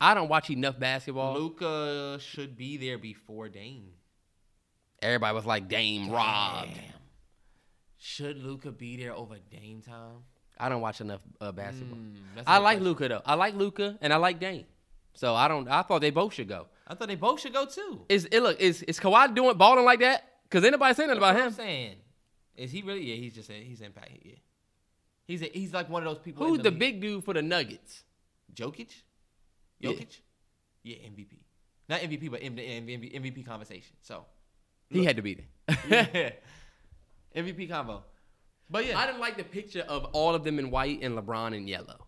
[0.00, 1.34] I don't watch enough basketball.
[1.34, 3.88] Luka should be there before Dame.
[5.00, 6.78] Everybody was like Dame robbed.
[7.96, 10.22] Should Luka be there over Dame time?
[10.58, 11.98] I don't watch enough uh, basketball.
[11.98, 12.80] Mm, I like.
[12.80, 13.22] Luka though.
[13.24, 14.64] I like Luka and I like Dame.
[15.14, 15.68] So I don't.
[15.68, 16.66] I thought they both should go.
[16.86, 18.02] I thought they both should go too.
[18.08, 18.60] Is it look?
[18.60, 20.24] Is is Kawhi doing balling like that?
[20.50, 21.48] Cause anybody saying that about what him?
[21.48, 21.96] I'm saying.
[22.56, 23.02] Is he really?
[23.02, 24.10] Yeah, he's just a, he's impact.
[24.22, 24.34] Yeah,
[25.26, 26.46] he's a, he's like one of those people.
[26.46, 26.78] Who's the league.
[26.78, 28.04] big dude for the Nuggets?
[28.54, 28.92] Jokic?
[29.80, 29.90] Yeah.
[29.90, 30.20] Jokic?
[30.82, 31.38] Yeah, MVP.
[31.88, 33.96] Not MVP, but M- M- M- MVP conversation.
[34.00, 34.24] So,
[34.88, 35.78] He had to be there.
[37.34, 37.42] yeah.
[37.42, 38.04] MVP combo.
[38.70, 41.54] But yeah, I didn't like the picture of all of them in white and LeBron
[41.56, 42.06] in yellow.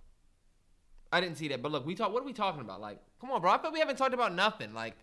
[1.12, 1.62] I didn't see that.
[1.62, 2.12] But look, we talk.
[2.12, 2.80] What are we talking about?
[2.80, 3.50] Like, come on, bro.
[3.50, 4.74] I feel we haven't talked about nothing.
[4.74, 4.94] Like,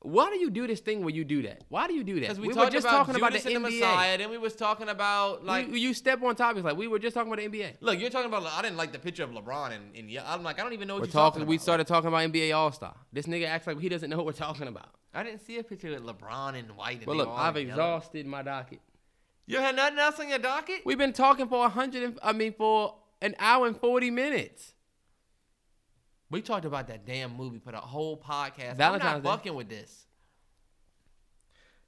[0.00, 1.62] Why do you do this thing where you do that?
[1.68, 2.22] Why do you do that?
[2.22, 3.80] because we, were just about talking about the Judas and NBA.
[3.80, 5.68] Messiah, then we was talking about like.
[5.68, 7.74] you, you step on topics like we were just talking about the NBA.
[7.80, 8.44] look, you're talking about.
[8.46, 10.94] I didn't like the picture of LeBron and, and I'm like, I don't even know
[10.94, 11.40] what We're you're talking.
[11.40, 11.48] talking.
[11.48, 12.94] we started talking about NBA All Star.
[13.12, 14.88] This nigga acts like he doesn't know what we're talking about.
[15.14, 16.96] I didn't see a picture of LeBron in white.
[16.98, 18.80] And But look, I've exhausted my docket.
[19.46, 20.80] You had nothing else on your docket?
[20.84, 22.18] We've been talking for a hundred.
[22.22, 24.72] I mean, for an hour and forty minutes.
[26.32, 28.76] We talked about that damn movie for the whole podcast.
[28.76, 29.28] Valentine's I'm Day.
[29.28, 30.06] not fucking with this.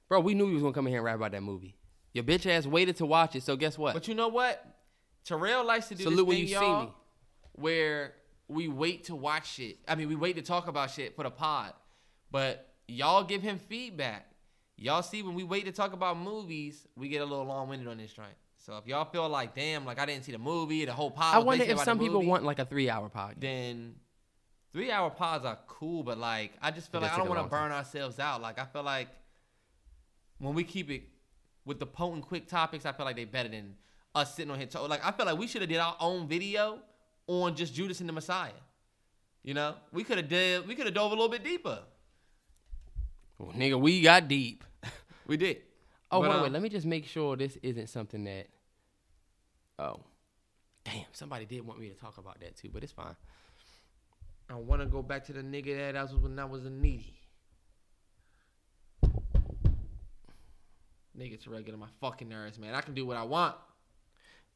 [0.07, 1.75] Bro, we knew you was gonna come in here and rap about that movie.
[2.13, 3.93] Your bitch ass waited to watch it, so guess what?
[3.95, 4.63] But you know what?
[5.25, 6.91] Terrell likes to do Salute this when thing, you y'all, me.
[7.53, 8.13] where
[8.47, 9.79] we wait to watch shit.
[9.87, 11.73] I mean, we wait to talk about shit for the pod,
[12.29, 14.29] but y'all give him feedback.
[14.77, 17.87] Y'all see when we wait to talk about movies, we get a little long winded
[17.87, 18.35] on this joint.
[18.57, 21.33] So if y'all feel like, damn, like I didn't see the movie, the whole pod.
[21.33, 23.39] I was wonder basically if about some people movie, want like a three hour podcast.
[23.39, 23.95] then
[24.75, 27.41] three hour pods are cool, but like I just feel It like I don't want
[27.41, 28.41] to burn ourselves out.
[28.41, 29.07] Like I feel like
[30.37, 31.03] when we keep it
[31.63, 33.75] with the potent quick topics, I feel like they better than
[34.13, 34.67] us sitting on here.
[34.67, 36.79] To- like I feel like we should have did our own video
[37.27, 38.51] on just Judas and the Messiah.
[39.43, 41.79] You know, we could have did we could have dove a little bit deeper.
[43.37, 44.63] Well, nigga, we got deep.
[45.27, 45.63] We did.
[46.11, 46.51] Oh But, wait, um, wait.
[46.51, 48.45] Let me just make sure this isn't something that.
[49.79, 50.01] Oh,
[50.83, 51.05] damn!
[51.13, 53.15] Somebody did want me to talk about that too, but it's fine.
[54.49, 56.69] I want to go back to the nigga that I was when I was a
[56.69, 57.13] needy.
[61.17, 62.75] Nigga, Terrell get on my fucking nerves, man.
[62.75, 63.55] I can do what I want.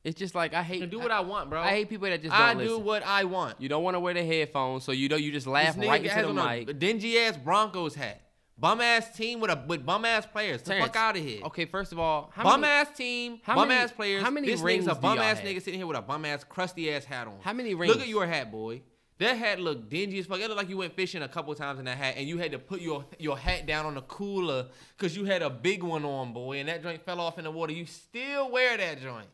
[0.03, 0.81] It's just like I I hate.
[0.81, 1.61] can do what I want, bro.
[1.61, 2.67] I hate people that just don't I listen.
[2.77, 3.59] do what I want.
[3.59, 6.03] You don't want to wear the headphones, so you know you just laugh This right
[6.03, 6.79] into the mic.
[6.79, 8.21] dingy ass Broncos hat.
[8.57, 10.61] Bum ass team with a with bum ass players.
[10.61, 11.41] The fuck out of here.
[11.45, 14.21] Okay, first of all, how bum many, ass team, how bum many- ass players.
[14.23, 15.47] how many this rings nigga's a bum ass have?
[15.47, 17.35] nigga sitting here with a bum ass crusty ass hat on.
[17.41, 17.93] How many rings?
[17.93, 18.81] Look at your hat, boy.
[19.19, 20.39] That hat looked dingy as fuck.
[20.39, 22.51] It looked like you went fishing a couple times in that hat, and you had
[22.53, 24.67] to put your your hat down on the cooler
[24.97, 27.51] because you had a big one on, boy, and that joint fell off in the
[27.51, 27.73] water.
[27.73, 29.27] You still wear that joint.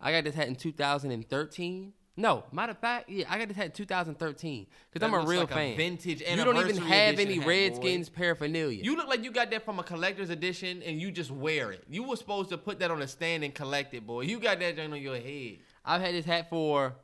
[0.00, 1.92] I got this hat in 2013.
[2.16, 5.40] No, matter of fact, yeah, I got this hat in 2013 because I'm a real
[5.40, 5.76] like a fan.
[5.76, 7.48] vintage you don't even have any hat, boy.
[7.48, 8.84] Redskins paraphernalia.
[8.84, 11.82] You look like you got that from a collector's edition and you just wear it.
[11.88, 14.22] You were supposed to put that on a stand and collect it, boy.
[14.22, 15.58] You got that joint on your head.
[15.84, 16.94] I've had this hat for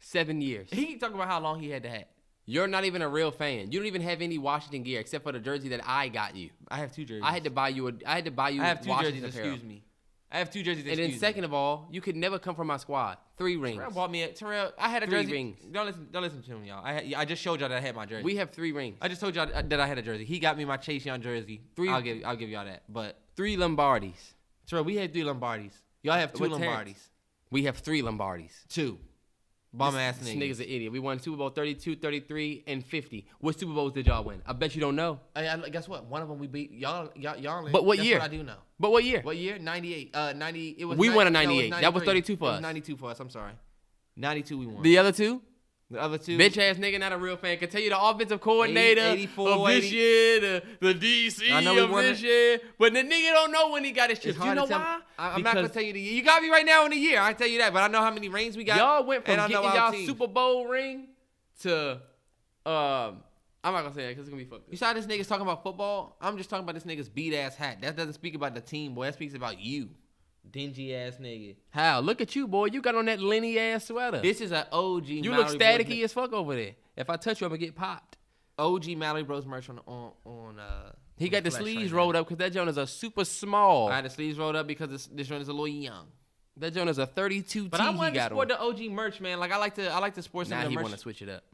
[0.00, 0.68] seven years.
[0.72, 2.08] He keep talking about how long he had the hat.
[2.46, 3.70] You're not even a real fan.
[3.70, 6.50] You don't even have any Washington gear except for the jersey that I got you.
[6.68, 7.22] I have two jerseys.
[7.24, 7.92] I had to buy you a.
[8.06, 8.60] I had to buy you.
[8.62, 9.34] I have two Washington jerseys.
[9.36, 9.54] apparel.
[9.54, 9.84] Excuse me.
[10.32, 10.86] I have two jerseys.
[10.86, 13.18] And then second of all, you could never come from my squad.
[13.36, 13.76] Three rings.
[13.76, 14.72] Terrell bought me a Terrell.
[14.78, 15.32] I had a Three jersey.
[15.32, 15.58] rings.
[15.70, 16.08] Don't listen.
[16.10, 16.84] Don't listen to him, y'all.
[16.84, 18.24] I had, I just showed y'all that I had my jersey.
[18.24, 18.98] We have three rings.
[19.00, 20.24] I just told y'all that I had a jersey.
[20.24, 21.60] He got me my Chase Young jersey.
[21.76, 22.22] Three- I'll give.
[22.24, 22.82] I'll give y'all that.
[22.88, 24.34] But Three Lombardis.
[24.66, 25.72] Terrell, we had three Lombardis.
[26.02, 26.90] Y'all have two What Terrence?
[26.90, 27.08] Lombardis.
[27.50, 28.52] We have three Lombardis.
[28.68, 28.98] Two.
[29.72, 30.18] Bum ass nigga.
[30.18, 30.38] This niggas.
[30.38, 30.92] nigga's an idiot.
[30.92, 33.26] We won Super Bowl 32, 33, and 50.
[33.38, 34.42] What Super Bowls did y'all win?
[34.44, 35.20] I bet you don't know.
[35.34, 36.06] Hey, I, guess what?
[36.06, 37.10] One of them we beat y'all.
[37.14, 37.36] Y'all.
[37.36, 37.68] y'all.
[37.70, 38.18] But what year?
[38.18, 38.56] What I do know.
[38.80, 39.20] But what year?
[39.22, 39.58] What year?
[39.58, 40.10] 98.
[40.14, 40.76] Uh, 90.
[40.78, 41.80] It was We 90 won a no, it 98.
[41.82, 42.60] That was 32 for us.
[42.60, 43.20] 92 for us.
[43.20, 43.52] I'm sorry.
[44.16, 44.82] 92 we won.
[44.82, 45.40] The other two?
[45.90, 46.38] The other two.
[46.38, 47.58] Bitch ass nigga, not a real fan.
[47.58, 49.96] Can tell you the offensive coordinator 84, of this 80.
[49.96, 52.60] year, the, the DC I know of this year.
[52.78, 54.38] But the nigga don't know when he got his chips.
[54.38, 55.00] You know why?
[55.18, 56.12] I, am not gonna tell you the year.
[56.12, 57.20] You got me right now in the year.
[57.20, 58.76] I tell you that, but I know how many rings we got.
[58.76, 60.06] y'all went from and I know getting y'all team.
[60.06, 61.08] Super Bowl ring
[61.62, 62.00] to,
[62.64, 63.22] um,
[63.62, 65.42] I'm not gonna say that because it's gonna be fucked You saw this nigga's talking
[65.42, 66.16] about football.
[66.20, 67.78] I'm just talking about this nigga's beat ass hat.
[67.82, 69.06] That doesn't speak about the team, boy.
[69.06, 69.88] That speaks about you,
[70.48, 71.56] dingy ass nigga.
[71.70, 72.00] How?
[72.00, 72.66] Look at you, boy.
[72.66, 74.20] You got on that Lenny ass sweater.
[74.20, 75.08] This is an OG.
[75.08, 76.72] you Mallory look staticky as fuck over there.
[76.96, 78.16] If I touch you, I'm gonna get popped.
[78.58, 80.58] OG Mallory Bros merch on on on.
[80.58, 82.02] Uh, He on got the sleeves right now.
[82.04, 83.88] rolled up because that joint is a super small.
[83.88, 86.06] I had the sleeves rolled up because this, this joint is a little young.
[86.56, 88.48] that joint is a 32 But I want to on.
[88.48, 89.40] the OG merch, man.
[89.40, 90.98] Like I like to, I like to sport some Now of the he want to
[90.98, 91.44] switch it up.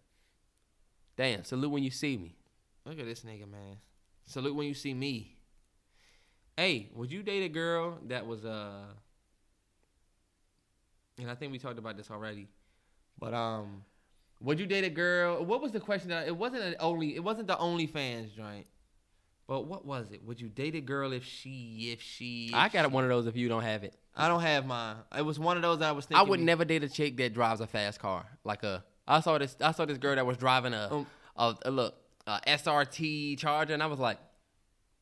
[1.16, 2.34] Damn, salute when you see me.
[2.84, 3.76] Look at this nigga, man.
[4.26, 5.35] Salute when you see me.
[6.56, 8.84] Hey, would you date a girl that was uh
[11.18, 12.48] and I think we talked about this already.
[13.18, 13.84] But um
[14.40, 15.44] would you date a girl?
[15.44, 18.66] What was the question that it wasn't an only it wasn't the OnlyFans joint.
[19.46, 20.24] But what was it?
[20.24, 22.50] Would you date a girl if she if she?
[22.52, 23.94] I got she- one of those if you don't have it.
[24.16, 24.96] I don't have mine.
[25.16, 26.26] It was one of those I was thinking.
[26.26, 28.24] I would never date a chick that drives a fast car.
[28.44, 31.06] Like a, I saw this, I saw this girl that was driving a, Um,
[31.36, 31.94] a, a look,
[32.26, 34.16] a SRT Charger, and I was like,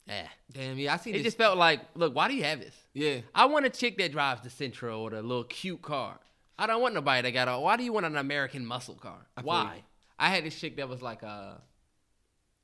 [0.09, 0.27] eh.
[0.53, 1.25] Damn, yeah, I seen It this.
[1.25, 2.75] just felt like, look, why do you have this?
[2.93, 6.19] yeah, I want a chick that drives the Sentra or the little cute car.
[6.59, 7.59] I don't want nobody that got a.
[7.59, 9.27] Why do you want an American muscle car?
[9.37, 9.59] I feel you.
[9.59, 9.83] Why?
[10.19, 11.55] I had this chick that was like, uh,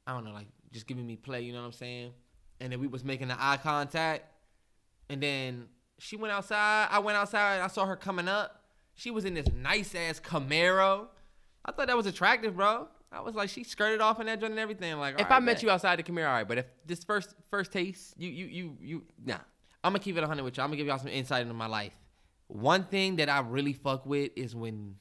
[0.06, 1.42] I don't know, like just giving me play.
[1.42, 2.12] You know what I'm saying?
[2.60, 4.24] And then we was making the eye contact,
[5.08, 5.66] and then
[5.98, 6.88] she went outside.
[6.90, 7.54] I went outside.
[7.56, 8.62] and I saw her coming up.
[8.94, 11.08] She was in this nice ass Camaro.
[11.64, 12.86] I thought that was attractive, bro.
[13.12, 14.96] I was like, she skirted off in that joint and everything.
[14.98, 17.72] Like, If I met you outside the Camaro, all right, but if this first first
[17.72, 19.38] taste, you you you you nah.
[19.82, 20.62] I'm gonna keep it 100 with you.
[20.62, 21.92] I'm gonna give y'all some insight into my life.
[22.46, 24.96] One thing that I really fuck with is when,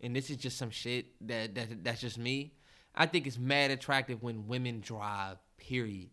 [0.00, 2.54] and this is just some shit that, that that's just me.
[2.94, 5.38] I think it's mad attractive when women drive.
[5.56, 6.10] Period.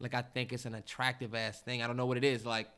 [0.00, 1.82] Like I think it's an attractive ass thing.
[1.82, 2.44] I don't know what it is.
[2.44, 2.68] Like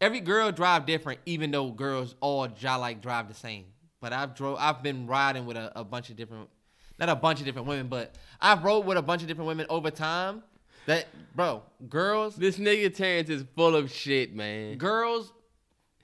[0.00, 3.66] every girl drive different, even though girls all ja like drive the same.
[4.00, 4.56] But I've drove.
[4.58, 6.48] I've been riding with a, a bunch of different,
[7.00, 9.66] not a bunch of different women, but I've rode with a bunch of different women
[9.68, 10.42] over time.
[10.86, 14.78] That bro, girls, This nigga Terrence is full of shit, man.
[14.78, 15.32] girls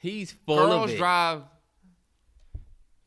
[0.01, 0.86] He's full girls of it.
[0.86, 1.43] Girls drive.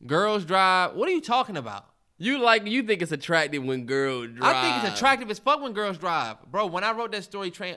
[0.06, 0.94] Girls drive.
[0.94, 1.86] What are you talking about?
[2.18, 4.56] You like you think it's attractive when girls drive.
[4.56, 6.66] I think it's attractive as fuck when girls drive, bro.
[6.66, 7.76] When I wrote that story, Trey,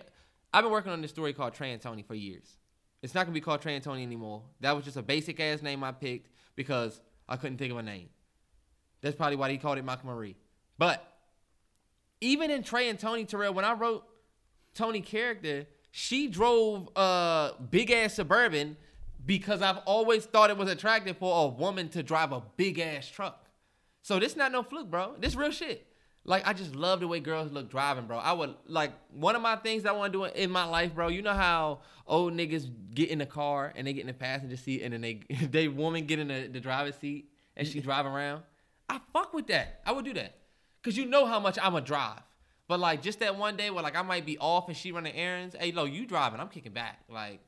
[0.53, 2.57] I've been working on this story called Trey and Tony for years.
[3.01, 4.43] It's not gonna be called Trey and Tony anymore.
[4.59, 6.99] That was just a basic ass name I picked because
[7.29, 8.09] I couldn't think of a name.
[9.03, 10.35] That's probably why he called it Malcolm Marie.
[10.79, 11.05] But
[12.21, 14.05] even in Trey and Tony Terrell, when I wrote
[14.73, 18.77] Tony character, she drove a big ass suburban
[19.25, 23.07] because I've always thought it was attractive for a woman to drive a big ass
[23.07, 23.45] truck.
[24.01, 25.15] So this not no fluke, bro.
[25.19, 25.85] This real shit.
[26.25, 28.17] Like I just love the way girls look driving, bro.
[28.17, 31.09] I would like one of my things I want to do in my life, bro.
[31.09, 34.55] You know how old niggas get in the car and they get in the passenger
[34.55, 35.21] seat and then they
[35.51, 38.43] they woman get in the, the driver's seat and she drive around.
[38.93, 39.81] I fuck with that.
[39.85, 40.35] I would do that.
[40.83, 42.21] Cause you know how much I'ma drive.
[42.67, 45.15] But like just that one day where like I might be off and she running
[45.15, 45.55] errands.
[45.59, 46.39] Hey, lo, you driving?
[46.39, 46.99] I'm kicking back.
[47.09, 47.39] Like,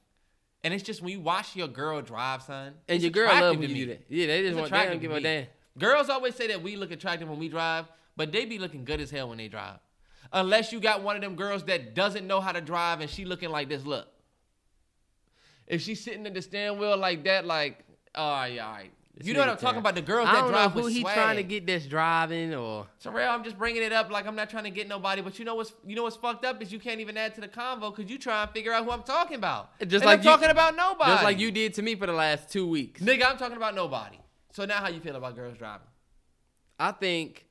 [0.63, 2.73] and it's just when you watch your girl drive, son.
[2.87, 4.05] and your girl love to when you do that.
[4.09, 5.45] Yeah, they just It's want they don't give to a damn.
[5.77, 7.85] Girls always say that we look attractive when we drive,
[8.15, 9.77] but they be looking good as hell when they drive.
[10.33, 13.25] Unless you got one of them girls that doesn't know how to drive and she
[13.25, 13.85] looking like this.
[13.85, 14.07] Look,
[15.67, 17.83] if she's sitting at the steering wheel like that, like,
[18.15, 18.91] all right, all right.
[19.23, 19.95] You know what I'm talking about?
[19.95, 21.13] The girls I that drive who he swag.
[21.15, 24.49] trying to get that's driving or Terrell, I'm just bringing it up like I'm not
[24.49, 26.79] trying to get nobody, but you know what's you know what's fucked up is you
[26.79, 29.37] can't even add to the convo because you try and figure out who I'm talking
[29.37, 29.69] about.
[29.79, 31.11] Just And like I'm you- talking about nobody.
[31.11, 33.01] just like you did to me for the last two weeks.
[33.01, 33.29] nigga.
[33.29, 34.17] I'm talking about nobody.
[34.53, 35.87] So now how you feel about girls driving?
[36.77, 37.45] I think.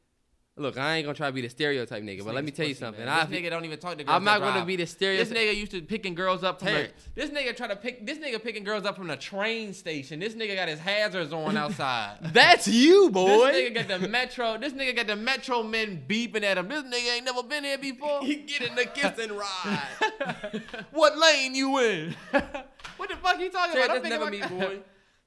[0.56, 2.66] Look, I ain't gonna try to be the stereotype nigga, This but let me tell
[2.66, 3.04] you something.
[3.04, 3.12] man.
[3.12, 4.14] I, This nigga don't even talk to girls.
[4.14, 5.28] I'm not gonna be the stereotype.
[5.28, 8.06] This nigga used to picking girls up from the, This nigga try to pick.
[8.06, 10.20] This nigga picking girls up from the train station.
[10.20, 12.18] This nigga got his hazards on outside.
[12.32, 13.50] That's you, boy.
[13.50, 14.56] This nigga got the metro.
[14.56, 16.68] This nigga got the metro men beeping at him.
[16.68, 18.20] This nigga ain't never been here before.
[18.22, 20.62] he get in the kiss and ride.
[20.92, 22.14] what lane you in?
[22.30, 24.02] what the fuck you talking about?
[24.02, 24.78] That's never me, boy.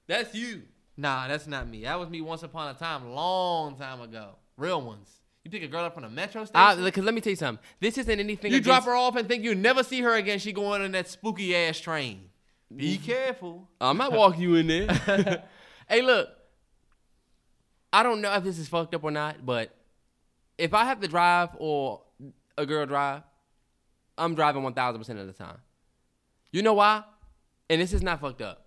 [0.08, 0.62] That's you.
[0.96, 1.84] Nah, that's not me.
[1.84, 4.36] That was me once upon a time, long time ago.
[4.58, 5.10] Real ones.
[5.44, 6.60] You pick a girl up from the metro station.
[6.60, 7.64] I, look, 'cause let me tell you something.
[7.80, 8.52] This isn't anything.
[8.52, 10.40] you drop her off and think you never see her again.
[10.40, 12.30] She going on that spooky ass train.
[12.76, 13.04] Be mm.
[13.04, 13.70] careful.
[13.80, 15.44] I'm not walking you in there.
[15.90, 16.30] hey, look.
[17.94, 19.74] I don't know if this is fucked up or not, but
[20.58, 22.02] if I have to drive or
[22.58, 23.24] a girl drive,
[24.18, 25.60] I'm driving 1000% of the time.
[26.52, 27.04] You know why?
[27.70, 28.67] And this is not fucked up.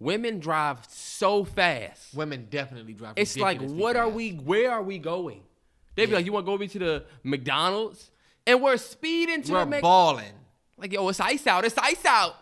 [0.00, 2.14] Women drive so fast.
[2.14, 3.14] Women definitely drive.
[3.16, 4.30] It's like, what are we?
[4.32, 5.42] Where are we going?
[5.94, 8.10] They be like, you want to go over to the McDonald's,
[8.46, 10.32] and we're speeding to We're Mc- balling.
[10.78, 11.64] like, yo, it's ice out.
[11.66, 12.34] It's ice out.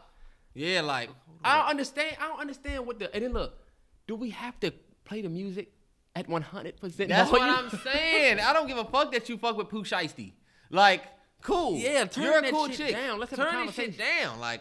[0.55, 1.10] Yeah, like
[1.44, 2.16] I don't understand.
[2.20, 3.12] I don't understand what the.
[3.12, 3.59] And then look,
[4.06, 4.72] do we have to
[5.05, 5.72] play the music
[6.14, 7.09] at 100 percent?
[7.09, 8.39] That's what I'm saying.
[8.40, 10.32] I don't give a fuck that you fuck with Pooh Shiesty.
[10.70, 11.02] Like,
[11.43, 11.76] cool.
[11.76, 12.93] Yeah, turn You're a that cool shit chick.
[12.93, 13.18] down.
[13.18, 14.39] Let's have a turn this shit down.
[14.39, 14.60] Like,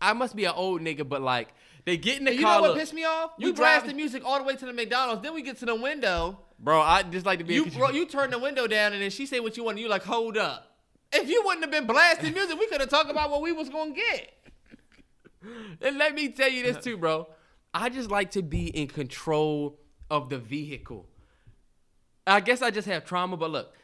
[0.00, 1.48] I must be an old nigga, but like
[1.84, 2.56] they get in the and you car.
[2.56, 3.32] know what look, pissed me off?
[3.38, 5.22] you we blast the music all the way to the McDonald's.
[5.22, 6.38] Then we get to the window.
[6.58, 6.80] bro.
[6.80, 7.54] I just like to be.
[7.54, 9.76] You bro, you turn the window down and then she say what you want.
[9.76, 10.70] And you like, hold up.
[11.12, 13.68] If you wouldn't have been blasting music, we could have talked about what we was
[13.68, 14.32] gonna get.
[15.82, 17.28] and let me tell you this too, bro.
[17.72, 19.78] I just like to be in control
[20.10, 21.06] of the vehicle.
[22.26, 23.74] I guess I just have trauma, but look,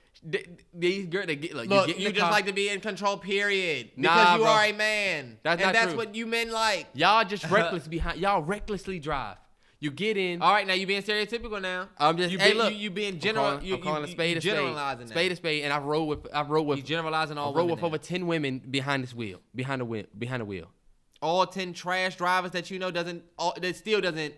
[0.74, 2.80] these girls they get like Look, you, get you, just car- like to be in
[2.80, 3.16] control.
[3.16, 3.90] Period.
[3.96, 4.50] Nah, because you bro.
[4.52, 5.38] are a man.
[5.42, 5.96] That's and that's true.
[5.96, 6.86] what you men like.
[6.94, 8.20] Y'all just reckless behind.
[8.20, 9.36] Y'all recklessly drive.
[9.82, 10.42] You get in.
[10.42, 11.88] All right, now you being stereotypical now.
[11.96, 13.44] I'm just you, hey, being, look, you, you being I'm general.
[13.46, 14.52] calling, you, I'm calling you, a spade you a spade.
[14.54, 17.56] generalizing Spade a spade, and I roll with I roll with You generalizing all I
[17.58, 17.86] roll with now.
[17.86, 20.66] over ten women behind this wheel, behind the wheel, behind the wheel.
[21.22, 24.34] all ten trash drivers that you know doesn't all, that still doesn't.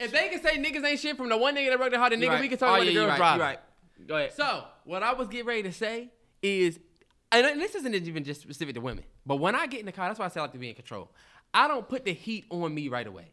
[0.00, 2.16] If they can say niggas ain't shit from the one nigga that their heart, the
[2.18, 2.40] nigga right.
[2.40, 3.40] we can talk Oh, about yeah, the girl right, driving.
[3.40, 3.58] right.
[4.06, 4.32] Go ahead.
[4.34, 6.10] So what I was getting ready to say
[6.42, 6.78] is,
[7.32, 10.08] and this isn't even just specific to women, but when I get in the car,
[10.08, 11.10] that's why I say I like to be in control.
[11.52, 13.32] I don't put the heat on me right away.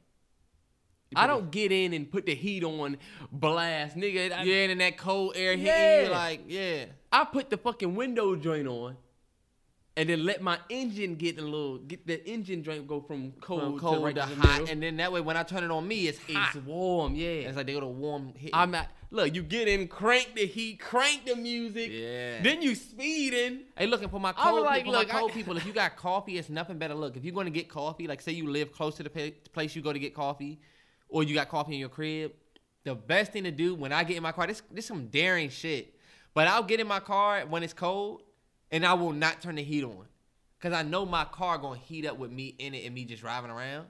[1.15, 2.97] I don't get in and put the heat on
[3.31, 4.31] blast, nigga.
[4.31, 6.03] I, yeah, and then that cold air hitting Yeah.
[6.05, 6.85] you like yeah.
[7.11, 8.97] I put the fucking window joint on,
[9.95, 13.61] and then let my engine get a little, get the engine joint go from cold,
[13.61, 14.69] From to, cold right to hot, middle.
[14.71, 16.55] and then that way when I turn it on me, it's hot.
[16.55, 17.27] it's warm, yeah.
[17.47, 18.51] It's like they go to warm hit.
[18.53, 18.87] I'm not.
[19.11, 21.91] Look, you get in, crank the heat, crank the music.
[21.91, 22.41] Yeah.
[22.41, 23.59] Then you speeding.
[23.77, 25.55] Hey, looking for my cold, like, for look, my cold I- people.
[25.55, 26.95] If you got coffee, it's nothing better.
[26.95, 29.75] Look, if you're going to get coffee, like say you live close to the place
[29.75, 30.59] you go to get coffee,
[31.09, 32.31] or you got coffee in your crib,
[32.83, 35.49] the best thing to do when I get in my car, this this some daring
[35.49, 35.93] shit,
[36.33, 38.23] but I'll get in my car when it's cold,
[38.73, 40.05] and I will not turn the heat on,
[40.59, 43.21] cause I know my car gonna heat up with me in it and me just
[43.21, 43.87] driving around.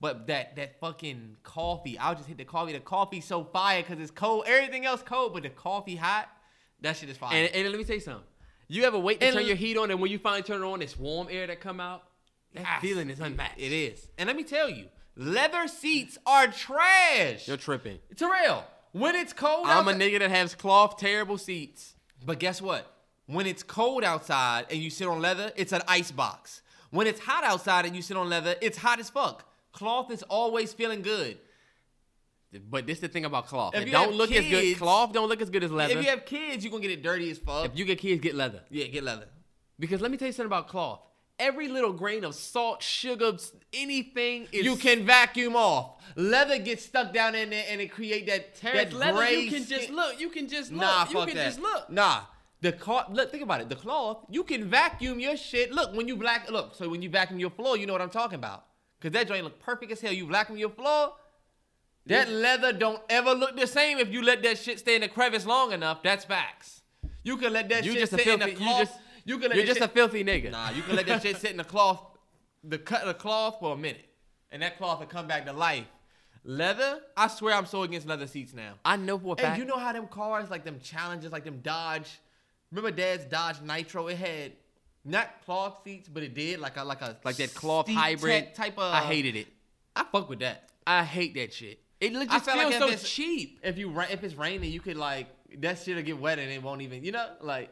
[0.00, 2.72] But that that fucking coffee, I'll just hit the coffee.
[2.72, 4.44] The coffee's so fire because it's cold.
[4.46, 6.28] Everything else cold, but the coffee hot.
[6.82, 7.34] That shit is fire.
[7.34, 8.24] And, and let me tell you something.
[8.68, 10.60] You ever wait to And turn l- your heat on, and when you finally turn
[10.62, 12.02] it on, it's warm air that come out.
[12.52, 12.80] That Yes.
[12.82, 13.58] feeling is unmatched.
[13.58, 14.08] It is.
[14.18, 14.86] And let me tell you,
[15.16, 17.48] leather seats are trash.
[17.48, 17.98] You're tripping.
[18.16, 21.94] Terrell, when it's cold I'm a nigga that has cloth terrible seats.
[22.24, 22.92] But guess what?
[23.26, 26.62] When it's cold outside and you sit on leather, it's an ice box.
[26.90, 29.44] When it's hot outside and you sit on leather, it's hot as fuck.
[29.72, 31.38] Cloth is always feeling good.
[32.70, 33.74] But this is the thing about cloth.
[33.74, 34.76] If It you don't look as good.
[34.78, 35.98] Cloth don't look as good as leather.
[35.98, 37.66] If you have kids, you're gonna get it dirty as fuck.
[37.66, 38.62] if you get kids, get leather.
[38.70, 39.28] yeah, get leather.
[39.78, 41.00] Because let me tell you something about cloth.
[41.38, 43.36] Every little grain of salt, sugar,
[43.74, 46.02] anything is you can vacuum off.
[46.14, 49.30] Leather gets stuck down in there and it create that Terrence, that leather.
[49.30, 50.18] You can just look.
[50.18, 50.80] You can just look.
[50.80, 51.44] Nah, you fuck can that.
[51.44, 51.90] just look.
[51.90, 52.20] Nah,
[52.60, 53.06] the cloth.
[53.10, 53.68] Look, think about it.
[53.68, 55.72] The cloth, you can vacuum your shit.
[55.72, 56.74] Look, when you black, look.
[56.74, 58.64] So when you vacuum your floor, you know what I'm talking about.
[59.00, 60.12] Cause that joint look perfect as hell.
[60.12, 61.12] You vacuum your floor.
[62.06, 65.08] That leather don't ever look the same if you let that shit stay in the
[65.08, 66.02] crevice long enough.
[66.02, 66.82] That's facts.
[67.24, 68.54] You can let that You shit just a sit in filthy.
[68.54, 68.98] the You just.
[69.24, 70.52] you can let You're just a filthy nigga.
[70.52, 72.00] Nah, you can let that shit sit in the cloth,
[72.62, 74.08] the cut of the cloth for a minute,
[74.52, 75.86] and that cloth will come back to life.
[76.44, 78.74] Leather, I swear I'm so against leather seats now.
[78.84, 79.58] I know for a fact.
[79.58, 82.20] you know how them cars, like them Challengers, like them Dodge.
[82.76, 84.08] Remember Dad's Dodge Nitro?
[84.08, 84.52] It had
[85.02, 88.74] not cloth seats, but it did like a like a like that cloth hybrid type
[88.76, 88.92] of.
[88.92, 89.48] I hated it.
[89.94, 90.68] I fuck with that.
[90.86, 91.80] I hate that shit.
[92.00, 93.60] It I just feels like so cheap.
[93.62, 95.28] If you if it's raining, you could like
[95.60, 97.02] that shit'll get wet and it won't even.
[97.02, 97.70] You know, like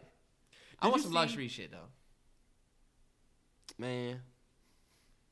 [0.81, 1.90] I want some see- luxury shit though.
[3.76, 4.22] Man.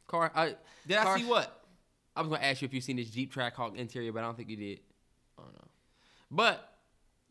[0.07, 0.31] Car.
[0.35, 0.55] I,
[0.87, 1.65] Did I see what?
[2.15, 4.37] I was gonna ask you if you've seen this Jeep Trackhawk interior, but I don't
[4.37, 4.81] think you did.
[5.39, 5.65] Oh no.
[6.31, 6.75] But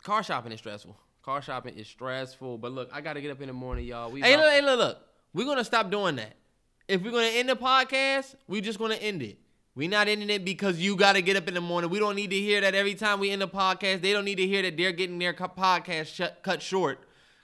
[0.02, 0.98] car shopping is stressful.
[1.24, 2.58] Car shopping is stressful.
[2.58, 4.12] But look, I gotta get up in the morning, y'all.
[4.12, 4.98] We Hey, look, hey, look, look.
[5.34, 6.36] We're gonna stop doing that.
[6.88, 9.38] If we're gonna end the podcast, we just gonna end it.
[9.76, 11.90] we not ending it because you gotta get up in the morning.
[11.90, 14.02] We don't need to hear that every time we end the podcast.
[14.02, 17.00] They don't need to hear that they're getting their podcast shut, cut short.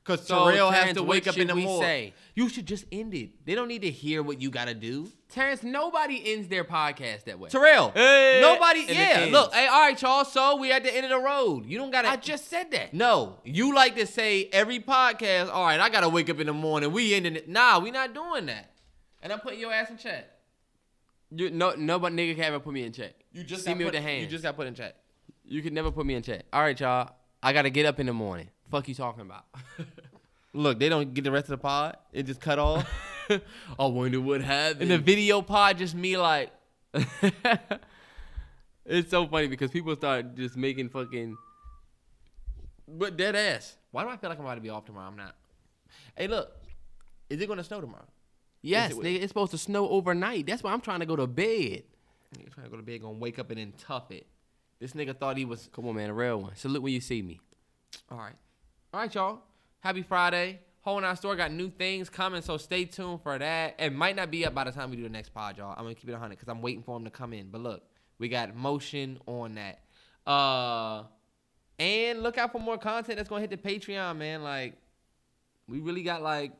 [0.07, 1.81] Cause So, Terrell has to wake up in the we morning.
[1.81, 2.13] say?
[2.33, 3.45] You should just end it.
[3.45, 5.11] They don't need to hear what you gotta do.
[5.27, 7.49] Terrence, nobody ends their podcast that way.
[7.49, 8.85] Terrell, Hey, nobody.
[8.87, 9.53] Yeah, look.
[9.53, 10.23] Hey, all right, y'all.
[10.23, 11.65] So we at the end of the road.
[11.65, 12.07] You don't gotta.
[12.07, 12.93] I just said that.
[12.93, 15.51] No, you like to say every podcast.
[15.51, 16.93] All right, I gotta wake up in the morning.
[16.93, 17.49] We ending it.
[17.49, 18.71] Nah, we not doing that.
[19.21, 20.25] And I'm putting your ass in check.
[21.31, 23.13] You, no, nobody nigga can ever put me in check.
[23.33, 24.23] You just see got me put, with the hands.
[24.23, 24.95] You just got put in check.
[25.43, 26.43] You can never put me in check.
[26.53, 27.11] All right, y'all.
[27.43, 28.47] I gotta get up in the morning.
[28.71, 29.45] Fuck you talking about?
[30.53, 31.97] Look, they don't get the rest of the pod.
[32.11, 32.87] It just cut off.
[33.79, 34.83] I wonder what happened.
[34.83, 36.51] and the video pod just me like.
[38.85, 41.37] it's so funny because people start just making fucking,
[42.87, 43.77] but dead ass.
[43.91, 45.07] Why do I feel like I'm about to be off tomorrow?
[45.07, 45.35] I'm not.
[46.15, 46.51] Hey, look,
[47.29, 48.05] is it gonna snow tomorrow?
[48.61, 50.45] Yes, it- nigga, it's supposed to snow overnight.
[50.47, 51.83] That's why I'm trying to go to bed.
[52.37, 54.25] Nigga trying to go to bed, gonna wake up and then tough it.
[54.79, 55.69] This nigga thought he was.
[55.73, 56.55] Come on, man, a real one.
[56.55, 57.39] Salute when you see me.
[58.11, 58.35] All right,
[58.97, 59.39] all right, y'all.
[59.81, 60.59] Happy Friday.
[60.81, 63.75] Whole Nine Store got new things coming, so stay tuned for that.
[63.77, 65.75] It might not be up by the time we do the next pod, y'all.
[65.77, 67.49] I'm gonna keep it 100 because I'm waiting for them to come in.
[67.51, 67.83] But look,
[68.17, 69.81] we got motion on that.
[70.25, 71.03] Uh,
[71.77, 74.41] and look out for more content that's gonna hit the Patreon, man.
[74.41, 74.73] Like,
[75.67, 76.53] we really got like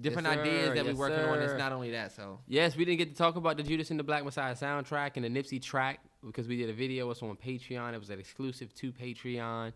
[0.00, 1.38] different Yes, ideas that Yes, we're working on.
[1.42, 4.00] It's not only that, so Yes, we didn't get to talk about the Judas and
[4.00, 7.10] the Black Messiah soundtrack and the Nipsey track because we did a video.
[7.10, 7.92] It's on Patreon.
[7.92, 9.74] It was an exclusive to Patreon.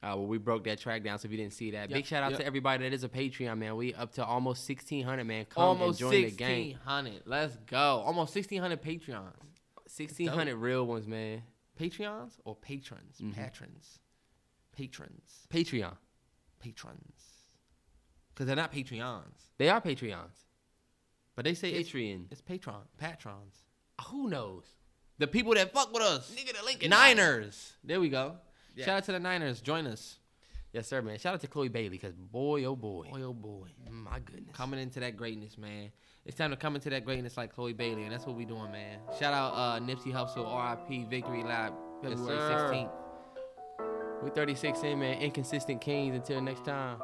[0.00, 1.18] Uh, where we broke that track down.
[1.18, 2.38] So if you didn't see that, big shout out yep.
[2.38, 3.74] to everybody that is a Patreon man.
[3.74, 5.44] We up to almost sixteen hundred man.
[5.46, 6.48] Come almost and join the gang.
[6.48, 7.22] sixteen hundred.
[7.26, 8.02] Let's go.
[8.06, 9.32] Almost sixteen hundred Patreons.
[9.88, 11.42] Sixteen hundred real ones, man.
[11.80, 13.18] Patreons or patrons?
[13.20, 13.34] Mhm.
[13.34, 13.98] Patrons.
[14.70, 15.46] Patrons.
[15.50, 15.96] Patreon.
[16.60, 17.22] Patrons.
[18.32, 19.50] Because they're not Patreons.
[19.58, 20.44] They are Patreons.
[21.34, 22.26] But they say it's, Patreon.
[22.30, 22.82] it's Patron.
[22.98, 23.64] Patrons.
[24.08, 24.64] Who knows?
[25.18, 26.32] The people that fuck with us.
[26.36, 27.72] Nigga, the Lincoln Niners.
[27.82, 28.36] There we go.
[28.78, 28.84] Yeah.
[28.86, 29.60] Shout out to the Niners.
[29.60, 30.18] Join us.
[30.72, 31.18] Yes, sir, man.
[31.18, 33.68] Shout out to Chloe Bailey, cause boy, oh boy, Boy, oh boy.
[33.90, 34.54] my goodness.
[34.54, 35.90] Coming into that greatness, man.
[36.26, 38.70] It's time to come into that greatness like Chloe Bailey, and that's what we doing,
[38.70, 38.98] man.
[39.18, 41.72] Shout out uh, Nipsey Hussle, RIP, Victory Lap,
[42.02, 42.70] Yes, February sir.
[42.72, 44.24] 16th.
[44.24, 45.22] We 36 in, man.
[45.22, 46.14] Inconsistent kings.
[46.14, 46.98] Until next time.